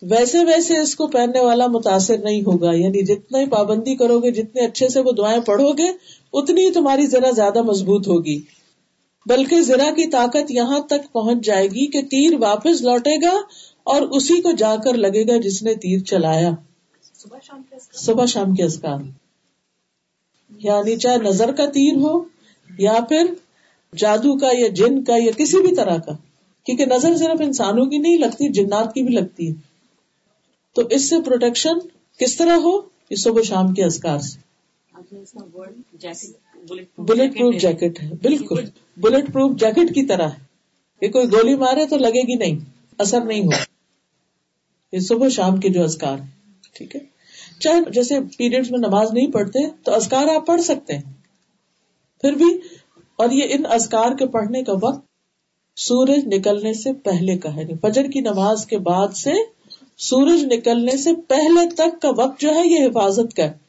ویسے 0.02 0.44
ویسے 0.44 0.78
اس 0.78 0.94
کو 0.94 1.06
پہننے 1.06 1.40
والا 1.40 1.66
متاثر 1.66 2.18
نہیں 2.18 2.42
ہوگا۔ 2.42 2.72
یعنی 2.72 3.02
جتنا 3.02 3.38
پابندی 3.50 3.96
کرو 3.96 4.18
گے، 4.18 4.30
جتنے 4.30 4.66
اچھے 4.66 4.88
سے 4.88 5.00
وہ 5.00 5.12
دعائیں 5.12 5.40
پڑھو 5.40 5.72
گے 5.72 5.86
اتنی 6.32 6.70
تمہاری 6.70 7.06
ذرا 7.06 7.30
زیادہ 7.30 7.62
مضبوط 7.62 8.08
ہوگی۔ 8.08 8.40
بلکہ 9.26 9.60
ذرا 9.60 9.90
کی 9.90 10.10
طاقت 10.10 10.50
یہاں 10.50 10.80
تک 10.80 11.12
پہنچ 11.12 11.44
جائے 11.44 11.66
گی 11.66 11.86
کہ 11.86 12.02
تیر 12.02 12.36
واپس 12.40 12.82
لوٹے 12.82 13.16
گا 13.16 13.36
اور 13.84 14.02
اسی 14.02 14.40
کو 14.40 14.52
جا 14.52 14.76
کر 14.76 14.94
لگے 14.94 15.22
گا 15.22 15.36
جس 15.36 15.62
نے 15.62 15.74
تیر 15.74 15.98
چلایا۔ 15.98 16.50
صبح 17.92 18.26
شام 18.26 18.54
کے 18.54 18.64
اسکار 18.64 18.98
یعنی 20.56 20.96
چاہے 20.96 21.18
نظر 21.18 21.52
کا 21.52 21.66
تیر 21.66 21.96
ہو 21.96 22.24
یا 22.78 22.94
پھر 23.08 23.34
جادو 23.96 24.38
کا 24.38 24.48
یا 24.58 24.68
جن 24.68 25.04
کا 25.04 25.16
یا 25.16 25.30
کسی 25.36 25.68
بھی 25.68 25.76
طرح 25.76 25.96
کا۔ 25.96 26.12
کیونکہ 26.64 26.86
نظر 26.86 27.16
صرف 27.16 27.40
انسانوں 27.40 27.86
کی 27.86 27.98
نہیں 27.98 28.18
لگتی، 28.18 28.48
جنات 28.48 28.94
کی 28.94 29.02
بھی 29.02 29.14
لگتی 29.14 29.48
ہے۔ 29.48 29.54
تو 30.74 30.82
اس 30.90 31.08
سے 31.08 31.20
پروٹیکشن 31.20 31.78
کس 32.18 32.36
طرح 32.36 32.56
ہو؟ 32.56 32.80
یہ 33.10 33.16
صبح 33.16 33.42
شام 33.42 33.74
کے 33.74 33.84
ازکار 33.84 34.18
سے۔ 34.18 34.51
بلٹ 36.98 37.36
پروف 37.36 37.54
جیکٹ 37.60 38.02
ہے، 38.02 38.08
بالکل. 38.22 38.64
بلٹ 38.96 39.32
پروف 39.32 39.58
جیکٹ 39.60 39.94
کی 39.94 40.06
طرح 40.06 40.28
ہے. 40.28 40.38
یہ 41.02 41.08
کوئی 41.08 41.26
گولی 41.32 41.54
مارے 41.56 41.86
تو 41.86 41.96
لگے 41.98 42.22
گی 42.28 42.34
نہیں. 42.36 42.58
اثر 42.98 43.24
نہیں 43.24 43.42
ہو 43.42 43.60
یہ 44.92 45.00
صبح 45.00 45.28
شام 45.28 45.56
کے 45.56 45.68
جو 45.68 45.82
ازکار 45.84 46.18
ٹھیک 46.76 46.94
ہے؟ 46.96 47.00
چاہے 47.60 47.90
جیسے 47.90 48.20
پیریڈ 48.38 48.70
میں 48.70 48.78
نماز 48.78 49.12
نہیں 49.12 49.30
پڑھتے، 49.32 49.58
تو 49.84 49.94
ازکار 49.94 50.34
آپ 50.34 50.46
پڑھ 50.46 50.60
سکتے 50.60 50.94
ہیں. 50.94 51.02
پھر 52.24 52.32
بھی، 52.32 52.50
اور 53.18 53.30
یہ 53.30 53.44
ان 53.50 53.66
ازکار 53.70 54.16
کے 54.16 54.26
پڑھنے 54.26 54.62
کا 54.62 54.72
وقت 54.82 55.04
سورج 55.76 56.26
نکلنے 56.26 56.72
سے 56.74 56.92
پہلے 57.04 57.36
کا 57.38 57.54
ہے. 57.54 57.60
یعنی 57.60 57.74
فجر 57.82 58.10
کی 58.10 58.20
نماز 58.20 58.66
کے 58.66 58.78
بعد 58.80 59.16
سے 59.16 59.32
سورج 60.00 60.44
نکلنے 60.44 60.96
سے 60.96 61.14
پہلے 61.28 61.68
تک 61.74 62.00
کا 62.02 62.10
وقت 62.16 62.40
جو 62.40 62.54
ہے، 62.54 62.66
یہ 62.66 62.86
حفاظت 62.86 63.34
کا 63.36 63.44
ہے. 63.44 63.61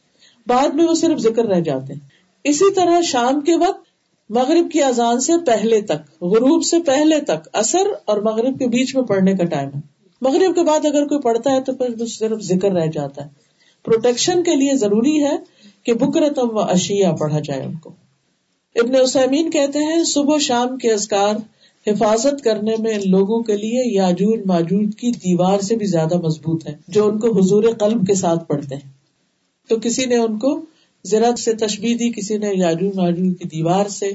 بعد 0.46 0.68
میں 0.68 0.84
وہ 0.84 0.94
صرف 0.94 1.18
ذکر 1.18 1.44
رہ 1.44 1.60
جاتے 1.60 1.92
ہیں۔ 1.92 2.00
اسی 2.44 2.74
طرح 2.74 3.00
شام 3.00 3.40
کے 3.40 3.56
وقت 3.56 3.84
مغرب 4.30 4.70
کی 4.72 4.82
اذان 4.82 5.20
سے 5.20 5.32
پہلے 5.46 5.80
تک، 5.80 6.22
غروب 6.22 6.64
سے 6.64 6.80
پہلے 6.80 7.20
تک 7.20 7.48
اثر 7.52 7.86
اور 8.04 8.18
مغرب 8.18 8.58
کے 8.58 8.68
بیچ 8.68 8.96
میں 8.96 9.02
پڑھنے 9.02 9.34
کا 9.34 9.44
ٹائم 9.44 9.68
ہے۔ 9.68 9.80
مغرب 10.20 10.54
کے 10.54 10.62
بعد 10.62 10.84
اگر 10.84 11.06
کوئی 11.06 11.20
پڑھتا 11.20 11.50
ہے 11.50 11.60
تو 11.60 11.72
پھر 11.72 12.06
صرف 12.06 12.40
ذکر 12.40 12.72
رہ 12.72 12.86
جاتا 12.86 13.24
ہے۔ 13.24 13.28
پروٹیکشن 13.84 14.42
کے 14.42 14.54
لیے 14.54 14.74
ضروری 14.74 15.24
ہے 15.24 15.36
کہ 15.82 15.94
بکرتم 15.94 16.56
و 16.56 16.58
اشیا 16.58 17.12
پڑھا 17.12 17.40
جائے 17.40 17.62
ان 17.62 17.74
کو۔ 17.74 17.90
ابن 18.76 18.96
اسمین 18.96 19.50
کہتے 19.50 19.78
ہیں، 19.78 20.04
صبح 20.04 20.38
شام 20.38 20.76
کے 20.76 20.92
ازکار 20.92 21.34
حفاظت 21.86 22.44
کرنے 22.44 22.74
میں 22.78 22.94
ان 22.94 23.10
لوگوں 23.10 23.42
کے 23.42 23.56
لیے 23.56 23.94
یاجوج 23.94 24.40
ماجوج 24.46 24.96
کی 24.96 25.10
دیوار 25.10 25.60
سے 25.60 25.76
بھی 25.76 25.86
زیادہ 25.86 26.16
مضبوط 26.16 26.66
ہے 26.66 26.76
جو 26.88 27.06
ان 27.06 27.18
کو 27.18 27.38
حضور 27.38 27.64
قلب 27.78 28.06
کے 28.06 28.14
ساتھ 28.14 28.48
پڑھتے 28.48 28.74
ہیں۔ 28.74 28.93
تو 29.68 29.76
کسی 29.82 30.06
نے 30.06 30.16
ان 30.16 30.38
کو 30.38 30.64
زراعت 31.04 31.38
سے 31.38 31.54
تشبیح 31.54 31.96
دی، 31.98 32.12
کسی 32.12 32.38
نے 32.38 32.50
یاجو 32.54 32.90
ماجو 32.94 33.34
کی 33.34 33.48
دیوار 33.48 33.88
سے 33.88 34.06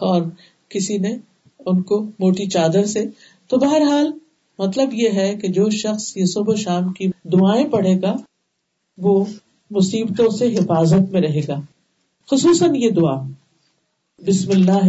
اور 0.00 0.22
کسی 0.68 0.98
نے 0.98 1.16
ان 1.66 1.82
کو 1.82 2.02
موٹی 2.02 2.46
چادر 2.46 2.84
سے۔ 2.84 3.04
تو 3.46 3.56
بہرحال 3.56 4.12
مطلب 4.58 4.94
یہ 4.94 5.08
ہے 5.08 5.34
کہ 5.34 5.48
جو 5.48 5.70
شخص 5.70 6.16
یہ 6.16 6.24
صبح 6.24 6.54
شام 6.54 6.92
کی 6.92 7.06
دعائیں 7.24 7.68
پڑھے 7.68 8.00
گا، 8.02 8.16
وہ 8.98 9.24
مصیبتوں 9.70 10.28
سے 10.28 10.56
حفاظت 10.56 11.12
میں 11.12 11.20
رہے 11.20 11.40
گا۔ 11.48 11.60
خصوصاً 12.30 12.74
یہ 12.74 12.90
دعا، 12.90 13.22
بسم 14.26 14.50
اللہ 14.50 14.86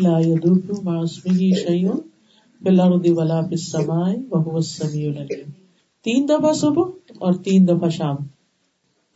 لا 0.00 0.18
مع 0.82 1.02
اسمه 1.02 1.36
شيء 1.36 1.88
بالارض 2.60 3.06
ولا 3.06 3.40
في 3.40 3.54
السماء 3.54 4.12
وهو 4.30 4.56
السميع 4.56 5.10
العليم 5.10 5.50
تین 6.04 6.28
دفعہ 6.28 6.52
صبح 6.52 6.84
اور 7.18 7.32
تین 7.32 7.68
دفعہ 7.68 7.88
شام۔ 7.88 8.16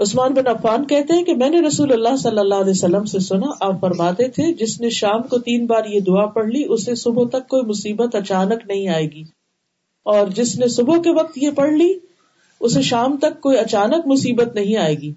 عثمان 0.03 0.35
بن 0.35 0.47
عفان 0.47 0.87
کہتے 0.87 1.15
ہیں 1.15 1.25
کہ 1.25 1.35
میں 1.35 1.51
نے 1.51 1.61
رسول 1.61 1.93
اللہ 1.93 2.17
صلی 2.17 2.39
اللہ 2.39 2.55
علیہ 2.55 2.71
وسلم 2.71 3.05
سے 3.05 3.19
سنا، 3.19 3.47
آپ 3.61 3.81
فرماتے 3.81 4.29
تھے، 4.29 4.55
جس 4.55 4.81
نے 4.81 4.91
شام 4.91 5.23
کو 5.23 5.39
تین 5.39 5.67
بار 5.67 5.85
یہ 5.85 6.01
دعا 6.01 6.27
پڑھ 6.27 6.47
لی، 6.47 6.65
اسے 6.69 6.95
صبح 6.95 7.25
تک 7.29 7.49
کوئی 7.49 7.63
مصیبت 7.63 8.15
اچانک 8.15 8.61
نہیں 8.69 8.89
آئے 8.89 9.05
گی۔ 9.05 9.23
اور 10.03 10.27
جس 10.27 10.59
نے 10.59 10.69
صبح 10.69 10.97
کے 10.97 11.11
وقت 11.11 11.39
یہ 11.39 11.51
پڑھ 11.51 11.73
لی، 11.73 11.95
اسے 12.61 12.83
شام 12.83 13.17
تک 13.17 13.41
کوئی 13.41 13.59
اچانک 13.59 14.07
مصیبت 14.07 14.55
نہیں 14.55 14.77
آئے 14.77 14.95
گی۔ 14.95 15.13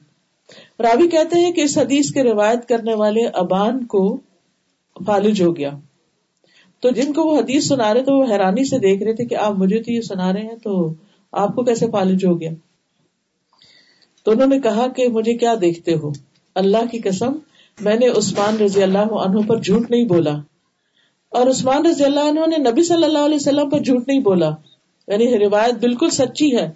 راوی 0.79 1.07
کہتے 1.07 1.39
ہیں 1.39 1.51
کہ 1.51 1.61
اس 1.61 1.77
حدیث 1.77 2.11
کے 2.11 2.23
روایت 2.23 2.67
کرنے 2.67 2.93
والے 2.93 3.25
ابان 3.25 3.85
کو 3.85 4.19
فالج 5.05 5.41
ہو 5.41 5.55
گیا۔ 5.55 5.71
تو 6.79 6.89
جن 6.89 7.13
کو 7.13 7.23
وہ 7.23 7.37
حدیث 7.37 7.67
سنا 7.67 7.93
رہے 7.93 8.03
تو 8.03 8.17
وہ 8.17 8.25
حیرانی 8.31 8.65
سے 8.65 8.77
دیکھ 8.77 9.03
رہے 9.03 9.13
تھے 9.13 9.25
کہ 9.25 9.35
آپ 9.35 9.51
مجھے 9.51 9.83
تو 9.83 9.91
یہ 9.91 10.01
سنا 10.01 10.33
رہے 10.33 10.41
ہیں، 10.41 10.55
تو 10.63 10.93
آپ 11.31 11.55
کو 11.55 11.63
کیسے 11.63 11.85
فالج 11.91 12.25
ہو 12.25 12.39
گیا؟ 12.41 12.51
تو 14.25 14.31
انہوں 14.31 14.47
نے 14.47 14.59
کہا 14.59 14.87
کہ 14.87 15.07
مجھے 15.07 15.33
کیا 15.33 15.55
دیکھتے 15.61 15.93
ہو؟ 15.93 16.11
اللہ 16.55 16.85
کی 16.91 16.99
قسم، 16.99 17.33
میں 17.81 17.95
نے 17.95 18.07
عثمان 18.07 18.57
رضی 18.57 18.83
اللہ 18.83 18.97
عنہ 18.97 19.39
پر 19.47 19.59
جھوٹ 19.59 19.91
نہیں 19.91 20.05
بولا۔ 20.05 20.31
اور 21.29 21.47
عثمان 21.47 21.85
رضی 21.85 22.03
اللہ 22.03 22.19
عنہ 22.19 22.39
نے 22.39 22.71
نبی 22.71 22.83
صلی 22.83 23.03
اللہ 23.03 23.19
علیہ 23.19 23.35
وسلم 23.35 23.69
پر 23.69 23.79
جھوٹ 23.79 24.07
نہیں 24.07 24.19
بولا۔ 24.19 24.49
یعنی 25.07 25.39
روایت 25.39 25.73
بالکل 25.73 26.09
سچی 26.09 26.57
ہے۔ 26.57 26.71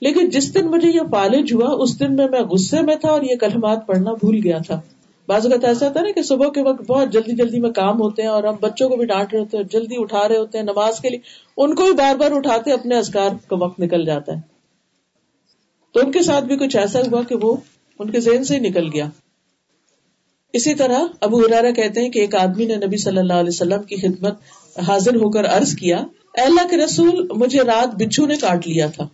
لیکن 0.00 0.28
جس 0.28 0.54
دن 0.54 0.66
مجھے 0.66 0.88
یہ 0.88 1.00
فالج 1.10 1.54
ہوا، 1.54 1.74
اس 1.78 2.00
دن 2.00 2.16
میں 2.16 2.28
میں 2.30 2.40
غصے 2.40 2.82
میں 2.82 2.96
تھا 2.96 3.10
اور 3.10 3.22
یہ 3.22 3.36
کلمات 3.36 3.86
پڑھنا 3.86 4.12
بھول 4.12 4.40
گیا 4.44 4.58
تھا۔ 4.58 4.80
بعض 5.26 5.46
اوقات 5.46 5.64
ایسا 5.64 5.88
تھا 5.88 6.00
نا 6.00 6.10
کہ 6.10 6.22
صبح 6.22 6.48
کے 6.48 6.62
وقت 6.62 6.82
بہت 6.82 7.12
جلدی 7.12 7.36
جلدی 7.36 7.60
میں 7.60 7.70
کام 7.70 8.00
ہوتے 8.00 8.22
ہیں 8.22 8.28
اور 8.28 8.44
ہم 8.44 8.54
بچوں 8.60 8.88
کو 8.88 8.96
بھی 8.96 9.06
ڈانٹ 9.06 9.32
رہے 9.32 9.40
ہوتے 9.40 9.56
ہیں، 9.56 9.64
جلدی 9.64 9.94
اٹھا 9.98 10.28
رہے 10.28 10.36
ہوتے 10.36 10.58
ہیں، 10.58 10.64
نماز 10.64 11.00
کے 11.00 11.08
لیے۔ 11.08 11.18
ان 11.56 11.74
کو 11.74 11.82
بھی 11.82 11.92
بار 11.92 12.16
بار 12.16 12.30
اٹھاتے، 12.32 12.72
اپنے 12.72 12.96
ازکار 12.96 13.30
کا 13.48 13.56
وقت 13.56 13.80
نکل 13.80 14.04
جاتا 14.04 14.32
ہے۔ 14.32 14.57
تو 15.92 16.00
ان 16.00 16.12
کے 16.12 16.22
ساتھ 16.22 16.44
بھی 16.44 16.56
کچھ 16.56 16.76
ایسا 16.76 16.98
ہوا 17.00 17.22
کہ 17.22 17.34
وہ 17.42 17.56
ان 17.98 18.10
کے 18.10 18.20
ذہن 18.20 18.44
سے 18.44 18.54
ہی 18.54 18.60
نکل 18.60 18.92
گیا۔ 18.92 19.08
اسی 20.52 20.74
طرح 20.74 20.98
ابو 21.20 21.38
ہرارا 21.38 21.70
کہتے 21.70 22.00
ہیں 22.00 22.08
کہ 22.08 22.18
ایک 22.18 22.34
آدمی 22.34 22.64
نے 22.64 22.76
نبی 22.76 22.96
صلی 22.96 23.18
اللہ 23.18 23.32
علیہ 23.32 23.48
وسلم 23.48 23.82
کی 23.82 23.96
خدمت 23.96 24.34
حاضر 24.88 25.14
ہو 25.14 25.30
کر 25.30 25.44
عرض 25.46 25.74
کیا، 25.74 25.96
اے 26.34 26.40
اللہ 26.40 26.68
کے 26.70 26.76
رسول، 26.76 27.28
مجھے 27.36 27.60
رات 27.60 27.94
بچھو 27.94 28.26
نے 28.26 28.36
کاٹ 28.36 28.68
لیا 28.68 28.86
تھا۔ 28.86 29.08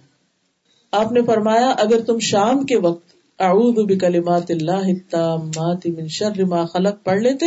آپ 0.92 1.12
نے 1.12 1.22
فرمایا، 1.22 1.68
اگر 1.68 2.00
تم 2.00 2.18
شام 2.18 2.62
کے 2.62 2.76
وقت 2.76 3.14
اعوذ 3.40 3.74
بکلمات 3.74 4.50
اللہ 4.50 4.72
التامات 4.72 5.86
من 5.86 6.06
شر 6.08 6.44
ما 6.44 6.64
خلق 6.64 7.04
پڑھ 7.04 7.20
لیتے، 7.20 7.46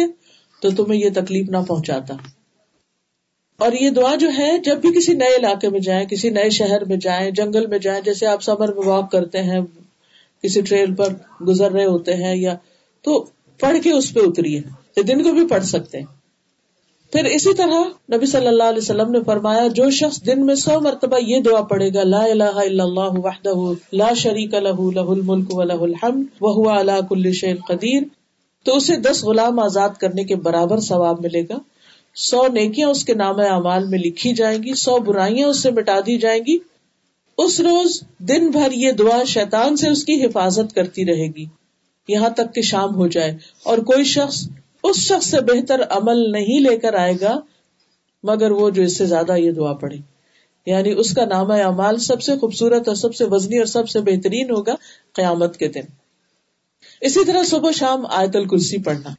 تو 0.61 0.69
تمہیں 0.71 0.99
یہ 0.99 1.09
تکلیف 1.15 1.49
نہ 1.49 1.57
پہنچاتا۔ 1.67 2.13
اور 3.60 3.72
یہ 3.72 3.89
دعا 3.89 4.16
جو 4.16 4.28
ہے، 4.38 4.58
جب 4.58 4.78
بھی 4.78 4.89
کسی 4.89 5.14
نئے 5.14 5.36
علاقے 5.36 5.70
میں 5.70 5.80
جائیں، 5.80 6.05
کسی 6.05 6.30
نئے 6.30 6.49
شہر 6.49 6.86
میں 6.86 6.97
جائیں، 6.97 7.32
جنگل 7.32 7.68
میں 7.68 7.80
جائیں، 7.80 8.01
جیسے 8.01 8.26
آپ 8.26 8.43
سمر 8.43 8.74
میں 8.74 8.88
واک 8.88 9.12
کرتے 9.12 9.43
ہیں، 9.43 9.60
کسی 10.43 10.62
ٹریل 10.62 10.95
پر 10.95 11.14
گزر 11.47 11.72
رہے 11.72 11.86
ہوتے 11.86 12.14
ہیں 12.14 12.36
یا 12.36 12.55
تو 13.01 13.26
پڑھ 13.60 13.78
کے 13.84 13.91
اس 13.91 14.14
پہ 14.14 14.20
اتریے 14.20 14.62
دن 15.08 15.24
کو 15.24 15.32
بھی 15.32 15.47
پڑھ 15.47 15.64
سکتے 15.64 15.97
ہیں۔ 15.97 16.05
پھر 17.12 17.26
اسی 17.26 17.53
طرح 17.53 17.84
نبی 18.16 18.26
صلی 18.26 18.47
اللہ 18.47 18.64
علیہ 18.64 18.78
وسلم 18.78 19.12
نے 19.12 19.20
فرمایا، 19.26 19.68
جو 19.68 19.89
شخص 19.89 20.26
دن 20.26 20.45
میں 20.45 20.55
سو 20.55 20.80
مرتبہ 20.80 21.18
یہ 21.22 21.41
دعا 21.41 21.62
پڑے 21.62 21.93
گا، 21.93 22.03
لا 22.03 22.24
الہ 22.24 22.43
الا 22.43 22.84
اللہ 22.84 23.20
وحدہ، 23.20 23.74
لا 23.93 24.14
شریک 24.14 24.53
له 24.53 24.89
له 24.91 25.08
الملک 25.12 25.53
وله 25.53 25.82
الحمد، 25.82 26.24
وهو 26.41 26.70
على 26.70 26.99
كل 27.10 27.32
شيء 27.32 27.53
قدیر، 27.68 28.03
تو 28.64 28.76
اسے 28.76 28.95
دس 28.95 29.24
غلام 29.24 29.60
آزاد 29.60 29.89
کرنے 29.89 30.24
کے 30.24 30.36
برابر 30.36 30.80
ثواب 30.80 31.22
ملے 31.22 31.41
گا۔ 31.41 31.58
سو 32.18 32.47
نیکیاں 32.47 32.89
اس 32.89 33.05
کے 33.05 33.13
نام 33.13 33.39
اعمال 33.39 33.88
میں 33.88 33.99
لکھی 33.99 34.34
جائیں 34.34 34.63
گی، 34.63 34.74
سو 34.74 34.99
برائیاں 34.99 35.47
اس 35.47 35.63
سے 35.63 35.72
مٹا 35.72 35.99
دی 35.99 36.18
جائیں 36.18 36.41
گی۔ 36.47 36.57
اس 37.38 37.59
روز 37.59 38.03
دن 38.20 38.51
بھر 38.51 38.72
یہ 38.72 38.91
دعا 38.91 39.24
شیطان 39.24 39.76
سے 39.76 39.89
اس 39.89 40.03
کی 40.03 40.26
حفاظت 40.26 40.76
کرتی 40.76 41.05
رہے 41.05 41.28
گی۔ 41.28 41.45
یہاں 42.07 42.30
تک 42.30 42.55
کہ 42.55 42.61
شام 42.61 42.95
ہو 42.95 43.07
جائے 43.07 43.38
اور 43.63 43.78
کوئی 43.78 44.03
شخص 44.03 44.49
اس 44.84 44.95
شخص 44.95 45.28
سے 45.28 45.41
بہتر 45.41 45.82
عمل 45.89 46.32
نہیں 46.32 46.59
لے 46.59 46.78
کر 46.78 46.93
آئے 46.93 47.13
گا، 47.22 47.39
مگر 48.24 48.51
وہ 48.51 48.70
جو 48.70 48.84
اس 48.84 48.97
سے 48.97 49.05
زیادہ 49.05 49.38
یہ 49.38 49.51
دعا 49.51 49.74
پڑے 49.74 49.97
یعنی 50.65 50.93
اس 50.97 51.13
کا 51.13 51.26
نام 51.26 51.51
اعمال 51.51 51.97
سب 51.97 52.22
سے 52.22 52.38
خوبصورت 52.38 52.88
اور 52.88 52.95
سب 52.95 53.15
سے 53.15 53.26
وزنی 53.26 53.57
اور 53.57 53.65
سب 53.65 53.89
سے 53.89 53.99
بہترین 54.01 54.49
ہوگا 54.49 54.76
قیامت 55.13 55.57
کے 55.57 55.68
دن۔ 55.68 55.82
اسی 57.01 57.26
طرح 57.26 57.43
صبح 57.43 57.72
شام 57.72 58.05
آیت 58.05 58.36
الکرسی 58.36 58.78
پڑھنا۔ 58.78 59.09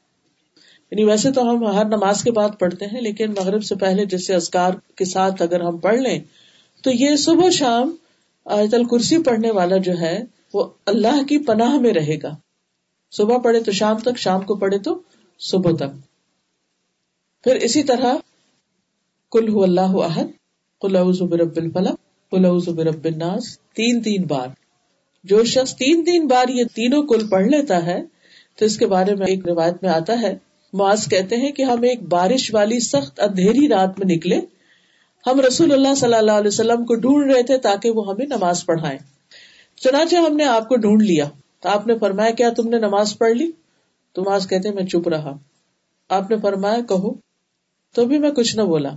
یعنی 0.91 1.05
ویسے 1.05 1.30
تو 1.32 1.51
ہم 1.51 1.66
ہر 1.66 1.84
نماز 1.84 2.22
کے 2.24 2.30
بعد 2.30 2.49
پڑھتے 2.59 2.86
ہیں، 2.86 3.01
لیکن 3.01 3.30
مغرب 3.30 3.64
سے 3.64 3.74
پہلے 3.74 4.05
جیسے 4.05 4.34
ازکار 4.34 4.72
کے 4.95 5.05
ساتھ 5.05 5.43
اگر 5.43 5.61
ہم 5.61 5.78
پڑھ 5.78 6.01
لیں، 6.01 6.18
تو 6.82 6.91
یہ 6.91 7.16
صبح 7.16 7.51
شام 7.51 7.97
آیت 8.45 8.74
الکرسی 8.74 9.22
پڑھنے 9.22 9.51
والا 9.51 9.76
جو 9.76 9.93
ہے، 10.01 10.24
وہ 10.55 10.68
اللہ 10.86 11.22
کی 11.22 11.39
پناہ 11.39 11.74
میں 11.74 11.93
رہے 11.93 12.16
گا۔ 12.22 12.36
صبح 13.11 13.39
پڑھے 13.39 13.61
تو 13.61 13.72
شام 13.72 13.97
تک، 13.97 14.18
شام 14.18 14.41
کو 14.41 14.55
پڑھے 14.55 14.78
تو 14.78 15.03
صبح 15.39 15.76
تک۔ 15.76 15.97
پھر 17.45 17.57
اسی 17.57 17.82
طرح 17.82 18.16
کل 19.30 19.49
ہو 19.49 19.62
اللہ 19.62 19.80
عہد 19.80 20.26
کل 20.80 20.97
برب 21.28 21.57
الفلق 21.57 21.97
کل 22.30 22.72
برب 22.72 23.05
الناس، 23.05 23.59
تین 23.59 24.03
تین 24.03 24.22
بار۔ 24.22 24.49
جو 25.24 25.45
شخص 25.45 25.76
تین 25.76 26.05
تین 26.05 26.26
بار 26.26 26.49
یہ 26.49 26.64
تینوں 26.74 27.03
کل 27.03 27.28
پڑھ 27.28 27.47
لیتا 27.47 27.86
ہے، 27.86 28.03
تو 28.57 28.64
اس 28.64 28.78
کے 28.78 28.86
بارے 28.86 29.14
میں 29.14 29.26
ایک 29.26 29.49
روایت 29.49 29.82
میں 29.82 29.91
آتا 29.91 30.20
ہے 30.22 30.36
معاذ 30.72 31.08
کہتے 31.08 31.36
ہیں 31.36 31.52
کہ 31.52 31.62
ہم 31.62 31.82
ایک 31.82 32.02
بارش 32.02 32.54
والی 32.54 32.80
سخت 32.80 33.20
اندھیری 33.20 33.68
رات 33.68 33.98
میں 33.98 34.16
نکلے۔ 34.16 34.40
ہم 35.26 35.40
رسول 35.40 35.72
اللہ 35.72 35.94
صلی 35.94 36.14
اللہ 36.14 36.32
علیہ 36.32 36.48
وسلم 36.48 36.84
کو 36.84 36.94
ڈھونڈ 36.94 37.32
رہے 37.32 37.42
تھے 37.42 37.58
تاکہ 37.58 37.90
وہ 37.90 38.10
ہمیں 38.10 38.26
نماز 38.26 38.66
پڑھائے 38.66 38.98
چنانچہ 39.76 40.16
ہم 40.16 40.36
نے 40.36 40.44
آپ 40.44 40.68
کو 40.68 40.76
ڈھونڈ 40.76 41.02
لیا۔ 41.02 41.24
تو 41.60 41.68
آپ 41.68 41.86
نے 41.86 41.98
فرمایا، 41.98 42.30
کیا 42.30 42.50
تم 42.50 42.68
نے 42.68 42.78
نماز 42.78 43.18
پڑھ 43.18 43.32
لی؟ 43.32 43.50
تو 44.12 44.22
معاذ 44.22 44.48
کہتے 44.48 44.70
میں 44.70 44.82
چپ 44.82 45.08
رہا۔ 45.08 45.38
آپ 46.08 46.30
نے 46.30 46.36
فرمایا، 46.42 46.80
کہو۔ 46.88 47.14
تو 47.94 48.04
بھی 48.04 48.18
میں 48.18 48.30
کچھ 48.30 48.56
نہ 48.56 48.62
بولا۔ 48.62 48.90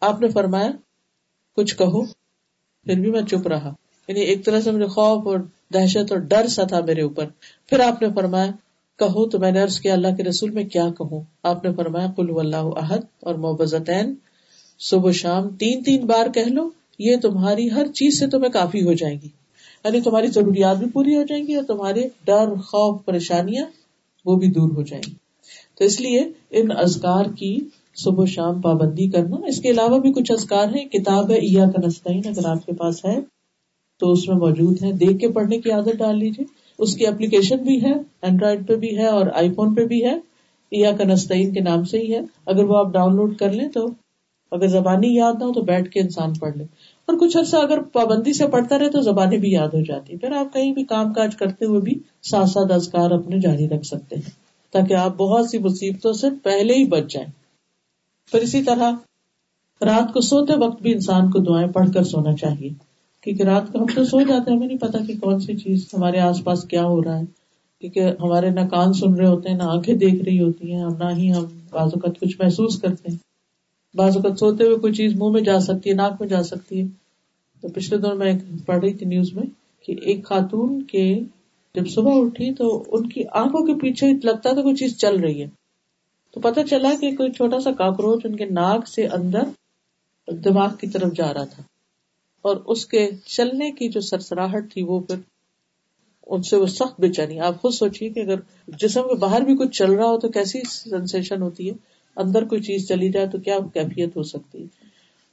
آپ 0.00 0.20
نے 0.20 0.28
فرمایا، 0.28 0.70
کچھ 1.56 1.76
کہو۔ 1.76 2.04
پھر 2.84 3.00
بھی 3.00 3.10
میں 3.10 3.22
چپ 3.22 3.48
رہا۔ 3.48 3.74
یعنی 4.08 4.20
ایک 4.20 4.44
طرح 4.44 4.60
سے 4.60 4.70
مجھے 4.70 4.86
خوف 4.86 5.26
اور 5.26 5.38
دہشت 5.74 6.12
اور 6.12 6.18
ڈر 6.18 6.46
سا 6.46 6.64
تھا 6.64 6.80
میرے 6.80 7.02
اوپر۔ 7.02 7.26
پھر 7.66 7.80
آپ 7.80 8.02
نے 8.02 8.08
فرمایا 8.14 8.50
کہو 8.98 9.28
تو 9.28 9.38
میں 9.38 9.52
نے 9.52 9.60
عرض 9.60 9.80
کیا، 9.80 9.92
اللہ 9.92 10.14
کے 10.16 10.22
رسول 10.22 10.50
میں 10.50 10.64
کیا 10.64 10.88
کہوں؟ 10.98 11.20
آپ 11.42 11.64
نے 11.64 11.72
فرمایا 11.72 12.06
کل 12.16 12.26
اللہ 12.38 12.56
عہد 12.56 13.00
اور 13.20 13.34
محبتین 13.34 14.14
صبح 14.78 15.10
شام 15.10 15.48
تین 15.48 15.82
تین 15.82 16.06
بار 16.06 16.26
کہہ 16.34 16.48
لو، 16.48 16.68
یہ 16.98 17.16
تمہاری 17.22 17.70
ہر 17.70 17.86
چیز 17.86 18.18
سے 18.18 18.26
تمہیں 18.26 18.52
کافی 18.52 18.82
ہو 18.82 18.92
جائے 18.92 19.14
گی۔ 19.14 19.28
یعنی 19.84 20.00
تمہاری 20.00 20.26
ضروریات 20.26 20.76
بھی 20.76 20.86
پوری 20.90 21.16
ہو 21.16 21.22
جائیں 21.22 21.46
گی 21.46 21.54
اور 21.54 21.64
تمہارے 21.64 22.08
ڈر، 22.24 22.54
خوف، 22.54 23.04
پریشانیاں 23.04 23.64
وہ 24.24 24.36
بھی 24.36 24.48
دور 24.48 24.70
ہو 24.70 24.82
جائیں 24.82 25.02
گی۔ 25.06 25.14
تو 25.78 25.84
اس 25.84 26.00
لیے 26.00 26.24
ان 26.50 26.66
ازکار 26.70 27.24
کی 27.38 27.58
صبح 27.96 28.22
و 28.22 28.26
شام 28.26 28.60
پابندی 28.60 29.08
کرنا۔ 29.08 29.36
اس 29.46 29.60
کے 29.60 29.70
علاوہ 29.70 29.98
بھی 29.98 30.12
کچھ 30.12 30.32
ازکار 30.32 30.68
ہیں۔ 30.68 30.84
کتاب 30.84 31.30
ہے 31.30 31.36
ایا 31.36 31.64
کا 31.64 31.86
نسطین 31.86 32.22
اگر 32.26 32.46
آپ 32.46 32.66
کے 32.66 32.72
پاس 32.72 33.04
ہے 33.04 33.20
تو 34.00 34.12
اس 34.12 34.28
میں 34.28 34.36
موجود 34.36 34.82
ہے 34.82 34.92
دیکھ 34.92 35.18
کے 35.18 35.28
پڑھنے 35.28 35.58
کی 35.58 35.70
عادت 35.70 35.96
ڈال 35.98 36.18
لیجیے 36.18 36.61
اس 36.78 36.96
کی 36.96 37.06
اپلیکیشن 37.06 37.56
بھی 37.56 37.82
ہے 37.84 37.92
اینڈرائڈ 38.22 38.68
پہ 38.68 38.76
بھی 38.76 38.98
ہے 38.98 39.06
اور 39.06 39.26
آئی 39.34 39.52
فون 39.54 39.74
پہ 39.74 39.84
بھی 39.84 40.04
ہے۔ 40.04 40.18
یا 40.72 40.92
کنستین 40.96 41.52
کے 41.54 41.60
نام 41.60 41.84
سے 41.84 41.98
ہی 41.98 42.14
ہے۔ 42.14 42.20
اگر 42.46 42.64
وہ 42.64 42.76
آپ 42.76 42.92
ڈاؤن 42.92 43.16
لوڈ 43.16 43.36
کر 43.36 43.52
لیں 43.52 43.68
تو 43.68 43.86
اگر 44.50 44.66
زبانی 44.66 45.16
یاد 45.16 45.32
نہ 45.38 45.44
ہو 45.44 45.52
تو 45.52 45.60
بیٹھ 45.60 45.90
کے 45.90 46.00
انسان 46.00 46.32
پڑھ 46.34 46.56
لے 46.56 46.64
اور 47.04 47.18
کچھ 47.20 47.36
عرصہ 47.36 47.56
اگر 47.56 47.82
پابندی 47.82 48.32
سے 48.32 48.46
پڑھتا 48.46 48.78
رہے 48.78 48.90
تو 48.90 49.00
زبانیں 49.00 49.38
بھی 49.38 49.52
یاد 49.52 49.68
ہو 49.68 49.80
جاتی 49.84 50.16
پھر 50.16 50.32
آپ 50.32 50.52
کہیں 50.54 50.72
بھی 50.72 50.84
کام 50.84 51.12
کاج 51.12 51.36
کرتے 51.36 51.64
ہوئے 51.64 51.80
بھی 51.80 51.98
ساتھ 52.22 52.48
ساتھ 52.48 52.72
ازکار 52.72 53.10
اپنے 53.10 53.40
جاری 53.40 53.68
رکھ 53.68 53.86
سکتے 53.86 54.16
ہیں۔ 54.16 54.30
تاکہ 54.72 54.94
آپ 54.94 55.16
بہت 55.16 55.50
سی 55.50 55.58
مصیبتوں 55.58 56.12
سے 56.12 56.26
پہلے 56.42 56.74
ہی 56.74 56.84
بچ 56.84 57.12
جائیں۔ 57.12 57.28
پھر 58.30 58.40
اسی 58.40 58.62
طرح 58.62 58.90
رات 59.80 60.12
کو 60.12 60.20
سوتے 60.20 60.52
وقت 60.66 60.82
بھی 60.82 60.92
انسان 60.92 61.30
کو 61.30 61.38
دعائیں 61.38 61.68
پڑھ 61.68 61.88
کر 61.94 62.02
سونا 62.02 62.32
چاہیے۔ 62.32 62.91
کیونکہ 63.22 63.42
رات 63.42 63.72
کو 63.72 63.78
ہم 63.78 63.86
تو 63.94 64.04
سو 64.04 64.20
جاتے 64.20 64.50
ہیں، 64.50 64.56
ہمیں 64.56 64.66
نہیں 64.66 64.78
پتا 64.78 64.98
کہ 65.06 65.14
کون 65.20 65.40
سی 65.40 65.56
چیز 65.56 65.88
ہمارے 65.94 66.18
آس 66.20 66.44
پاس 66.44 66.64
کیا 66.64 66.84
ہو 66.84 67.04
رہا 67.04 67.18
ہے۔ 67.18 67.24
کیونکہ 67.80 68.00
ہمارے 68.20 68.50
نہ 68.50 68.60
کان 68.60 68.92
سن 68.92 69.14
رہے 69.14 69.26
ہوتے 69.26 69.48
ہیں، 69.48 69.56
نہ 69.56 69.62
آنکھیں 69.62 69.94
دیکھ 69.94 70.22
رہی 70.22 70.40
ہوتی 70.40 70.72
ہیں 70.72 70.84
نہ 70.98 71.16
ہی 71.16 71.32
ہم 71.32 71.44
بعض 71.70 71.90
اوقات 71.94 72.20
کچھ 72.20 72.36
محسوس 72.38 72.80
کرتے 72.80 73.12
ہیں۔ 73.12 73.18
بعض 73.96 74.16
اوقات 74.16 74.38
سوتے 74.38 74.64
ہوئے 74.64 74.76
کوئی 74.76 74.92
چیز 74.92 75.14
منہ 75.14 75.30
میں 75.30 75.42
جا 75.42 75.60
سکتی 75.60 75.90
ہے، 75.90 75.94
ناک 75.94 76.12
میں 76.20 76.28
جا 76.28 76.42
سکتی 76.42 76.80
ہے۔ 76.80 76.86
تو 77.60 77.68
پچھلے 77.68 77.98
دور 77.98 78.12
میں 78.12 78.32
پڑھ 78.66 78.80
رہی 78.80 78.94
تھی 78.94 79.06
نیوز 79.06 79.32
میں 79.34 79.46
کہ 79.86 79.94
ایک 80.02 80.24
خاتون 80.24 80.82
کے 80.82 81.20
جب 81.74 81.88
صبح 81.88 82.12
اٹھی 82.14 82.54
تو 82.54 82.84
ان 82.86 83.08
کی 83.08 83.22
آنکھوں 83.32 83.66
کے 83.66 83.74
پیچھے 83.74 84.12
لگتا 84.24 84.52
تھا 84.52 84.62
کوئی 84.62 84.74
چیز 84.74 84.98
چل 84.98 85.20
رہی 85.20 85.42
ہے۔ 85.42 85.46
تو 86.34 86.40
پتا 86.40 86.62
چلا 86.64 86.90
کہ 87.00 87.16
کوئی 87.16 87.30
چھوٹا 87.30 87.60
سا 87.60 87.70
کاکروچ 87.70 88.26
ان 88.26 88.36
کے 88.36 88.44
ناک 88.44 88.88
سے 88.88 89.06
اندر 89.06 89.42
دماغ 90.32 90.68
کی 90.80 90.86
طرف 90.86 91.12
جا 91.14 91.34
رہا 91.34 91.44
تھا۔ 91.44 91.62
اور 92.42 92.56
اس 92.56 92.86
کے 92.86 93.10
چلنے 93.26 93.70
کی 93.70 93.88
جو 93.88 94.00
سرسراہٹ 94.00 94.72
تھی 94.72 94.82
وہ 94.82 95.00
پھر 95.00 95.16
ان 96.26 96.42
سے 96.42 96.56
وہ 96.56 96.66
سخت 96.66 97.00
بے 97.00 97.12
چینی۔ 97.12 97.40
آپ 97.40 97.62
خود 97.62 97.72
سوچیے 97.72 98.08
کہ 98.08 98.20
اگر 98.20 98.34
جسم 98.68 99.02
کے 99.02 99.14
باہر 99.14 99.40
بھی 99.40 99.56
کچھ 99.56 99.78
چل 99.78 99.92
رہا 99.92 100.04
ہو 100.04 100.18
تو 100.18 100.28
کیسی 100.28 100.60
سینسیشن 100.68 101.42
ہوتی 101.42 101.70
ہے؟ 101.70 101.74
اندر 102.16 102.44
کوئی 102.44 102.62
چیز 102.62 102.88
چلی 102.88 103.10
جائے 103.10 103.26
تو 103.26 103.38
کیا 103.38 103.58
کیفیت 103.74 104.16
ہو 104.16 104.22
سکتی 104.22 104.62
ہے؟ 104.62 104.66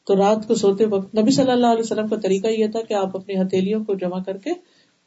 تو 0.08 0.16
رات 0.16 0.48
کو 0.48 0.56
سوتے 0.56 0.86
وقت 0.86 1.16
نبی 1.16 1.32
صلی 1.32 1.52
اللہ 1.52 1.68
علیہ 1.68 1.84
وسلم 1.84 2.08
کا 2.08 2.16
طریقہ 2.16 2.48
یہ 2.48 2.68
تھا 2.68 2.82
کہ 2.82 2.94
آپ 2.94 3.18
اپنی 3.18 3.42
ہتھیلیوں 3.42 3.84
کو 3.84 3.94
جمع 3.94 4.24
کر 4.24 4.38
کے 4.38 4.50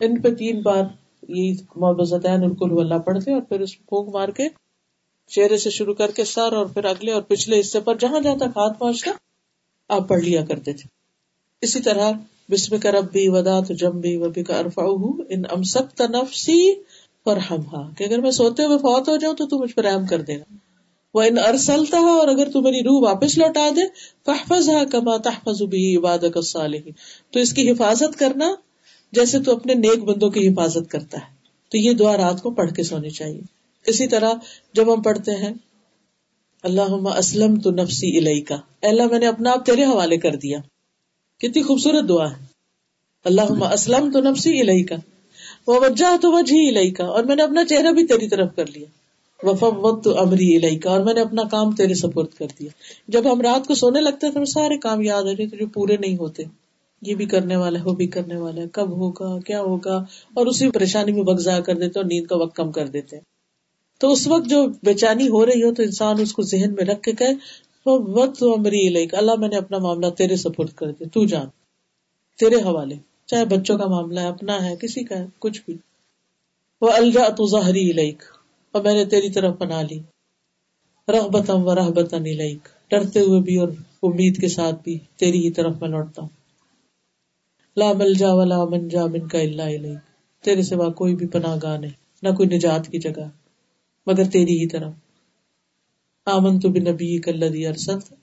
ان 0.01 0.21
پہ 0.21 0.35
تین 0.35 0.63
بار 0.63 0.83
یہ 1.29 1.55
محبتین 1.77 2.43
الکل 2.43 2.81
اللہ 2.81 2.99
پڑھتے 2.99 3.33
اور 3.33 3.43
پھر 3.43 3.61
اس 3.61 3.87
پھونک 3.87 4.15
مار 4.15 4.29
کے 4.29 4.49
چہرے 5.29 5.57
سے 5.57 5.71
شروع 5.71 5.95
کر 5.95 6.11
کے 6.11 6.25
سر 6.25 6.53
اور 6.53 6.67
پھر 6.67 6.85
اگلے 6.85 7.13
اور 7.13 7.23
پچھلے 7.23 7.61
حصے 7.61 7.81
پر 7.81 7.97
جہاں 7.97 8.21
جہاں 8.21 8.37
تک 8.37 8.57
ہاتھ 8.57 8.79
پہنچتا 8.79 9.11
آپ 9.89 10.09
پڑھ 10.09 10.21
لیا 10.21 10.45
کرتے 10.45 10.73
تھے۔ 10.73 11.02
اسی 11.63 11.81
طرح 11.81 12.13
بسم 12.51 12.77
کا 12.79 12.91
ربی 12.93 13.29
ودا 13.29 13.61
تو 13.61 13.75
جم 13.75 14.01
بھی 14.01 14.17
وبی 14.17 14.43
کا 14.43 14.59
ارفا 14.59 14.83
ان 15.29 15.43
امسک 15.51 15.97
تنفسی 15.97 16.83
پر 17.25 17.37
ہم 17.37 17.93
کہ 17.99 18.05
اگر 18.05 18.21
میں 18.21 18.31
سوتے 18.31 18.65
ہوئے 18.65 18.79
فوت 18.79 19.09
ہو 19.09 19.17
جاؤں 19.17 19.35
تو 19.35 19.47
تو 19.47 19.59
مجھ 19.59 19.75
پر 19.75 19.85
رحم 19.85 20.07
کر 20.07 20.23
دے 20.23 20.39
گا 20.39 20.55
وہ 21.15 21.23
ان 21.23 21.39
ارسلتا 21.39 21.99
ہے 22.01 22.11
اور 22.11 22.29
اگر 22.29 22.51
تو 22.51 22.61
میری 22.61 22.81
روح 22.81 23.09
واپس 23.09 23.39
لوٹا 23.39 23.69
دے 23.77 23.81
فحفظ 24.27 24.69
ہے 24.69 24.87
کما 24.93 25.17
تحفظ 25.17 25.63
بھی 25.63 25.97
عبادت 25.97 26.57
تو 27.31 27.41
اس 27.41 27.53
کی 27.53 27.71
حفاظت 27.71 28.19
کرنا 28.19 28.55
جیسے 29.13 29.41
تو 29.41 29.57
اپنے 29.57 29.75
نیک 29.75 30.05
بندوں 30.05 30.31
کی 30.31 30.49
حفاظت 30.49 30.91
کرتا 30.91 31.19
ہے۔ 31.19 31.35
تو 31.71 31.79
یہ 31.79 31.93
دعا 31.93 32.17
رات 32.17 32.43
کو 32.43 32.51
پڑھ 32.51 32.73
کے 32.73 32.83
سونی 32.83 33.11
چاہیے۔ 33.11 33.41
اسی 33.87 34.07
طرح 34.07 34.33
جب 34.73 34.95
ہم 34.95 35.03
پڑھتے 35.03 35.33
ہیں 35.33 35.55
اللہ 36.63 37.17
اسلم 37.19 37.61
تو 37.61 37.71
نفسی 37.71 38.19
الہی 38.19 38.41
کا 38.41 38.57
اللہ، 38.83 39.03
میں 39.03 39.19
نے 39.19 39.27
اپنا 39.27 39.51
آپ 39.51 39.67
تیرے 39.67 39.85
حوالے 39.85 40.17
کر 40.17 40.37
دیا۔ 40.37 40.59
کتنی 41.43 41.63
خوبصورت 41.63 42.09
دعا 42.09 42.31
ہے۔ 42.31 42.37
اللہ 43.25 43.65
اسلم 43.65 44.11
تو 44.13 44.21
نفسی 44.21 44.61
الہی 44.61 44.83
کا 44.83 44.97
وہ 45.67 45.81
وجہ 45.81 46.17
تو 46.21 46.33
وجہ 46.33 46.69
الہی 46.69 46.91
کا 46.91 47.05
اور 47.05 47.25
میں 47.25 47.37
نے 47.37 47.43
اپنا 47.43 47.65
چہرہ 47.65 47.93
بھی 47.93 48.07
تیری 48.07 48.29
طرف 48.29 48.57
کر 48.57 48.67
لیا۔ 48.67 48.87
وقت 49.65 50.09
امری 50.19 50.57
الہی 50.57 50.79
کا 50.79 50.91
اور 50.91 51.01
میں 51.01 51.15
نے 51.15 51.21
اپنا 51.21 51.43
کام 51.43 51.75
تیرے 51.75 51.95
سپورٹ 51.95 52.35
کر 52.39 52.47
دیا۔ 52.59 52.69
جب 53.09 53.33
ہم 53.33 53.41
رات 53.41 53.67
کو 53.67 53.75
سونے 53.75 54.01
لگتے 54.01 54.31
تو 54.31 54.45
سارے 54.45 54.79
کام 54.79 55.03
یاد 55.03 55.23
آ 55.23 55.33
جو 55.33 55.67
پورے 55.67 55.97
نہیں 55.97 56.17
ہوتے۔ 56.17 56.43
یہ 57.03 57.15
بھی 57.15 57.27
کرنے 57.27 57.57
والا 57.57 57.79
ہے، 57.79 57.85
وہ 57.85 57.93
بھی 57.93 58.07
کرنے 58.07 58.37
والا 58.37 58.63
ہے۔ 58.63 58.67
کب 58.73 58.91
ہوگا، 58.91 59.39
کیا 59.41 59.61
ہوگا؟ 59.61 59.97
اور 60.35 60.47
اسی 60.47 60.71
پریشانی 60.71 61.13
میں 61.13 61.23
بگزا 61.23 61.61
کر 61.61 61.75
دیتے 61.75 61.99
اور 61.99 62.07
نیند 62.07 62.27
کا 62.27 62.37
وقت 62.37 62.57
کم 62.57 62.73
کر 62.73 62.87
دیتے۔ 62.87 63.17
تو 63.99 64.13
اس 64.13 64.27
وقت 64.27 64.51
جو 64.51 64.67
بے 64.67 64.79
بےچانی 64.83 65.29
ہو 65.29 65.47
رہی 65.47 65.63
ہو، 65.63 65.75
تو 65.75 65.83
انسان 65.83 66.21
اس 66.21 66.33
کو 66.33 66.43
ذہن 66.43 66.75
میں 66.75 66.85
رکھ 66.85 67.03
کے 67.03 67.13
کہ 67.13 67.27
وقت 67.87 68.43
امری 68.43 68.89
الہی 68.89 69.07
اللہ 69.13 69.35
میں 69.39 69.49
نے 69.49 69.57
اپنا 69.57 69.79
معاملہ 69.79 70.11
تیرے 70.11 70.37
سپورٹ 70.37 70.71
کر 70.71 70.87
دیا، 70.87 71.09
تو 71.13 71.25
جان، 71.25 71.47
تیرے 72.39 72.57
حوالے، 72.57 72.95
چاہے 73.27 73.45
بچوں 73.45 73.79
کا 73.79 73.87
معاملہ 73.87 74.21
ہے، 74.21 74.27
اپنا 74.27 74.65
ہے، 74.65 74.77
کسی 74.77 75.05
کا 75.05 75.19
ہے، 75.19 75.27
کچھ 75.39 75.63
بھی۔ 75.65 75.77
وہ 76.81 76.91
الجا 76.91 77.29
تو 77.29 77.47
ظاہری 77.47 77.91
علیک 77.91 78.23
اور 78.73 78.83
میں 78.83 78.95
نے 78.95 79.05
تیری 79.05 79.31
طرف 79.31 79.55
بنا 79.59 79.83
لی۔ 79.83 80.01
رحبتم 81.09 81.67
و 81.67 81.75
رحبت 81.75 82.15
ڈرتے 82.89 83.21
ہوئے 83.21 83.41
بھی 83.41 83.57
اور 83.57 83.69
امید 84.03 84.41
کے 84.41 84.49
ساتھ 84.49 84.75
بھی 84.85 84.99
تیری 85.17 85.45
ہی 85.45 85.51
طرف 85.51 85.81
میں 85.81 85.89
لوٹتا 85.89 86.23
ہوں۔ 86.23 86.29
لا 87.77 87.93
مل 87.93 88.15
جا 88.15 88.35
ولا 88.35 88.65
من 88.65 88.89
جا 88.89 89.07
من 89.07 89.29
کا 89.29 89.39
اللہ 89.39 89.99
تیرے 90.45 90.63
سوا 90.63 90.89
کوئی 90.89 91.15
بھی 91.15 91.27
پناہ 91.27 91.57
گاہ 91.63 91.77
نہیں، 91.79 91.91
نہ 92.23 92.29
کوئی 92.29 92.49
نجات 92.49 92.89
کی 92.89 92.99
جگہ، 92.99 93.29
مگر 94.07 94.25
تیری 94.25 94.61
ہی 94.61 94.69
طرف۔ 94.69 94.93
آمن 96.27 96.59
تو 96.61 96.69
نبی 96.69 97.19
کلدی 97.19 97.67
ارسل 97.67 98.01
تھا 98.01 98.17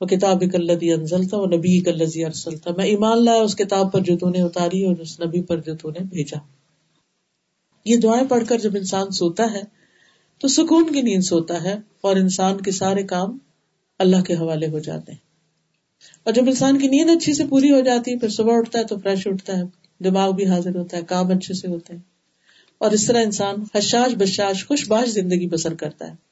وہ 0.00 0.06
کتاب 0.06 0.42
کلدی 0.52 0.92
انزل 0.92 1.28
تھا 1.28 1.38
وہ 1.38 1.46
نبی 1.46 1.80
کلزی 1.80 2.24
ارسل 2.24 2.56
تھا 2.56 2.70
میں 2.76 2.84
ایمان 2.84 3.24
لایا 3.24 3.42
اس 3.42 3.56
کتاب 3.56 3.92
پر 3.92 4.00
جو 4.00 4.18
تو 4.18 4.28
نے 4.28 4.42
اتاری 4.42 4.84
اور 4.84 4.96
اس 4.96 5.20
نبی 5.20 5.42
پر 5.42 5.60
جو 5.60 5.76
تو 5.76 5.90
نے 5.90 6.04
بھیجا 6.04 6.38
یہ 7.84 7.96
دعائیں 7.96 8.28
پڑھ 8.28 8.44
کر 8.48 8.58
جب 8.58 8.76
انسان 8.76 9.10
سوتا 9.10 9.52
ہے 9.52 9.62
تو 10.38 10.48
سکون 10.48 10.92
کی 10.92 11.02
نیند 11.02 11.22
سوتا 11.22 11.62
ہے 11.62 11.76
اور 12.00 12.16
انسان 12.16 12.60
کے 12.60 12.70
سارے 12.70 13.02
کام 13.02 13.38
اللہ 13.98 14.22
کے 14.22 14.34
حوالے 14.34 14.66
ہو 14.66 14.78
جاتے 14.78 15.12
ہیں 15.12 15.24
اور 16.24 16.32
جب 16.32 16.42
انسان 16.46 16.78
کی 16.78 16.88
نیند 16.88 17.10
اچھی 17.10 17.34
سے 17.34 17.46
پوری 17.46 17.70
ہو 17.70 17.80
جاتی 17.80 18.12
ہے، 18.12 18.18
پھر 18.18 18.28
صبح 18.28 18.58
اٹھتا 18.58 18.78
ہے 18.78 18.84
تو 18.84 18.96
فریش 18.98 19.26
اٹھتا 19.26 19.56
ہے، 19.58 19.62
دماغ 20.00 20.30
بھی 20.30 20.46
حاضر 20.46 20.76
ہوتا 20.76 20.96
ہے، 20.96 21.02
کام 21.02 21.30
اچھے 21.30 21.54
سے 21.54 21.68
ہوتے 21.68 21.94
ہیں 21.94 22.00
اور 22.78 22.90
اس 22.90 23.06
طرح 23.06 23.22
انسان 23.24 23.64
حشاش 23.74 24.14
بشاش 24.14 24.66
خوش 24.66 24.88
باش 24.88 25.08
زندگی 25.08 25.48
بسر 25.48 25.74
کرتا 25.74 26.10
ہے۔ 26.10 26.25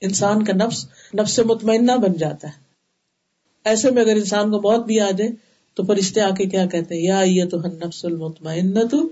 انسان 0.00 0.44
کا 0.44 0.52
نفس 0.52 0.86
نفس 1.14 1.38
مطمئنہ 1.38 1.92
بن 1.92 2.12
جاتا 2.12 2.48
ہے۔ 2.48 2.52
ایسے 3.64 3.90
میں 3.90 4.02
اگر 4.02 4.16
انسان 4.16 4.50
کو 4.50 4.60
موت 4.60 4.86
بھی 4.86 5.00
آ 5.00 5.10
جائے 5.10 5.30
تو 5.74 5.84
فرشتے 5.84 6.20
آ 6.20 6.30
کے 6.30 6.44
کیا 6.46 6.66
کہتے 6.66 6.94
ہیں؟ 6.94 7.02
یا 7.02 7.20
یہ 7.20 7.44
تو 7.44 7.56
نفس 7.58 8.04
المطمئن 8.04 8.88
تو 8.88 9.08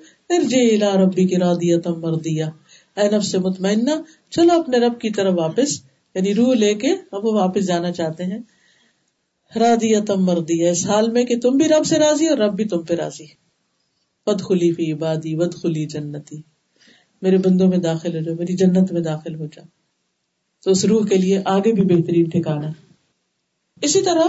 ربی 1.04 1.26
کی 1.26 1.36
رادیتم 1.36 2.00
مردیا 2.00 2.50
اے 2.96 3.10
نفس 3.10 3.34
مطمئنہ، 3.34 3.90
چلو 4.30 4.60
اپنے 4.60 4.78
رب 4.78 5.00
کی 5.00 5.10
طرف 5.10 5.34
واپس 5.38 5.82
یعنی 6.14 6.34
روح 6.34 6.54
لے 6.54 6.74
کے 6.74 6.92
اب 7.12 7.24
وہ 7.24 7.32
واپس 7.32 7.66
جانا 7.66 7.92
چاہتے 7.92 8.24
ہیں۔ 8.24 8.38
رادیتم 9.56 10.24
مردیا 10.24 10.70
اس 10.70 10.86
حال 10.86 11.10
میں 11.10 11.24
کہ 11.24 11.40
تم 11.40 11.56
بھی 11.56 11.68
رب 11.68 11.86
سے 11.86 11.98
راضی 11.98 12.28
اور 12.28 12.38
رب 12.38 12.56
بھی 12.56 12.64
تم 12.64 12.82
پہ 12.82 12.94
راضی 12.94 13.26
ود 14.26 14.40
خلی 14.40 14.72
فی 14.72 14.92
عبادی 14.92 15.34
ود 15.34 15.54
خلی 15.54 15.86
جنتی۔ 15.86 16.42
میرے 17.22 17.38
بندوں 17.38 17.68
میں 17.68 17.78
داخل 17.78 18.16
ہو 18.16 18.20
جاؤ، 18.22 18.34
میری 18.34 18.56
جنت 18.56 18.92
میں 18.92 19.00
داخل 19.00 19.34
ہو 19.34 19.46
جاؤ۔ 19.46 19.77
تو 20.64 20.70
اس 20.70 20.84
روح 20.84 21.06
کے 21.06 21.16
لیے 21.16 21.40
آگے 21.44 21.72
بھی 21.72 21.82
بہترین 21.82 22.24
ٹھکانا۔ 22.24 22.68
اسی 23.82 24.02
طرح 24.02 24.24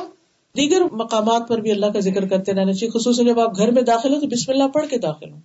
دیگر 0.57 0.82
مقامات 0.91 1.47
پر 1.47 1.57
بھی 1.57 1.71
اللہ 1.71 1.86
کا 1.86 1.99
ذکر 1.99 2.27
کرتے 2.27 2.53
رہنا 2.53 2.73
چاہیے، 2.73 2.99
خصوصاً 2.99 3.25
جب 3.25 3.39
آپ 3.39 3.57
گھر 3.57 3.71
میں 3.71 3.82
داخل 3.82 4.15
ہو 4.15 4.19
تو 4.19 4.27
بسم 4.27 4.51
اللہ 4.51 4.67
پڑھ 4.67 4.88
کے 4.89 4.97
داخل 4.97 5.32
ہو 5.32 5.38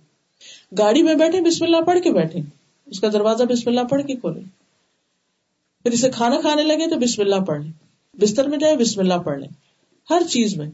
گاڑی 0.77 1.01
میں 1.01 1.15
بیٹھے 1.15 1.41
بسم 1.41 1.65
اللہ 1.65 1.81
پڑھ 1.81 1.99
کے 2.03 2.11
بیٹھے 2.11 2.39
اس 2.85 2.99
کا 2.99 3.07
دروازہ 3.13 3.43
بسم 3.43 3.69
اللہ 3.69 3.81
پڑھ 3.81 4.01
کے 4.07 4.15
کھولے 4.15 4.39
پھر 5.83 5.91
اسے 5.91 6.09
کھانا 6.09 6.41
کھانے 6.41 6.63
لگے 6.63 6.89
تو 6.89 6.95
بسم 6.95 7.21
اللہ 7.21 7.35
پڑھ 7.35 7.61
لیں۔ 7.61 7.71
بستر 8.21 8.47
میں 8.47 8.57
جائے 8.57 8.77
بسم 8.77 8.99
اللہ 8.99 9.13
پڑھ 9.13 9.39
لیں۔ 9.39 9.47
ہر 10.09 10.21
چیز 10.29 10.57
میں۔ 10.57 10.69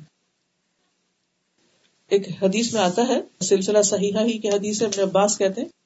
ایک 2.09 2.43
حدیث 2.43 2.73
میں 2.73 2.81
آتا 2.81 3.07
ہے، 3.07 3.21
سلسلہ 3.39 3.81
صحیح 3.81 4.11
ہی 4.17 4.37
کے 4.37 4.49
حدیث 4.49 4.81
اپنے 4.81 5.03
عباس 5.03 5.37
کہتے 5.37 5.61
ہیں 5.61 5.80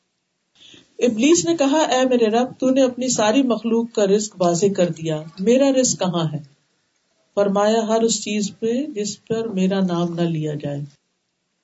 ابلیس 1.00 1.46
نے 1.46 1.58
کہا، 1.58 1.78
اے 1.78 2.06
میرے 2.06 2.26
رب، 2.26 2.48
تو 2.60 2.70
نے 2.70 2.84
اپنی 2.84 3.08
ساری 3.08 3.44
مخلوق 3.44 3.92
کا 3.92 4.08
رسک 4.08 4.42
واضح 4.42 4.66
کر 4.78 4.90
دیا۔ 4.90 5.24
میرا 5.40 5.72
رسک 5.82 6.00
کہاں 6.00 6.26
ہے؟ 6.34 6.38
فرمایا، 7.36 7.88
ہر 7.88 8.02
اس 8.02 8.22
چیز 8.22 8.52
پہ 8.60 8.86
جس 8.86 9.26
پر 9.26 9.48
میرا 9.48 9.80
نام 9.80 10.14
نہ 10.14 10.22
لیا 10.22 10.54
جائے۔ 10.54 10.80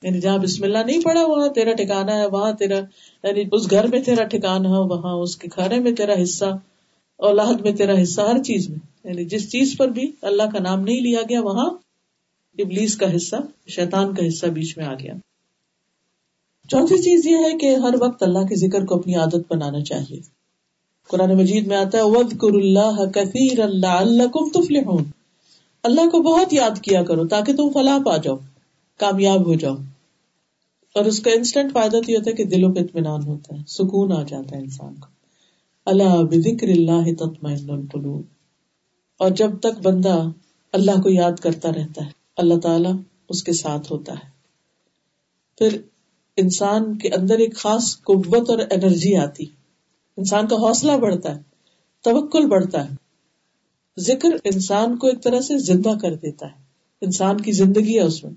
یعنی 0.04 0.20
جہاں 0.20 0.38
بسم 0.38 0.64
اللہ 0.64 0.78
نہیں 0.78 1.02
پڑا 1.02 1.26
وہاں 1.26 1.48
تیرا 1.50 1.72
ٹھکانا 1.72 2.18
ہے، 2.18 2.26
وہاں 2.26 2.54
تیرا 2.54 2.76
یعنی 3.24 3.44
اس 3.52 3.72
گھر 3.72 3.88
میں 3.88 4.02
تیرا 4.02 4.24
ٹھکانا 4.24 4.70
ہے، 4.70 4.84
وہاں 4.84 5.14
اس 5.14 5.38
کے 5.38 5.48
کھانے 5.48 5.80
میں 5.80 5.92
تیرا 5.92 6.24
حصہ، 6.24 6.58
اولاد 7.18 7.62
میں 7.62 7.72
تیرا 7.72 8.02
حصہ، 8.02 8.22
ہر 8.22 8.44
چیز 8.44 8.70
میں۔ 8.70 8.80
یعنی 9.04 9.26
جس 9.26 9.52
چیز 9.52 9.78
پر 9.78 9.88
بھی 9.88 10.12
اللہ 10.22 10.44
کا 10.44 10.60
نام 10.60 10.82
نہیں 10.82 11.02
لیا 11.02 11.22
گیا، 11.30 11.42
وہاں 11.42 11.70
ابلیس 12.60 12.98
کا 12.98 13.16
حصہ، 13.16 13.36
شیطان 13.68 14.16
کا 14.16 14.28
حصہ 14.28 14.46
بیچ 14.46 14.78
میں 14.78 14.86
آ 14.86 14.94
گیا۔ 14.94 15.14
چوتھی 16.72 16.98
چیز 16.98 17.26
یہ 17.26 17.36
ہے 17.36 17.58
کہ 17.58 17.76
ہر 17.76 17.94
وقت 18.00 18.24
اللہ 18.24 18.40
کے 18.40 18.56
ذکر 18.56 18.86
کو 18.86 18.96
اپنی 18.96 19.16
عادت 19.16 19.54
بنانا 19.54 19.82
چاہیے۔ 19.82 20.22
قرآن 21.08 21.38
مجید 21.38 21.68
میں 21.68 21.78
آتا 21.78 21.98
ہے 21.98 22.04
ود 22.04 22.38
کر 22.38 22.48
اللہ 22.48 23.06
کثیر 23.10 23.60
اللہ 23.60 23.88
اللہ 23.88 24.24
کم 24.24 24.50
تفل 24.50 24.76
اللہ 25.84 26.10
کو 26.10 26.22
بہت 26.22 26.54
یاد 26.54 26.82
کیا 26.82 27.04
کرو 27.04 27.28
تاکہ 27.28 27.56
تم 27.56 27.70
فلاح 27.74 27.98
پا 28.06 28.18
جاؤ، 28.18 28.36
کامیاب 28.98 29.46
ہو 29.46 29.54
جاؤ۔ 29.54 29.76
اور 30.96 31.06
اس 31.06 31.20
کا 31.20 31.32
انسٹنٹ 31.32 31.74
فائدہ 31.74 31.98
تو 32.06 32.12
یہ 32.12 32.18
ہوتا 32.18 32.32
ہے 32.32 32.36
کہ 32.36 32.44
دلوں 32.44 32.74
پہ 32.74 32.80
اطمینان 32.80 33.24
ہوتا 33.24 33.56
ہے، 33.56 33.62
سکون 33.68 34.12
آ 34.12 34.24
جاتا 34.24 34.58
ہے 34.58 34.62
انسان 34.62 34.96
کو۔ 34.96 35.08
اللہ 35.86 36.22
بکر 36.22 36.68
اللہ 36.68 37.14
تطمئن 37.14 37.70
القلوب 37.70 38.22
اور 39.20 39.30
جب 39.30 39.60
تک 39.60 39.80
بندہ 39.84 40.24
اللہ 40.74 41.02
کو 41.02 41.10
یاد 41.10 41.40
کرتا 41.42 41.70
رہتا 41.70 42.06
ہے، 42.06 42.10
اللہ 42.38 42.60
تعالی 42.60 42.90
اس 43.30 43.44
کے 43.44 43.54
ساتھ 43.54 43.92
ہوتا 43.92 44.14
ہے۔ 44.14 44.30
پھر 45.58 45.82
انسان 46.38 46.98
کے 46.98 47.10
اندر 47.10 47.38
ایک 47.38 47.58
خاص 47.58 48.02
قوت 48.04 48.50
اور 48.50 48.60
انرجی 48.60 49.16
آتی۔ 49.16 49.46
انسان 50.18 50.48
کا 50.48 50.56
حوصلہ 50.56 50.92
بڑھتا 50.92 51.36
ہے، 51.36 51.42
توکل 52.04 52.48
بڑھتا 52.48 52.90
ہے۔ 52.90 52.96
ذکر 54.00 54.30
انسان 54.44 54.98
کو 54.98 55.08
ایک 55.08 55.24
طرح 55.24 55.42
سے 55.42 55.58
زندہ 55.58 55.92
کر 56.02 56.14
دیتا 56.14 56.46
ہے۔ 56.46 56.62
انسان 57.02 57.42
کی 57.42 57.52
زندگی 57.52 57.96
ہے 57.96 58.04
اس 58.04 58.24
میں۔ 58.24 58.32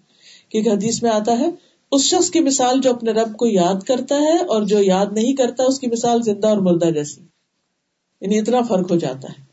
کیونکہ 0.49 0.70
حدیث 0.70 1.03
میں 1.03 1.11
آتا 1.11 1.38
ہے، 1.38 1.51
اس 1.92 2.03
شخص 2.03 2.30
کی 2.30 2.40
مثال 2.40 2.80
جو 2.80 2.90
اپنے 2.90 3.12
رب 3.12 3.36
کو 3.36 3.47
یاد 3.47 3.82
کرتا 3.82 4.14
ہے 4.14 4.36
اور 4.36 4.62
جو 4.62 4.82
یاد 4.82 5.07
نہیں 5.12 5.32
کرتا، 5.32 5.64
اس 5.64 5.80
کی 5.80 5.86
مثال 5.86 6.22
زندہ 6.22 6.49
اور 6.49 6.57
مردہ 6.57 6.90
جیسی۔ 6.90 7.20
یعنی 8.20 8.38
اتنا 8.38 8.61
فرق 8.61 8.90
ہو 8.90 8.97
جاتا 8.97 9.28
ہے۔ 9.28 9.45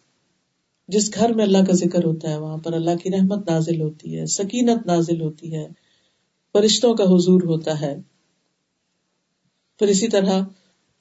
جس 0.88 1.14
گھر 1.14 1.34
میں 1.34 1.46
اللہ 1.46 1.58
کا 1.58 1.74
ذکر 1.74 2.04
ہوتا 2.04 2.30
ہے، 2.30 2.38
وہاں 2.38 2.58
پر 2.58 2.74
اللہ 2.74 2.96
کی 3.04 3.10
رحمت 3.10 3.50
نازل 3.50 3.82
ہوتی 3.82 4.20
ہے، 4.20 4.26
سکینت 4.26 4.88
نازل 4.88 5.22
ہوتی 5.22 5.56
ہے، 5.56 5.68
فرشتوں 6.54 6.96
کا 6.96 7.04
حضور 7.04 7.42
ہوتا 7.42 7.82
ہے۔ 7.82 8.11
پھر 9.82 9.90
اسی 9.90 10.08
طرح 10.08 10.42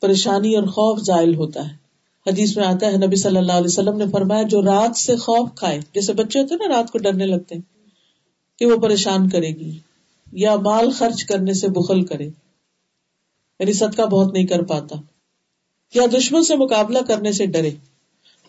پریشانی 0.01 0.57
اور 0.57 0.65
خوف 0.65 1.01
زائل 1.01 1.35
ہوتا 1.35 1.69
ہے۔ 1.69 1.75
حدیث 2.31 2.57
میں 2.57 2.67
آتا 2.67 2.87
ہے، 2.87 2.97
نبی 3.07 3.17
صلی 3.17 3.39
اللہ 3.39 3.53
علیہ 3.53 3.67
وسلم 3.67 3.97
نے 3.97 4.05
فرمایا، 4.13 4.43
جو 4.43 4.63
رات 4.63 4.97
سے 4.97 5.17
خوف 5.17 5.49
کھائے، 5.57 5.81
جیسے 5.95 6.13
بچے 6.13 6.41
ہوتے 6.41 6.55
ہیں 6.55 6.69
نا، 6.69 6.77
رات 6.77 6.91
کو 6.91 6.99
ڈرنے 6.99 7.27
لگتے 7.27 7.55
ہیں، 7.55 7.63
کہ 8.59 8.67
وہ 8.67 8.77
پریشان 8.77 9.29
کرے 9.29 9.49
گی، 9.49 9.79
یا 10.33 10.57
مال 10.57 10.91
خرچ 10.91 11.25
کرنے 11.25 11.55
سے 11.55 11.69
بخل 11.69 12.05
کرے۔ 12.05 12.27
یعنی 13.61 13.73
صدقہ 13.73 14.03
بہت 14.03 14.33
نہیں 14.33 14.47
کر 14.47 14.63
پاتا، 14.63 14.97
یا 15.95 16.03
دشمن 16.19 16.43
سے 16.43 16.57
مقابلہ 16.57 16.99
کرنے 17.09 17.33
سے 17.33 17.47
ڈرے۔ 17.47 17.71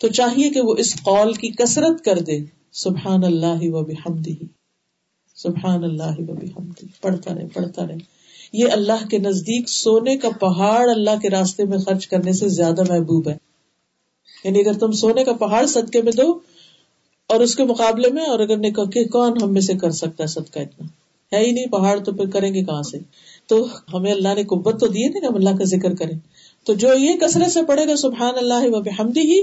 تو 0.00 0.08
چاہیے 0.08 0.50
کہ 0.50 0.60
وہ 0.60 0.74
اس 0.78 0.94
قول 0.94 1.32
کی 1.32 1.48
کثرت 1.48 2.04
کر 2.04 2.18
دے۔ 2.18 2.38
سبحان 2.72 3.24
اللہ 3.24 3.60
و 3.60 3.84
بحمدہ 3.84 4.44
سبحان 5.34 5.84
اللہ 5.84 6.14
و 6.18 6.34
بحمدہ 6.34 6.84
پڑھتا 7.00 7.34
رہے 7.34 7.48
پڑھتا 7.48 7.86
رہے۔ 7.86 8.21
یہ 8.52 8.64
اللہ 8.72 9.08
کے 9.10 9.18
نزدیک 9.18 9.68
سونے 9.68 10.16
کا 10.16 10.28
پہاڑ 10.40 10.90
اللہ 10.90 11.18
کے 11.22 11.30
راستے 11.30 11.64
میں 11.64 11.78
خرچ 11.78 12.06
کرنے 12.08 12.32
سے 12.32 12.48
زیادہ 12.48 12.82
محبوب 12.88 13.28
ہے۔ 13.28 13.36
یعنی 14.44 14.60
اگر 14.60 14.72
تم 14.72 14.92
سونے 14.92 15.24
کا 15.24 15.32
پہاڑ 15.32 15.66
صدقے 15.66 16.02
میں 16.02 16.12
دو 16.12 16.38
اور 17.26 17.40
اس 17.40 17.54
کے 17.54 17.64
مقابلے 17.64 18.08
میں 18.10 18.24
اور 18.24 18.40
اگر 18.40 18.56
نکل 18.56 18.90
کہ 18.90 19.04
کون 19.04 19.32
ہم 19.42 19.52
میں 19.52 19.60
سے 19.60 19.74
کر 19.74 19.90
سکتا 19.90 20.22
ہے 20.22 20.26
صدقہ 20.26 20.58
اتنا؟ 20.58 20.86
ہے 21.36 21.46
ہی 21.46 21.50
نہیں، 21.50 21.66
پہاڑ 21.66 21.98
تو 22.00 22.12
پھر 22.12 22.30
کریں 22.30 22.54
گے 22.54 22.64
کہاں 22.64 22.82
سے؟ 22.82 22.98
تو 23.46 23.66
ہمیں 23.94 24.12
اللہ 24.12 24.34
نے 24.34 24.44
قبت 24.44 24.80
تو 24.80 24.86
دیے 24.86 25.08
نا 25.08 25.20
کہ 25.20 25.26
ہم 25.26 25.34
اللہ 25.34 25.50
کا 25.50 25.64
ذکر 25.64 25.94
کریں۔ 25.94 26.18
تو 26.64 26.74
جو 26.74 26.94
یہ 26.94 27.16
کثرت 27.16 27.52
سے 27.52 27.62
پڑھے 27.62 27.88
گا، 27.88 27.96
سبحان 27.96 28.34
اللہ 28.36 28.64
و 28.64 28.80
ہی 29.16 29.42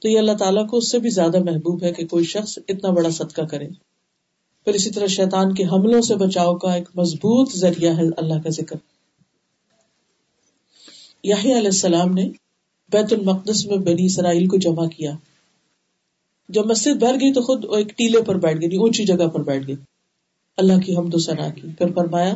تو 0.00 0.08
یہ 0.08 0.18
اللہ 0.18 0.32
تعالیٰ 0.32 0.68
کو 0.68 0.76
اس 0.76 0.90
سے 0.90 0.98
بھی 0.98 1.10
زیادہ 1.10 1.42
محبوب 1.42 1.82
ہے 1.82 1.92
کہ 1.92 2.06
کوئی 2.06 2.24
شخص 2.24 2.58
اتنا 2.68 2.90
بڑا 2.90 3.10
صدقہ 3.10 3.42
کرے۔ 3.42 3.68
پھر 4.64 4.74
اسی 4.74 4.90
طرح 4.90 5.06
شیطان 5.06 5.54
کے 5.54 5.64
حملوں 5.64 6.00
سے 6.00 6.14
بچاؤ 6.14 6.54
کا 6.54 6.74
ایک 6.74 6.88
مضبوط 6.94 7.56
ذریعہ 7.56 7.96
ہے 7.96 8.02
اللہ 8.16 8.34
کا 8.34 8.50
ذکر۔ 8.50 8.76
یاہی 11.22 11.52
علیہ 11.52 11.66
السلام 11.66 12.14
نے 12.14 12.30
بیت 12.92 13.12
المقدس 13.12 13.66
میں 13.66 13.76
بنی 13.76 14.06
اسرائیل 14.06 14.48
کو 14.48 14.56
جمع 14.56 14.86
کیا۔ 14.86 15.12
جب 16.48 16.66
مسجد 16.66 16.96
بھر 16.96 17.14
گئی 17.20 17.32
تو 17.32 17.42
خود 17.42 17.64
ایک 17.64 17.88
ٹیلے 17.88 18.22
پر 18.22 18.38
بیٹھ 18.38 18.60
گئی، 18.60 18.76
اونچی 18.76 19.04
جگہ 19.04 19.26
پر 19.28 19.42
بیٹھ 19.42 19.66
گئی۔ 19.66 19.76
اللہ 20.56 20.78
کی 20.78 20.96
ہم 20.96 21.18
سنا 21.18 21.48
کی۔ 21.48 21.60
پھر 21.78 21.92
فرمایا، 21.94 22.34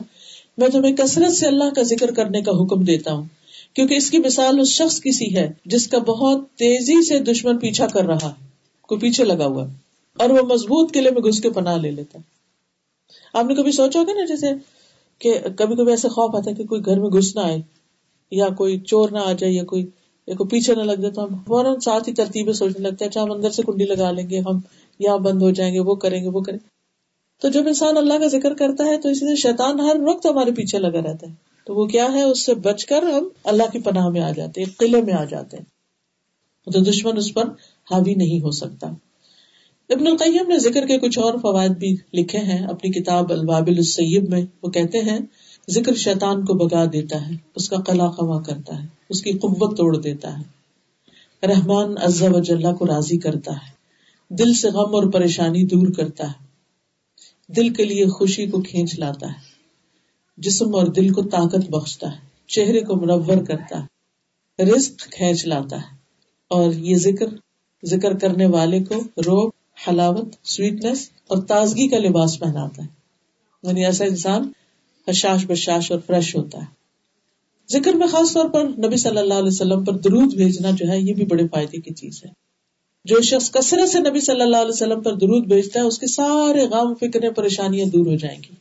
میں 0.59 0.69
تمہیں 0.69 0.97
کثرت 0.97 1.33
سے 1.33 1.47
اللہ 1.47 1.75
کا 1.75 1.83
ذکر 1.83 2.11
کرنے 2.11 2.43
کا 2.43 2.53
حکم 2.53 2.85
دیتا 2.85 3.13
ہوں، 3.13 3.25
کیونکہ 3.75 3.95
اس 3.95 4.11
کی 4.11 4.19
مثال 4.19 4.61
اس 4.61 4.69
شخص 4.69 5.01
کی 5.01 5.13
سی 5.13 5.37
ہے، 5.37 5.53
جس 5.65 5.89
کا 5.89 5.99
بہت 5.99 6.51
تیزی 6.51 7.07
سے 7.07 7.19
دشمن 7.19 7.59
پیچھا 7.59 7.87
کر 7.87 8.05
رہا 8.05 8.35
کوئی 8.83 9.01
پیچھے 9.01 9.25
لگا 9.25 9.47
ہوا 9.47 9.67
اور 10.19 10.31
وہ 10.31 10.43
مضبوط 10.43 10.93
قلعے 10.93 11.11
میں 11.11 11.23
گھس 11.23 11.41
کے 11.41 11.51
پناہ 11.51 11.77
لے 11.77 11.91
لیتا 11.91 12.19
ہے۔ 12.19 12.25
آپ 13.33 13.45
نے 13.45 13.55
کبھی 13.55 13.73
سوچا 13.73 14.01
ہوگا 14.01 14.13
نا 14.13 14.25
جیسے 14.25 14.47
کہ 15.19 15.39
کبھی 15.57 15.77
کبھی 15.77 15.91
ایسا 15.91 16.09
خوف 16.09 16.35
آتا 16.35 16.51
ہے 16.51 16.55
کہ 16.55 16.65
کوئی 16.65 16.87
گھر 16.87 17.01
میں 17.01 17.11
گھس 17.11 17.37
نہ 17.37 17.41
آئے 17.41 17.59
یا 18.31 18.49
کوئی 18.49 18.81
چور 18.81 19.09
نہ 19.09 19.19
آ 19.19 19.33
جائے 19.33 19.53
یا 19.53 19.65
کوئی 19.65 19.87
یا 20.27 20.35
کوئی 20.35 20.49
پیچھے 20.49 20.75
نہ 20.75 20.83
لگ 20.83 20.93
جائے 20.93 21.15
تو 21.15 21.25
ہم 21.25 21.29
فوراً 21.47 21.79
ساتھ 21.79 22.09
ہی 22.09 22.15
ترتیبیں 22.15 22.53
سوچنے 22.53 22.83
لگتے 22.83 23.05
ہیں 23.05 23.11
اچھا 23.11 23.23
ہم 23.23 23.33
اندر 23.33 23.51
سے 23.51 23.63
کنڈی 23.63 23.85
لگا 23.85 24.11
لیں 24.11 24.31
گے، 24.31 24.39
ہم 24.39 24.59
یہاں 24.99 25.19
بند 25.19 25.43
ہو 25.43 25.51
جائیں 25.51 25.75
گے، 25.75 25.81
وہ 25.81 25.95
کریں 25.95 26.25
گے، 26.25 26.29
وہ 26.29 26.41
کریں 26.41 26.59
تو 27.43 27.49
جب 27.49 27.67
انسان 27.67 27.97
اللہ 27.97 28.19
کا 28.19 28.27
ذکر 28.27 28.55
کرتا 28.55 28.85
ہے 28.85 29.01
تو 29.01 29.09
اسی 29.09 29.21
طرح 29.21 29.35
شیطان 29.35 29.81
ہر 29.81 29.97
وقت 30.07 30.27
ہمارے 30.27 30.51
پیچھے 30.51 30.79
لگا 30.79 31.01
رہتا 31.03 31.29
ہے۔ 31.29 31.35
تو 31.65 31.75
وہ 31.75 31.87
کیا 31.87 32.07
ہے؟ 32.13 32.23
اس 32.23 32.47
سے 32.47 32.55
بچ 32.55 32.87
کر 32.87 33.03
ہم 33.03 33.29
اللہ 33.45 33.63
کی 33.73 33.79
پناہ 33.79 34.09
میں 34.09 34.21
آ 34.21 34.31
جاتے 34.31 34.63
ہیں 34.63 34.79
قلعے 34.79 35.03
میں 35.03 35.15
آ 35.15 35.25
جاتے 35.25 35.57
ہیں۔ 35.57 35.65
تو 36.73 36.81
دشمن 36.81 37.17
اس 37.17 37.35
پر 37.35 37.45
حاوی 37.91 38.15
نہیں 38.15 38.41
ہو 38.41 38.51
سکتا۔ 38.51 38.91
ابن 39.91 40.07
القیم 40.07 40.49
نے 40.49 40.59
ذکر 40.59 40.87
کے 40.87 40.99
کچھ 40.99 41.19
اور 41.19 41.35
فوائد 41.43 41.71
بھی 41.71 41.97
لکھے 42.15 42.39
ہیں۔ 42.39 42.67
اپنی 42.67 42.91
کتاب 42.91 43.33
البابل 43.33 43.77
السیب 43.77 44.29
میں 44.29 44.45
وہ 44.63 44.71
کہتے 44.71 44.99
ہیں، 44.99 45.19
ذکر 45.71 45.95
شیطان 45.95 46.45
کو 46.45 46.55
بگا 46.55 46.85
دیتا 46.85 47.29
ہے، 47.29 47.35
اس 47.55 47.69
کا 47.69 47.77
قلا 47.77 48.11
قوا 48.11 48.43
کرتا 48.43 48.83
ہے، 48.83 48.87
اس 49.09 49.23
کی 49.23 49.33
قوت 49.33 49.77
توڑ 49.77 49.97
دیتا 49.97 50.39
ہے۔ 50.39 50.43
رحمان 51.47 51.95
عزا 52.03 52.27
وجاللہ 52.31 52.73
کو 52.73 52.87
راضی 52.87 53.19
کرتا 53.19 53.53
ہے، 53.53 53.71
دل 54.35 54.55
سے 54.55 54.69
غم 54.69 54.95
اور 54.95 55.13
پریشانی 55.13 55.65
دور 55.65 55.87
کرتا 55.87 56.29
ہے، 56.29 56.45
دل 57.53 57.69
کے 57.69 57.85
لیے 57.85 58.07
خوشی 58.07 58.47
کو 58.47 58.63
کھینچ 58.63 58.99
لاتا 58.99 59.29
ہے، 59.29 59.41
جسم 60.37 60.75
اور 60.75 60.87
دل 60.87 61.13
کو 61.13 61.23
طاقت 61.23 61.71
بخشتا 61.71 62.13
ہے، 62.13 62.21
چہرے 62.47 62.81
کو 62.81 62.97
منور 62.97 63.45
کرتا 63.45 63.83
ہے، 63.83 64.65
رزق 64.65 64.99
کھینچ 64.99 65.47
لاتا 65.47 65.77
ہے۔ 65.77 65.97
اور 66.49 66.73
یہ 66.73 66.97
ذکر 66.97 67.27
ذکر 67.85 68.19
کرنے 68.19 68.47
والے 68.47 68.85
کو 68.85 68.95
روب 69.01 69.51
حلاوت 69.89 70.35
سویٹنس 70.45 71.11
اور 71.29 71.43
تازگی 71.43 71.89
کا 71.89 71.99
لباس 71.99 72.39
پہناتا 72.39 72.83
ہے۔ 72.83 72.89
یعنی 73.63 73.85
ایسا 73.85 74.05
انسان 74.05 74.53
حشاش 75.09 75.47
بشاش 75.47 75.93
اور 75.93 76.01
فریش 76.07 76.37
ہوتا 76.37 76.59
ہے۔ 76.59 76.77
ذکر 77.73 77.93
میں 77.93 78.07
خاص 78.07 78.33
طور 78.33 78.49
پر 78.49 78.65
نبی 78.65 78.97
صلی 78.97 79.19
اللہ 79.19 79.35
علیہ 79.35 79.49
وسلم 79.49 79.85
پر 79.85 79.93
درود 79.93 80.35
بھیجنا 80.35 80.71
جو 80.71 80.89
ہے، 80.89 81.01
یہ 81.01 81.15
بھی 81.15 81.27
بڑے 81.27 81.49
فائدے 81.49 81.81
کی 81.81 81.95
چیز 81.95 82.25
ہے۔ 82.25 82.31
جو 83.05 83.21
شخص 83.21 83.51
کثرت 83.51 83.89
سے 83.89 83.99
نبی 83.99 84.21
صلی 84.21 84.41
اللہ 84.41 84.57
علیہ 84.57 84.71
وسلم 84.71 85.03
پر 85.03 85.15
درود 85.15 85.47
بھیجتا 85.47 85.81
ہے، 85.81 85.85
اس 85.85 85.99
کے 85.99 86.07
سارے 86.07 86.67
غام 86.67 86.95
فکر 86.95 87.33
پریشانیاں 87.33 87.87
دور 87.87 88.07
ہو 88.07 88.17
جائیں 88.17 88.39
گی۔ 88.39 88.55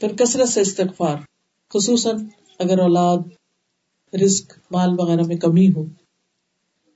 پھر 0.00 0.16
کثرت 0.16 0.48
سے 0.48 0.60
استغفار، 0.60 1.16
خصوصاً 1.74 2.26
اگر 2.58 2.78
اولاد، 2.78 3.18
رزق، 4.14 4.58
مال 4.70 4.90
وغیرہ 4.98 5.22
میں 5.22 5.36
کمی 5.36 5.68
ہو، 5.68 5.84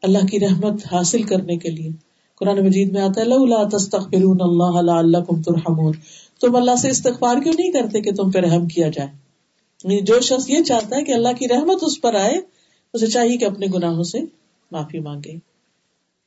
اللہ 0.03 0.27
کی 0.31 0.41
رحمت 0.41 0.81
حاصل 0.93 1.23
کرنے 1.23 1.57
کے 1.57 1.71
لیے۔ 1.71 2.12
قرآن 2.43 2.67
مجید 2.67 2.93
میں 2.93 3.03
آتا 3.03 3.21
ہے 3.21 3.27
اللہ 3.27 3.77
تستغفرون 3.77 4.37
اللہ 4.41 4.81
لعلکم 4.81 5.43
ترحمون۔ 5.43 5.93
تم 6.41 6.57
اللہ 6.57 6.77
سے 6.77 6.89
استغفار 6.89 7.37
کیوں 7.43 7.55
نہیں 7.59 7.71
کرتے 7.71 8.01
کہ 8.01 8.13
تم 8.13 8.31
پہ 8.31 8.39
رحم 8.39 8.67
کیا 8.67 8.89
جائے؟ 8.89 9.09
یعنی 9.85 10.01
جو 10.01 10.21
شخص 10.21 10.51
یہ 10.51 10.63
چاہتا 10.63 10.97
ہے 10.97 11.05
کہ 11.05 11.13
اللہ 11.13 11.29
کی 11.39 11.49
رحمت 11.49 11.79
اس 11.83 12.01
پر 12.01 12.15
آئے، 12.15 12.35
اسے 12.93 13.07
چاہیے 13.07 13.37
کہ 13.37 13.45
اپنے 13.45 13.67
گناہوں 13.75 14.03
سے 14.03 14.19
معافی 14.71 15.01
مانگے۔ 15.01 15.37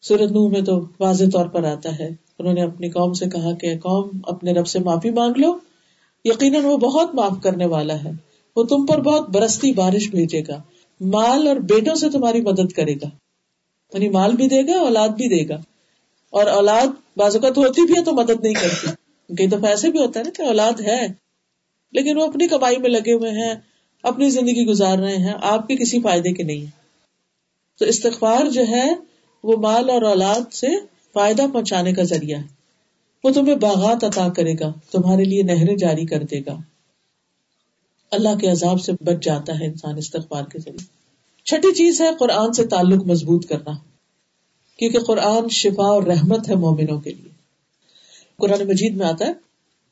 سورت 0.01 0.31
نوح 0.31 0.49
میں 0.49 0.61
تو 0.61 0.85
واضح 0.99 1.23
طور 1.33 1.45
پر 1.45 1.63
آتا 1.63 1.99
ہے۔ 1.99 2.09
انہوں 2.39 2.53
نے 2.53 2.63
اپنی 2.63 2.89
قوم 2.89 3.13
سے 3.13 3.25
کہا 3.25 3.53
کہ 3.53 3.77
قوم، 3.77 4.09
اپنے 4.23 4.51
رب 4.51 4.67
سے 4.67 4.79
معافی 4.79 5.09
مانگ 5.09 5.33
لو۔ 5.37 5.53
یقیناً 6.25 6.63
وہ 6.63 6.77
بہت 6.77 7.15
معاف 7.15 7.37
کرنے 7.43 7.65
والا 7.65 8.03
ہے۔ 8.03 8.11
وہ 8.55 8.63
تم 8.63 8.85
پر 8.85 9.01
بہت 9.01 9.29
برستی 9.29 9.71
بارش 9.71 10.09
بھیجے 10.09 10.41
گا۔ 10.47 10.61
مال 11.01 11.47
اور 11.47 11.55
بیٹوں 11.55 11.95
سے 11.95 12.09
تمہاری 12.09 12.41
مدد 12.41 12.71
کرے 12.71 12.93
گا۔ 12.93 13.07
یعنی 13.93 14.09
مال 14.09 14.35
بھی 14.35 14.47
دے 14.47 14.67
گا، 14.67 14.79
اولاد 14.79 15.09
بھی 15.09 15.45
دے 15.45 15.49
گا۔ 15.49 15.61
اور 16.29 16.47
اولاد 16.47 16.87
بازوقت 17.17 17.57
ہوتی 17.57 17.85
بھی 17.85 17.93
ہے 17.97 18.03
تو 18.03 18.13
مدد 18.13 18.43
نہیں 18.43 18.53
کرتی۔ 18.53 18.87
کئی 19.35 19.47
دفعہ 19.47 19.65
ایسے 19.65 19.91
بھی 19.91 19.99
ہوتا 19.99 20.19
ہے 20.19 20.23
نا 20.23 20.31
کہ 20.35 20.41
اولاد 20.41 20.81
ہے، 20.81 21.07
لیکن 21.91 22.17
وہ 22.17 22.25
اپنی 22.25 22.47
کمائی 22.47 22.77
میں 22.77 22.89
لگے 22.89 23.13
ہوئے 23.13 23.31
ہیں، 23.31 23.53
اپنی 24.03 24.29
زندگی 24.29 24.65
گزار 24.65 24.97
رہے 24.97 25.17
ہیں، 25.17 25.33
آپ 25.41 25.67
کے 25.67 25.75
کسی 25.75 26.01
فائدے 26.01 26.33
کے 26.33 26.43
نہیں 26.43 26.65
تو 27.79 27.85
استغفار 27.85 28.49
جو 28.49 28.61
ہے، 28.67 28.93
وہ 29.43 29.57
مال 29.57 29.89
اور 29.89 30.01
اولاد 30.01 30.53
سے 30.53 30.67
فائدہ 31.13 31.45
پہنچانے 31.53 31.93
کا 31.93 32.03
ذریعہ 32.03 32.37
ہے۔ 32.39 32.43
وہ 33.23 33.31
تمہیں 33.31 33.55
باغات 33.55 34.03
عطا 34.03 34.27
کرے 34.29 34.53
گا، 34.53 34.73
تمہارے 34.91 35.23
لیے 35.23 35.43
نہریں 35.43 35.75
جاری 35.75 36.05
کر 36.05 36.23
دے 36.23 36.39
گا۔ 36.39 36.57
اللہ 38.11 38.37
کے 38.41 38.47
عذاب 38.47 38.81
سے 38.81 38.91
بچ 39.01 39.23
جاتا 39.23 39.59
ہے 39.59 39.65
انسان 39.65 39.97
استغفار 39.97 40.43
کے 40.43 40.59
ذریعے۔ 40.59 40.85
چھٹی 41.43 41.73
چیز 41.73 42.01
ہے 42.01 42.09
قرآن 42.19 42.53
سے 42.53 42.65
تعلق 42.65 43.03
مضبوط 43.03 43.47
کرنا۔ 43.47 43.71
کیونکہ 44.77 44.99
قرآن 44.99 45.49
شفا 45.49 45.83
اور 45.83 46.03
رحمت 46.03 46.49
ہے 46.49 46.55
مومنوں 46.55 46.99
کے 46.99 47.09
لیے۔ 47.09 47.29
قرآن 48.37 48.67
مجید 48.67 48.95
میں 48.95 49.05
آتا 49.05 49.25
ہے، 49.25 49.33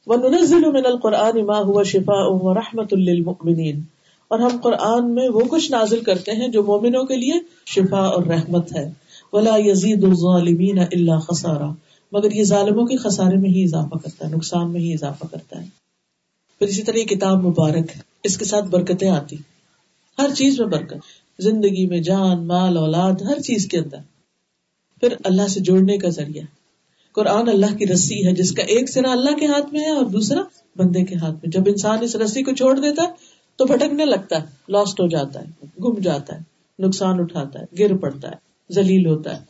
وَنُنَزِّلُ 0.06 0.66
مِنَ 0.66 0.88
الْقُرْآنِ 0.88 1.42
مَا 1.42 1.62
هُوَ 1.62 1.84
شِفَاءٌ 1.84 2.40
وَرَحْمَةٌ 2.42 2.98
لِّلْمُؤْمِنِينَ۔ 2.98 3.80
اور 4.28 4.40
ہم 4.40 4.58
قرآن 4.64 5.16
میں 5.16 5.30
وہ 5.30 5.40
کچھ 5.50 5.72
نازل 5.72 6.00
کرتے 6.00 6.32
ہیں 6.32 6.48
جو 6.48 6.64
مومنوں 6.64 7.04
کے 7.04 7.16
لیے 7.16 7.34
شفا 7.66 8.00
اور 8.00 8.24
رحمت 8.24 8.76
ہے۔ 8.76 8.92
ولا 9.34 9.56
یزید 9.58 10.04
الظالمین 10.04 10.80
الا 10.80 11.20
خسارا۔ 11.20 11.72
مگر 12.12 12.32
یہ 12.32 12.44
ظالموں 12.44 12.86
کے 12.86 12.98
خسارے 12.98 13.38
میں 13.38 13.50
ہی 13.50 13.64
اضافہ 13.64 13.98
کرتا 13.98 14.28
ہے، 14.28 14.32
نقصان 14.36 14.74
میں 14.74 14.82
ہی 14.82 14.94
اضافہ 14.94 15.26
کرتا 15.32 15.62
ہے۔ 15.62 15.66
پھر 16.60 16.68
اسی 16.68 16.84
طرح 16.84 16.98
یہ 16.98 17.04
کتاب 17.04 17.44
مبارک 17.44 17.92
ہے، 17.96 18.02
اس 18.24 18.38
کے 18.38 18.46
ساتھ 18.46 18.66
برکتیں 18.66 19.10
آتی۔ 19.10 19.36
ہر 20.20 20.30
چیز 20.38 20.60
میں 20.60 20.68
برکت، 20.68 20.98
زندگی 21.40 21.86
میں 21.86 22.00
جان، 22.00 22.48
مال، 22.48 22.78
اولاد، 22.78 23.22
ہر 23.22 23.40
چیز 23.40 23.68
کے 23.68 23.78
اندر۔ 23.78 23.98
پھر 25.04 25.14
اللہ 25.24 25.48
سے 25.48 25.60
جوڑنے 25.60 25.98
کا 25.98 26.10
ذریعہ 26.10 26.44
قرآن 27.12 27.50
اللہ 27.50 27.76
کی 27.78 27.88
رسی 27.88 28.28
ہے، 28.28 28.32
جس 28.32 28.52
کا 28.52 28.64
ایک 28.64 28.90
سرا 28.90 29.12
اللہ 29.12 29.36
کے 29.40 29.46
ہاتھ 29.46 29.74
میں 29.74 29.80
ہے 29.80 29.90
اور 29.90 30.06
دوسرا 30.06 30.42
بندے 30.76 31.04
کے 31.04 31.16
ہاتھ 31.16 31.36
میں۔ 31.36 31.52
جب 31.52 31.62
انسان 31.66 31.98
اس 32.02 32.16
رسی 32.16 32.44
کو 32.44 32.52
چھوڑ 32.52 32.80
دیتا 32.80 33.04
ہے 33.04 33.08
تو 33.60 33.66
بھٹکنے 33.66 34.06
لگتا 34.06 34.42
ہے 34.42 34.72
لاسٹ 34.72 35.02
ہو 35.02 35.08
جاتا 35.08 35.40
ہے، 35.40 35.66
گم 35.84 36.00
جاتا 36.00 36.36
ہے، 36.36 36.42
نقصان 36.80 37.20
اٹھاتا 37.20 37.60
ہے، 37.60 37.66
گر 37.80 37.96
پڑتا 37.96 38.32
ہے، 38.32 38.74
ذلیل 38.74 39.08
ہوتا 39.08 39.36
ہے۔ 39.36 39.42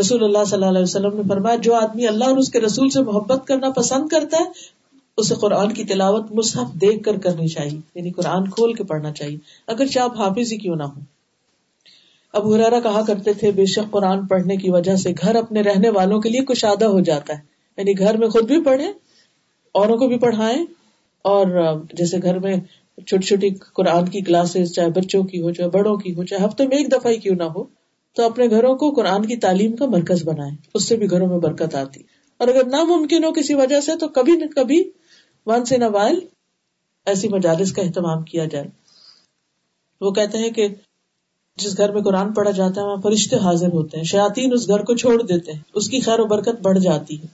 رسول 0.00 0.24
اللہ 0.24 0.44
صلی 0.44 0.54
اللہ 0.54 0.66
علیہ 0.66 0.82
وسلم 0.82 1.16
نے 1.16 1.22
فرمایا، 1.28 1.56
جو 1.56 1.74
آدمی 1.74 2.06
اللہ 2.06 2.24
اور 2.24 2.36
اس 2.36 2.50
کے 2.50 2.60
رسول 2.60 2.88
سے 2.88 3.02
محبت 3.02 3.46
کرنا 3.46 3.70
پسند 3.70 4.08
کرتا 4.08 4.36
ہے، 4.40 4.44
اسے 5.16 5.34
قرآن 5.34 5.72
کی 5.72 5.84
تلاوت 5.84 6.32
مصحف 6.32 6.72
دیکھ 6.80 7.02
کر 7.02 7.18
کرنی 7.18 7.48
چاہیے 7.48 7.80
یعنی 7.94 8.10
قرآن 8.10 8.50
کھول 8.50 8.72
کے 8.72 8.84
پڑھنا 8.84 9.12
چاہیے۔ 9.12 9.38
اگر 9.66 9.86
چاپ 9.86 10.16
حافظ 10.16 10.52
ہی 10.52 10.58
کیوں 10.58 10.76
نہ 10.76 10.82
ہو 10.82 11.15
اب 12.36 12.54
ہرارا 12.54 12.78
کہا 12.80 13.02
کرتے 13.06 13.32
تھے، 13.32 13.50
بے 13.50 13.64
شک 13.66 13.90
قرآن 13.90 14.26
پڑھنے 14.26 14.56
کی 14.56 14.70
وجہ 14.70 14.94
سے 14.96 15.10
گھر 15.22 15.34
اپنے 15.34 15.60
رہنے 15.62 15.90
والوں 15.90 16.20
کے 16.20 16.28
لیے 16.28 16.40
کشادہ 16.40 16.84
ہو 16.84 17.00
جاتا 17.00 17.34
ہے۔ 17.34 17.38
یعنی 17.78 17.98
گھر 17.98 18.16
میں 18.16 18.28
خود 18.28 18.46
بھی 18.46 18.60
پڑھے 18.64 18.88
اوروں 19.74 19.96
کو 19.96 20.08
بھی 20.08 20.18
پڑھائیں، 20.18 20.64
اور 21.24 21.46
جیسے 21.92 22.16
گھر 22.22 22.38
میں 22.38 22.56
چھوٹی 23.06 23.26
چھوٹی 23.26 23.48
قرآن 23.72 24.04
کی 24.04 24.20
کلاسز، 24.20 24.72
چاہے 24.72 24.90
بچوں 24.90 25.22
کی 25.22 25.40
ہو، 25.42 25.50
چاہے 25.52 25.68
بڑوں 25.68 25.96
کی 25.96 26.14
ہو، 26.14 26.24
چاہے 26.24 26.44
ہفتے 26.44 26.66
میں 26.66 26.76
ایک 26.76 26.92
دفعہ 26.92 27.12
ہی 27.12 27.16
کیوں 27.16 27.36
نہ 27.36 27.48
ہو، 27.54 27.64
تو 28.16 28.24
اپنے 28.24 28.48
گھروں 28.50 28.74
کو 28.76 28.90
قرآن 28.90 29.26
کی 29.26 29.36
تعلیم 29.36 29.76
کا 29.76 29.86
مرکز 29.86 30.24
بنائے 30.24 30.50
اس 30.74 30.88
سے 30.88 30.96
بھی 30.96 31.10
گھروں 31.10 31.26
میں 31.26 31.38
برکت 31.38 31.74
آتی۔ 31.74 32.02
اور 32.40 32.48
اگر 32.48 32.66
ناممکن 32.66 33.24
ہو 33.24 33.32
کسی 33.32 33.54
وجہ 33.54 33.80
سے، 33.80 33.96
تو 33.96 34.08
کبھی 34.08 34.32
نہ 34.32 34.46
کبھی 34.56 34.82
ونس 35.46 35.72
ان 35.72 35.82
وائل 35.82 36.18
ایسی 37.06 37.28
مجالس 37.28 37.72
کا 37.72 37.82
اہتمام 37.82 38.22
کیا 38.22 38.44
جائے۔ 38.44 38.68
وہ 40.00 40.10
کہتے 40.10 40.38
ہیں 40.38 40.50
کہ 40.50 40.68
جس 41.56 41.78
گھر 41.78 41.92
میں 41.92 42.02
قرآن 42.02 42.32
پڑھا 42.32 42.50
جاتا 42.50 42.80
ہے، 42.80 42.86
وہاں 42.86 42.96
فرشتے 43.02 43.36
حاضر 43.36 43.68
ہوتے 43.68 43.96
ہیں۔ 43.96 44.04
شیاتین 44.04 44.52
اس 44.52 44.68
گھر 44.68 44.84
کو 44.84 44.96
چھوڑ 44.96 45.22
دیتے 45.22 45.52
ہیں۔ 45.52 45.60
اس 45.74 45.88
کی 45.88 46.00
خیر 46.00 46.20
و 46.20 46.24
برکت 46.24 46.60
بڑھ 46.62 46.78
جاتی 46.78 47.22
ہے۔ 47.22 47.26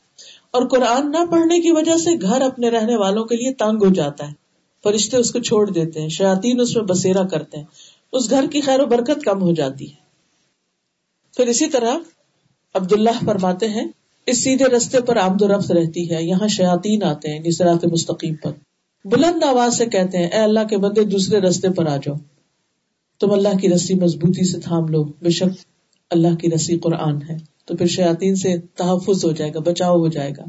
اور 0.51 0.69
قرآن 0.69 1.11
نہ 1.11 1.17
پڑھنے 1.31 1.61
کی 1.61 1.73
وجہ 1.73 1.97
سے 1.97 2.21
گھر 2.23 2.41
اپنے 2.41 2.71
رہنے 2.71 2.97
والوں 2.97 3.25
کے 3.25 3.37
لیے 3.37 3.55
تانگ 3.55 3.77
ہو 3.77 3.93
جاتا 3.93 4.29
ہے۔ 4.29 4.33
فرشتے 4.85 5.17
اس 5.17 5.33
کو 5.33 5.39
چھوڑ 5.39 5.71
دیتے 5.71 6.01
ہیں۔ 6.01 6.09
شیاتین 6.09 6.61
اس 6.61 6.77
میں 6.77 6.85
بسیرا 6.85 7.23
کرتے 7.27 7.57
ہیں۔ 7.57 7.65
اس 8.13 8.31
گھر 8.31 8.45
کی 8.53 8.61
خیر 8.61 8.81
و 8.81 8.87
برکت 8.87 9.25
کم 9.25 9.43
ہو 9.43 9.53
جاتی 9.53 9.91
ہے۔ 9.91 9.97
پھر 11.37 11.47
اسی 11.47 11.67
طرح 11.67 11.95
عبداللہ 12.75 13.25
فرماتے 13.27 13.69
ہیں، 13.69 13.87
اس 14.27 14.45
سیدھے 14.45 14.65
رستے 14.65 15.01
پر 15.01 15.17
آمد 15.17 15.43
و 15.43 15.49
رفت 15.49 15.73
رہتی 15.73 16.11
ہے۔ 16.11 16.23
یہاں 16.23 16.49
شیاتین 16.49 17.03
آتے 17.03 17.33
ہیں 17.33 17.39
نسرات 17.39 17.85
مستقیم 17.85 18.35
پر۔ 18.35 18.51
بلند 19.05 19.45
آواز 19.45 19.77
سے 19.77 19.87
کہتے 19.87 20.19
ہیں، 20.19 20.27
اے 20.27 20.39
اللہ 20.39 20.61
کے 20.71 20.77
بندے، 20.77 21.05
دوسرے 21.05 21.41
رستے 21.41 21.71
پر 21.71 21.87
آ 21.87 21.97
جاؤ۔ 21.97 22.15
تم 23.23 23.33
اللہ 23.33 23.57
کی 23.61 23.69
رسی 23.69 23.95
مضبوطی 23.95 24.53
سے 24.53 24.61
تھام 24.61 24.89
لو۔ 24.89 25.05
بے 25.05 25.31
شک 25.31 25.65
اللہ 26.11 26.35
کی 26.35 26.51
رسی 26.51 26.79
قرآن 26.79 27.17
ہے۔ 27.31 27.37
تو 27.65 27.77
پھر 27.77 27.87
شیاتین 27.87 28.35
سے 28.35 28.57
تحفظ 28.59 29.25
ہو 29.25 29.33
جائے 29.33 29.55
گا، 29.55 29.59
بچاؤ 29.59 29.99
ہو 29.99 30.09
جائے 30.09 30.31
گا۔ 30.31 30.45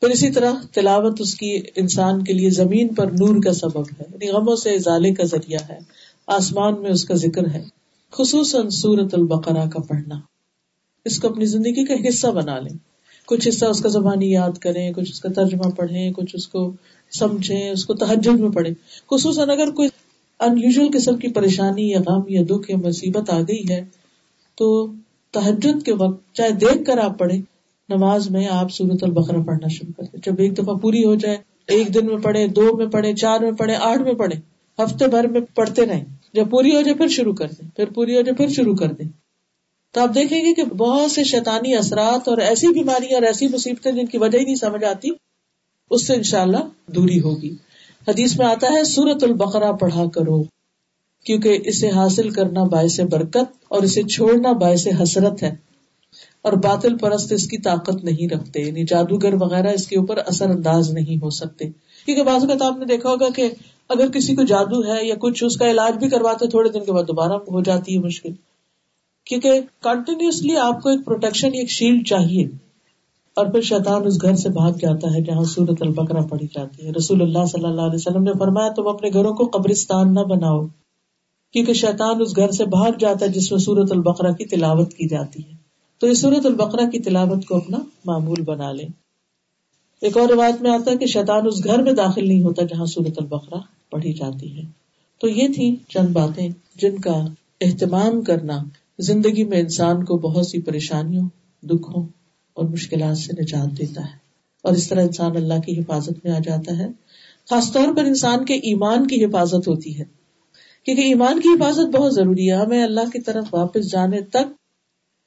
پھر 0.00 0.08
اسی 0.08 0.30
طرح 0.30 0.52
تلاوت 0.74 1.20
اس 1.20 1.34
کی 1.34 1.60
انسان 1.76 2.24
کے 2.24 2.32
لیے 2.32 2.50
زمین 2.50 2.94
پر 2.94 3.06
نور 3.06 3.42
کا 3.44 3.52
سبب 3.52 3.80
ہے۔ 3.80 4.04
یعنی 4.12 4.28
غموں 4.28 4.56
سے 4.56 4.70
ازالے 4.70 5.14
کا 5.14 5.24
ذریعہ 5.24 5.58
ہے۔ 5.68 5.78
آسمان 6.26 6.82
میں 6.82 6.90
اس 6.90 7.04
کا 7.04 7.14
ذکر 7.14 7.48
ہے۔ 7.48 7.64
خصوصاً 8.10 8.68
سورت 8.68 9.14
البقرا 9.14 9.68
کا 9.68 9.80
پڑھنا۔ 9.82 10.20
اس 11.04 11.18
کو 11.18 11.28
اپنی 11.28 11.44
زندگی 11.44 11.84
کا 11.84 12.08
حصہ 12.08 12.26
بنا 12.26 12.58
لیں۔ 12.58 12.78
کچھ 13.26 13.48
حصہ 13.48 13.64
اس 13.64 13.80
کا 13.80 13.88
زبانی 13.88 14.32
یاد 14.32 14.58
کریں، 14.58 14.92
کچھ 14.92 15.10
اس 15.10 15.20
کا 15.20 15.28
ترجمہ 15.32 15.70
پڑھیں، 15.70 16.12
کچھ 16.12 16.36
اس 16.36 16.48
کو 16.48 16.72
سمجھیں، 17.18 17.70
اس 17.70 17.84
کو 17.84 17.94
تحجد 17.94 18.40
میں 18.40 18.50
پڑھیں۔ 18.50 18.74
خصوصاً 19.10 19.50
اگر 19.50 19.70
کوئی 19.70 19.88
ان 20.40 20.58
یوژل 20.58 20.88
قسم 20.94 21.16
کی 21.16 21.28
پریشانی 21.28 21.90
یا 21.90 21.98
غم 22.06 22.22
یا 22.28 22.42
دکھ 22.50 22.70
یا 22.70 22.76
مصیبت 22.76 23.30
آ 23.30 23.40
گئی 23.40 23.62
ہے 23.70 23.84
تو 24.54 24.86
تحجد 25.30 25.84
کے 25.84 25.92
وقت 25.92 26.34
چاہے 26.34 26.50
دیکھ 26.50 26.84
کر 26.86 26.98
آپ 26.98 27.18
پڑھیں، 27.18 27.42
نماز 27.88 28.30
میں 28.30 28.46
آپ 28.50 28.72
سورت 28.72 29.04
البقرہ 29.04 29.42
پڑھنا 29.42 29.68
شروع 29.68 29.92
کر 29.96 30.02
دیں۔ 30.02 30.20
جب 30.26 30.32
ایک 30.38 30.58
دفعہ 30.58 30.74
پوری 30.74 31.04
ہو 31.04 31.14
جائے، 31.14 31.36
ایک 31.66 31.94
دن 31.94 32.06
میں 32.06 32.16
پڑھے 32.16 32.46
دو 32.46 32.76
میں 32.76 32.86
پڑھے 32.86 33.14
چار 33.14 33.40
میں 33.40 33.52
پڑھے 33.52 33.74
آٹھ 33.74 34.02
میں 34.02 34.12
پڑھے 34.12 34.36
ہفتے 34.82 35.08
بھر 35.08 35.26
میں 35.26 35.40
پڑھتے 35.54 35.86
رہیں۔ 35.86 36.04
جب 36.34 36.50
پوری 36.50 36.76
ہو 36.76 36.80
جائے، 36.80 36.94
پھر 36.94 37.08
شروع 37.08 37.34
کر 37.34 37.46
دیں۔ 37.48 37.76
پھر 37.76 37.86
پوری 37.86 38.16
ہو 38.16 38.20
جائے، 38.20 38.34
پھر 38.34 38.48
شروع 38.48 38.76
کر 38.76 38.92
دیں۔ 38.92 39.08
تو 39.92 40.00
آپ 40.00 40.14
دیکھیں 40.14 40.44
گے 40.44 40.54
کہ 40.54 40.64
بہت 40.64 41.10
سے 41.10 41.24
شیطانی 41.24 41.76
اثرات 41.76 42.28
اور 42.28 42.38
ایسی 42.38 42.68
بیماریاں 42.68 43.14
اور 43.14 43.22
ایسی 43.22 43.48
مصیبتیں 43.48 43.92
جن 43.92 44.06
کی 44.06 44.18
وجہ 44.18 44.38
ہی 44.38 44.44
نہیں 44.44 44.54
سمجھ 44.54 44.84
آتی، 44.84 45.08
اس 45.90 46.06
سے 46.06 46.14
انشاءاللہ 46.14 46.56
دوری 46.86 47.20
ہوگی۔ 47.20 47.54
حدیث 48.08 48.38
میں 48.38 48.46
آتا 48.46 48.66
ہے 48.72 48.84
سورت 48.84 49.24
البقرہ 49.24 49.72
پڑھا 49.72 50.04
کرو، 50.14 50.42
کیونکہ 51.24 51.58
اسے 51.64 51.90
حاصل 51.90 52.30
کرنا 52.30 52.62
باعث 52.62 53.00
برکت 53.00 53.64
اور 53.68 53.82
اسے 53.82 54.02
چھوڑنا 54.02 54.52
باعث 54.52 54.88
حسرت 55.02 55.42
ہے۔ 55.42 55.56
اور 56.42 56.52
باطل 56.52 56.96
پرست 56.98 57.32
اس 57.32 57.46
کی 57.48 57.58
طاقت 57.58 58.04
نہیں 58.04 58.34
رکھتے 58.34 58.60
یعنی 58.60 58.84
جادوگر 58.84 59.34
وغیرہ 59.34 59.66
اس 59.66 59.86
کے 59.86 59.98
اوپر 59.98 60.16
اثر 60.16 60.50
انداز 60.50 60.92
نہیں 60.92 61.16
ہو 61.22 61.30
سکتے۔ 61.30 61.64
کیونکہ 62.04 62.22
بعض 62.22 62.42
اوقات 62.42 62.62
آپ 62.62 62.78
نے 62.78 62.84
دیکھا 62.84 63.10
ہوگا 63.10 63.28
کہ 63.36 63.50
اگر 63.88 64.10
کسی 64.10 64.34
کو 64.34 64.42
جادو 64.42 64.94
ہے 64.94 65.06
یا 65.06 65.14
کچھ، 65.18 65.44
اس 65.44 65.56
کا 65.56 65.70
علاج 65.70 65.98
بھی 65.98 66.08
کرواتے، 66.08 66.48
تھوڑے 66.48 66.70
دن 66.70 66.84
کے 66.84 66.92
بعد 66.92 67.02
دوبارہ 67.02 67.32
ہو 67.32 67.62
جاتی 67.62 67.94
ہے 67.94 67.98
مشکل۔ 67.98 68.32
کیونکہ 69.26 69.60
کنٹینیوسلی 69.82 70.56
آپ 70.56 70.82
کو 70.82 70.88
ایک 70.88 71.04
پروٹیکشن 71.04 71.48
ایک 71.54 71.70
شیلڈ 71.70 72.06
چاہیے۔ 72.06 72.71
اور 73.34 73.46
پھر 73.46 73.60
شیطان 73.60 74.06
اس 74.06 74.22
گھر 74.22 74.34
سے 74.34 74.48
بھاگ 74.48 74.72
جاتا 74.72 75.14
ہے 75.14 75.22
جہاں 75.22 75.44
سورت 75.44 75.82
البکرا 75.82 76.20
پڑی 76.20 76.46
جاتی 76.54 76.86
ہے۔ 76.86 76.92
رسول 76.92 77.22
اللہ 77.22 77.44
صلی 77.44 77.64
اللہ 77.64 77.80
علیہ 77.80 77.94
وسلم 77.94 78.22
نے 78.22 78.32
فرمایا، 78.38 78.68
تم 78.72 78.88
اپنے 78.88 79.10
گھروں 79.12 79.34
کو 79.34 79.44
قبرستان 79.46 80.14
نہ 80.14 80.20
بناؤ، 80.20 80.66
کیونکہ 81.52 81.72
شیطان 81.72 82.20
اس 82.20 82.36
گھر 82.36 82.50
سے 82.50 82.64
بھاگ 82.64 82.90
جاتا 82.98 83.26
ہے 83.26 83.30
جس 83.30 83.52
میں 83.52 83.58
سورت 83.58 83.92
البقرا 83.92 84.32
کی 84.32 84.44
تلاوت 84.44 84.94
کی 84.94 85.08
جاتی 85.08 85.42
ہے۔ 85.42 85.56
تو 85.98 86.08
یہ 86.08 86.12
سورت 86.12 86.46
البقرا 86.46 86.90
کی 86.90 86.98
تلاوت 86.98 87.46
کو 87.46 87.56
اپنا 87.56 87.78
معمول 88.04 88.42
بنا 88.42 88.72
لیں۔ 88.72 88.88
ایک 90.00 90.16
اور 90.16 90.28
روایت 90.28 90.62
میں 90.62 90.70
آتا 90.70 90.90
ہے 90.90 90.96
کہ 90.96 91.06
شیطان 91.06 91.46
اس 91.46 91.64
گھر 91.64 91.82
میں 91.82 91.92
داخل 91.92 92.28
نہیں 92.28 92.42
ہوتا 92.42 92.62
جہاں 92.62 92.86
سورت 92.86 93.12
البقرا 93.16 93.58
پڑھی 93.90 94.12
جاتی 94.12 94.56
ہے۔ 94.56 94.62
تو 95.20 95.28
یہ 95.28 95.48
تھی 95.54 95.76
چند 95.88 96.08
باتیں 96.08 96.48
جن 96.74 96.98
کا 96.98 97.24
اہتمام 97.60 98.20
کرنا 98.20 98.58
زندگی 98.98 99.44
میں 99.44 99.60
انسان 99.60 100.04
کو 100.04 100.18
بہت 100.18 100.46
سی 100.46 100.60
پریشانیوں، 100.60 101.28
دکھوں 101.62 102.06
اور 102.54 102.64
مشکلات 102.64 103.18
سے 103.18 103.42
نجات 103.42 103.78
دیتا 103.78 104.02
ہے۔ 104.02 104.22
اور 104.62 104.72
اس 104.72 104.88
طرح 104.88 105.02
انسان 105.02 105.36
اللہ 105.36 105.60
کی 105.66 105.80
حفاظت 105.80 106.12
میں 106.24 106.32
آ 106.32 106.38
جاتا 106.38 106.78
ہے۔ 106.78 106.86
خاص 107.50 107.72
طور 107.72 107.96
پر 107.96 108.04
انسان 108.04 108.44
کے 108.44 108.54
ایمان 108.54 109.06
کی 109.06 109.24
حفاظت 109.24 109.68
ہوتی 109.68 109.98
ہے۔ 109.98 110.04
کیونکہ 110.84 111.02
ایمان 111.02 111.40
کی 111.40 111.48
حفاظت 111.48 111.96
بہت 111.96 112.14
ضروری 112.14 112.50
ہے۔ 112.50 112.56
ہمیں 112.56 112.84
اللہ 112.84 113.10
کی 113.12 113.20
طرف 113.20 113.54
واپس 113.54 113.92
جانے 113.92 114.20
تک 114.20 114.52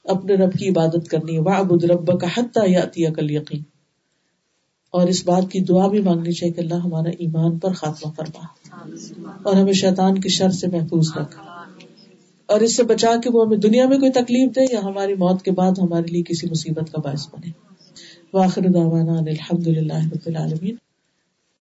اپنے 0.03 0.36
رب 0.36 0.53
کی 0.53 0.69
عبادت 0.69 1.07
کرنی 1.07 1.34
ہے۔ 1.36 1.39
وہ 1.39 1.78
رب 1.89 2.19
کا 2.21 2.28
حتیہ 2.38 2.86
یا 2.97 3.13
کل 3.13 3.32
یقین 3.32 3.61
اور 4.91 5.07
اس 5.07 5.26
بات 5.26 5.51
کی 5.51 5.59
دعا 5.59 5.88
بھی 5.88 6.01
مانگنی 6.01 6.32
چاہیے 6.32 6.53
کہ 6.53 6.61
اللہ 6.61 6.76
ہمارا 6.76 7.09
ایمان 7.09 7.59
پر 7.59 7.73
خاتمہ 7.73 8.11
فرما۔ 8.11 8.45
اور 9.43 9.55
ہمیں 9.55 9.73
شیطان 9.73 10.21
کی 10.21 10.30
شر 10.30 10.49
سے 10.49 10.67
محفوظ 10.67 11.11
رکھ 11.17 11.38
اور 12.45 12.61
اس 12.61 12.75
سے 12.75 12.83
بچا 12.83 13.11
کے 13.23 13.29
وہ 13.29 13.45
ہمیں 13.45 13.57
دنیا 13.57 13.87
میں 13.87 13.97
کوئی 13.97 14.11
تکلیف 14.11 14.55
دے 14.55 14.73
یا 14.73 14.79
ہماری 14.83 15.13
موت 15.13 15.41
کے 15.41 15.51
بعد 15.51 15.71
ہمارے 15.77 16.11
لیے 16.11 16.23
کسی 16.23 16.47
مصیبت 16.49 16.91
کا 16.91 17.01
باعث 17.01 17.27
بنے۔ 17.33 17.51
واخر 18.33 18.61
دعوانا 18.61 19.13
الحمد 19.13 19.67
للہ 19.67 19.93
رب 19.93 20.19
العالمین۔ 20.25 20.75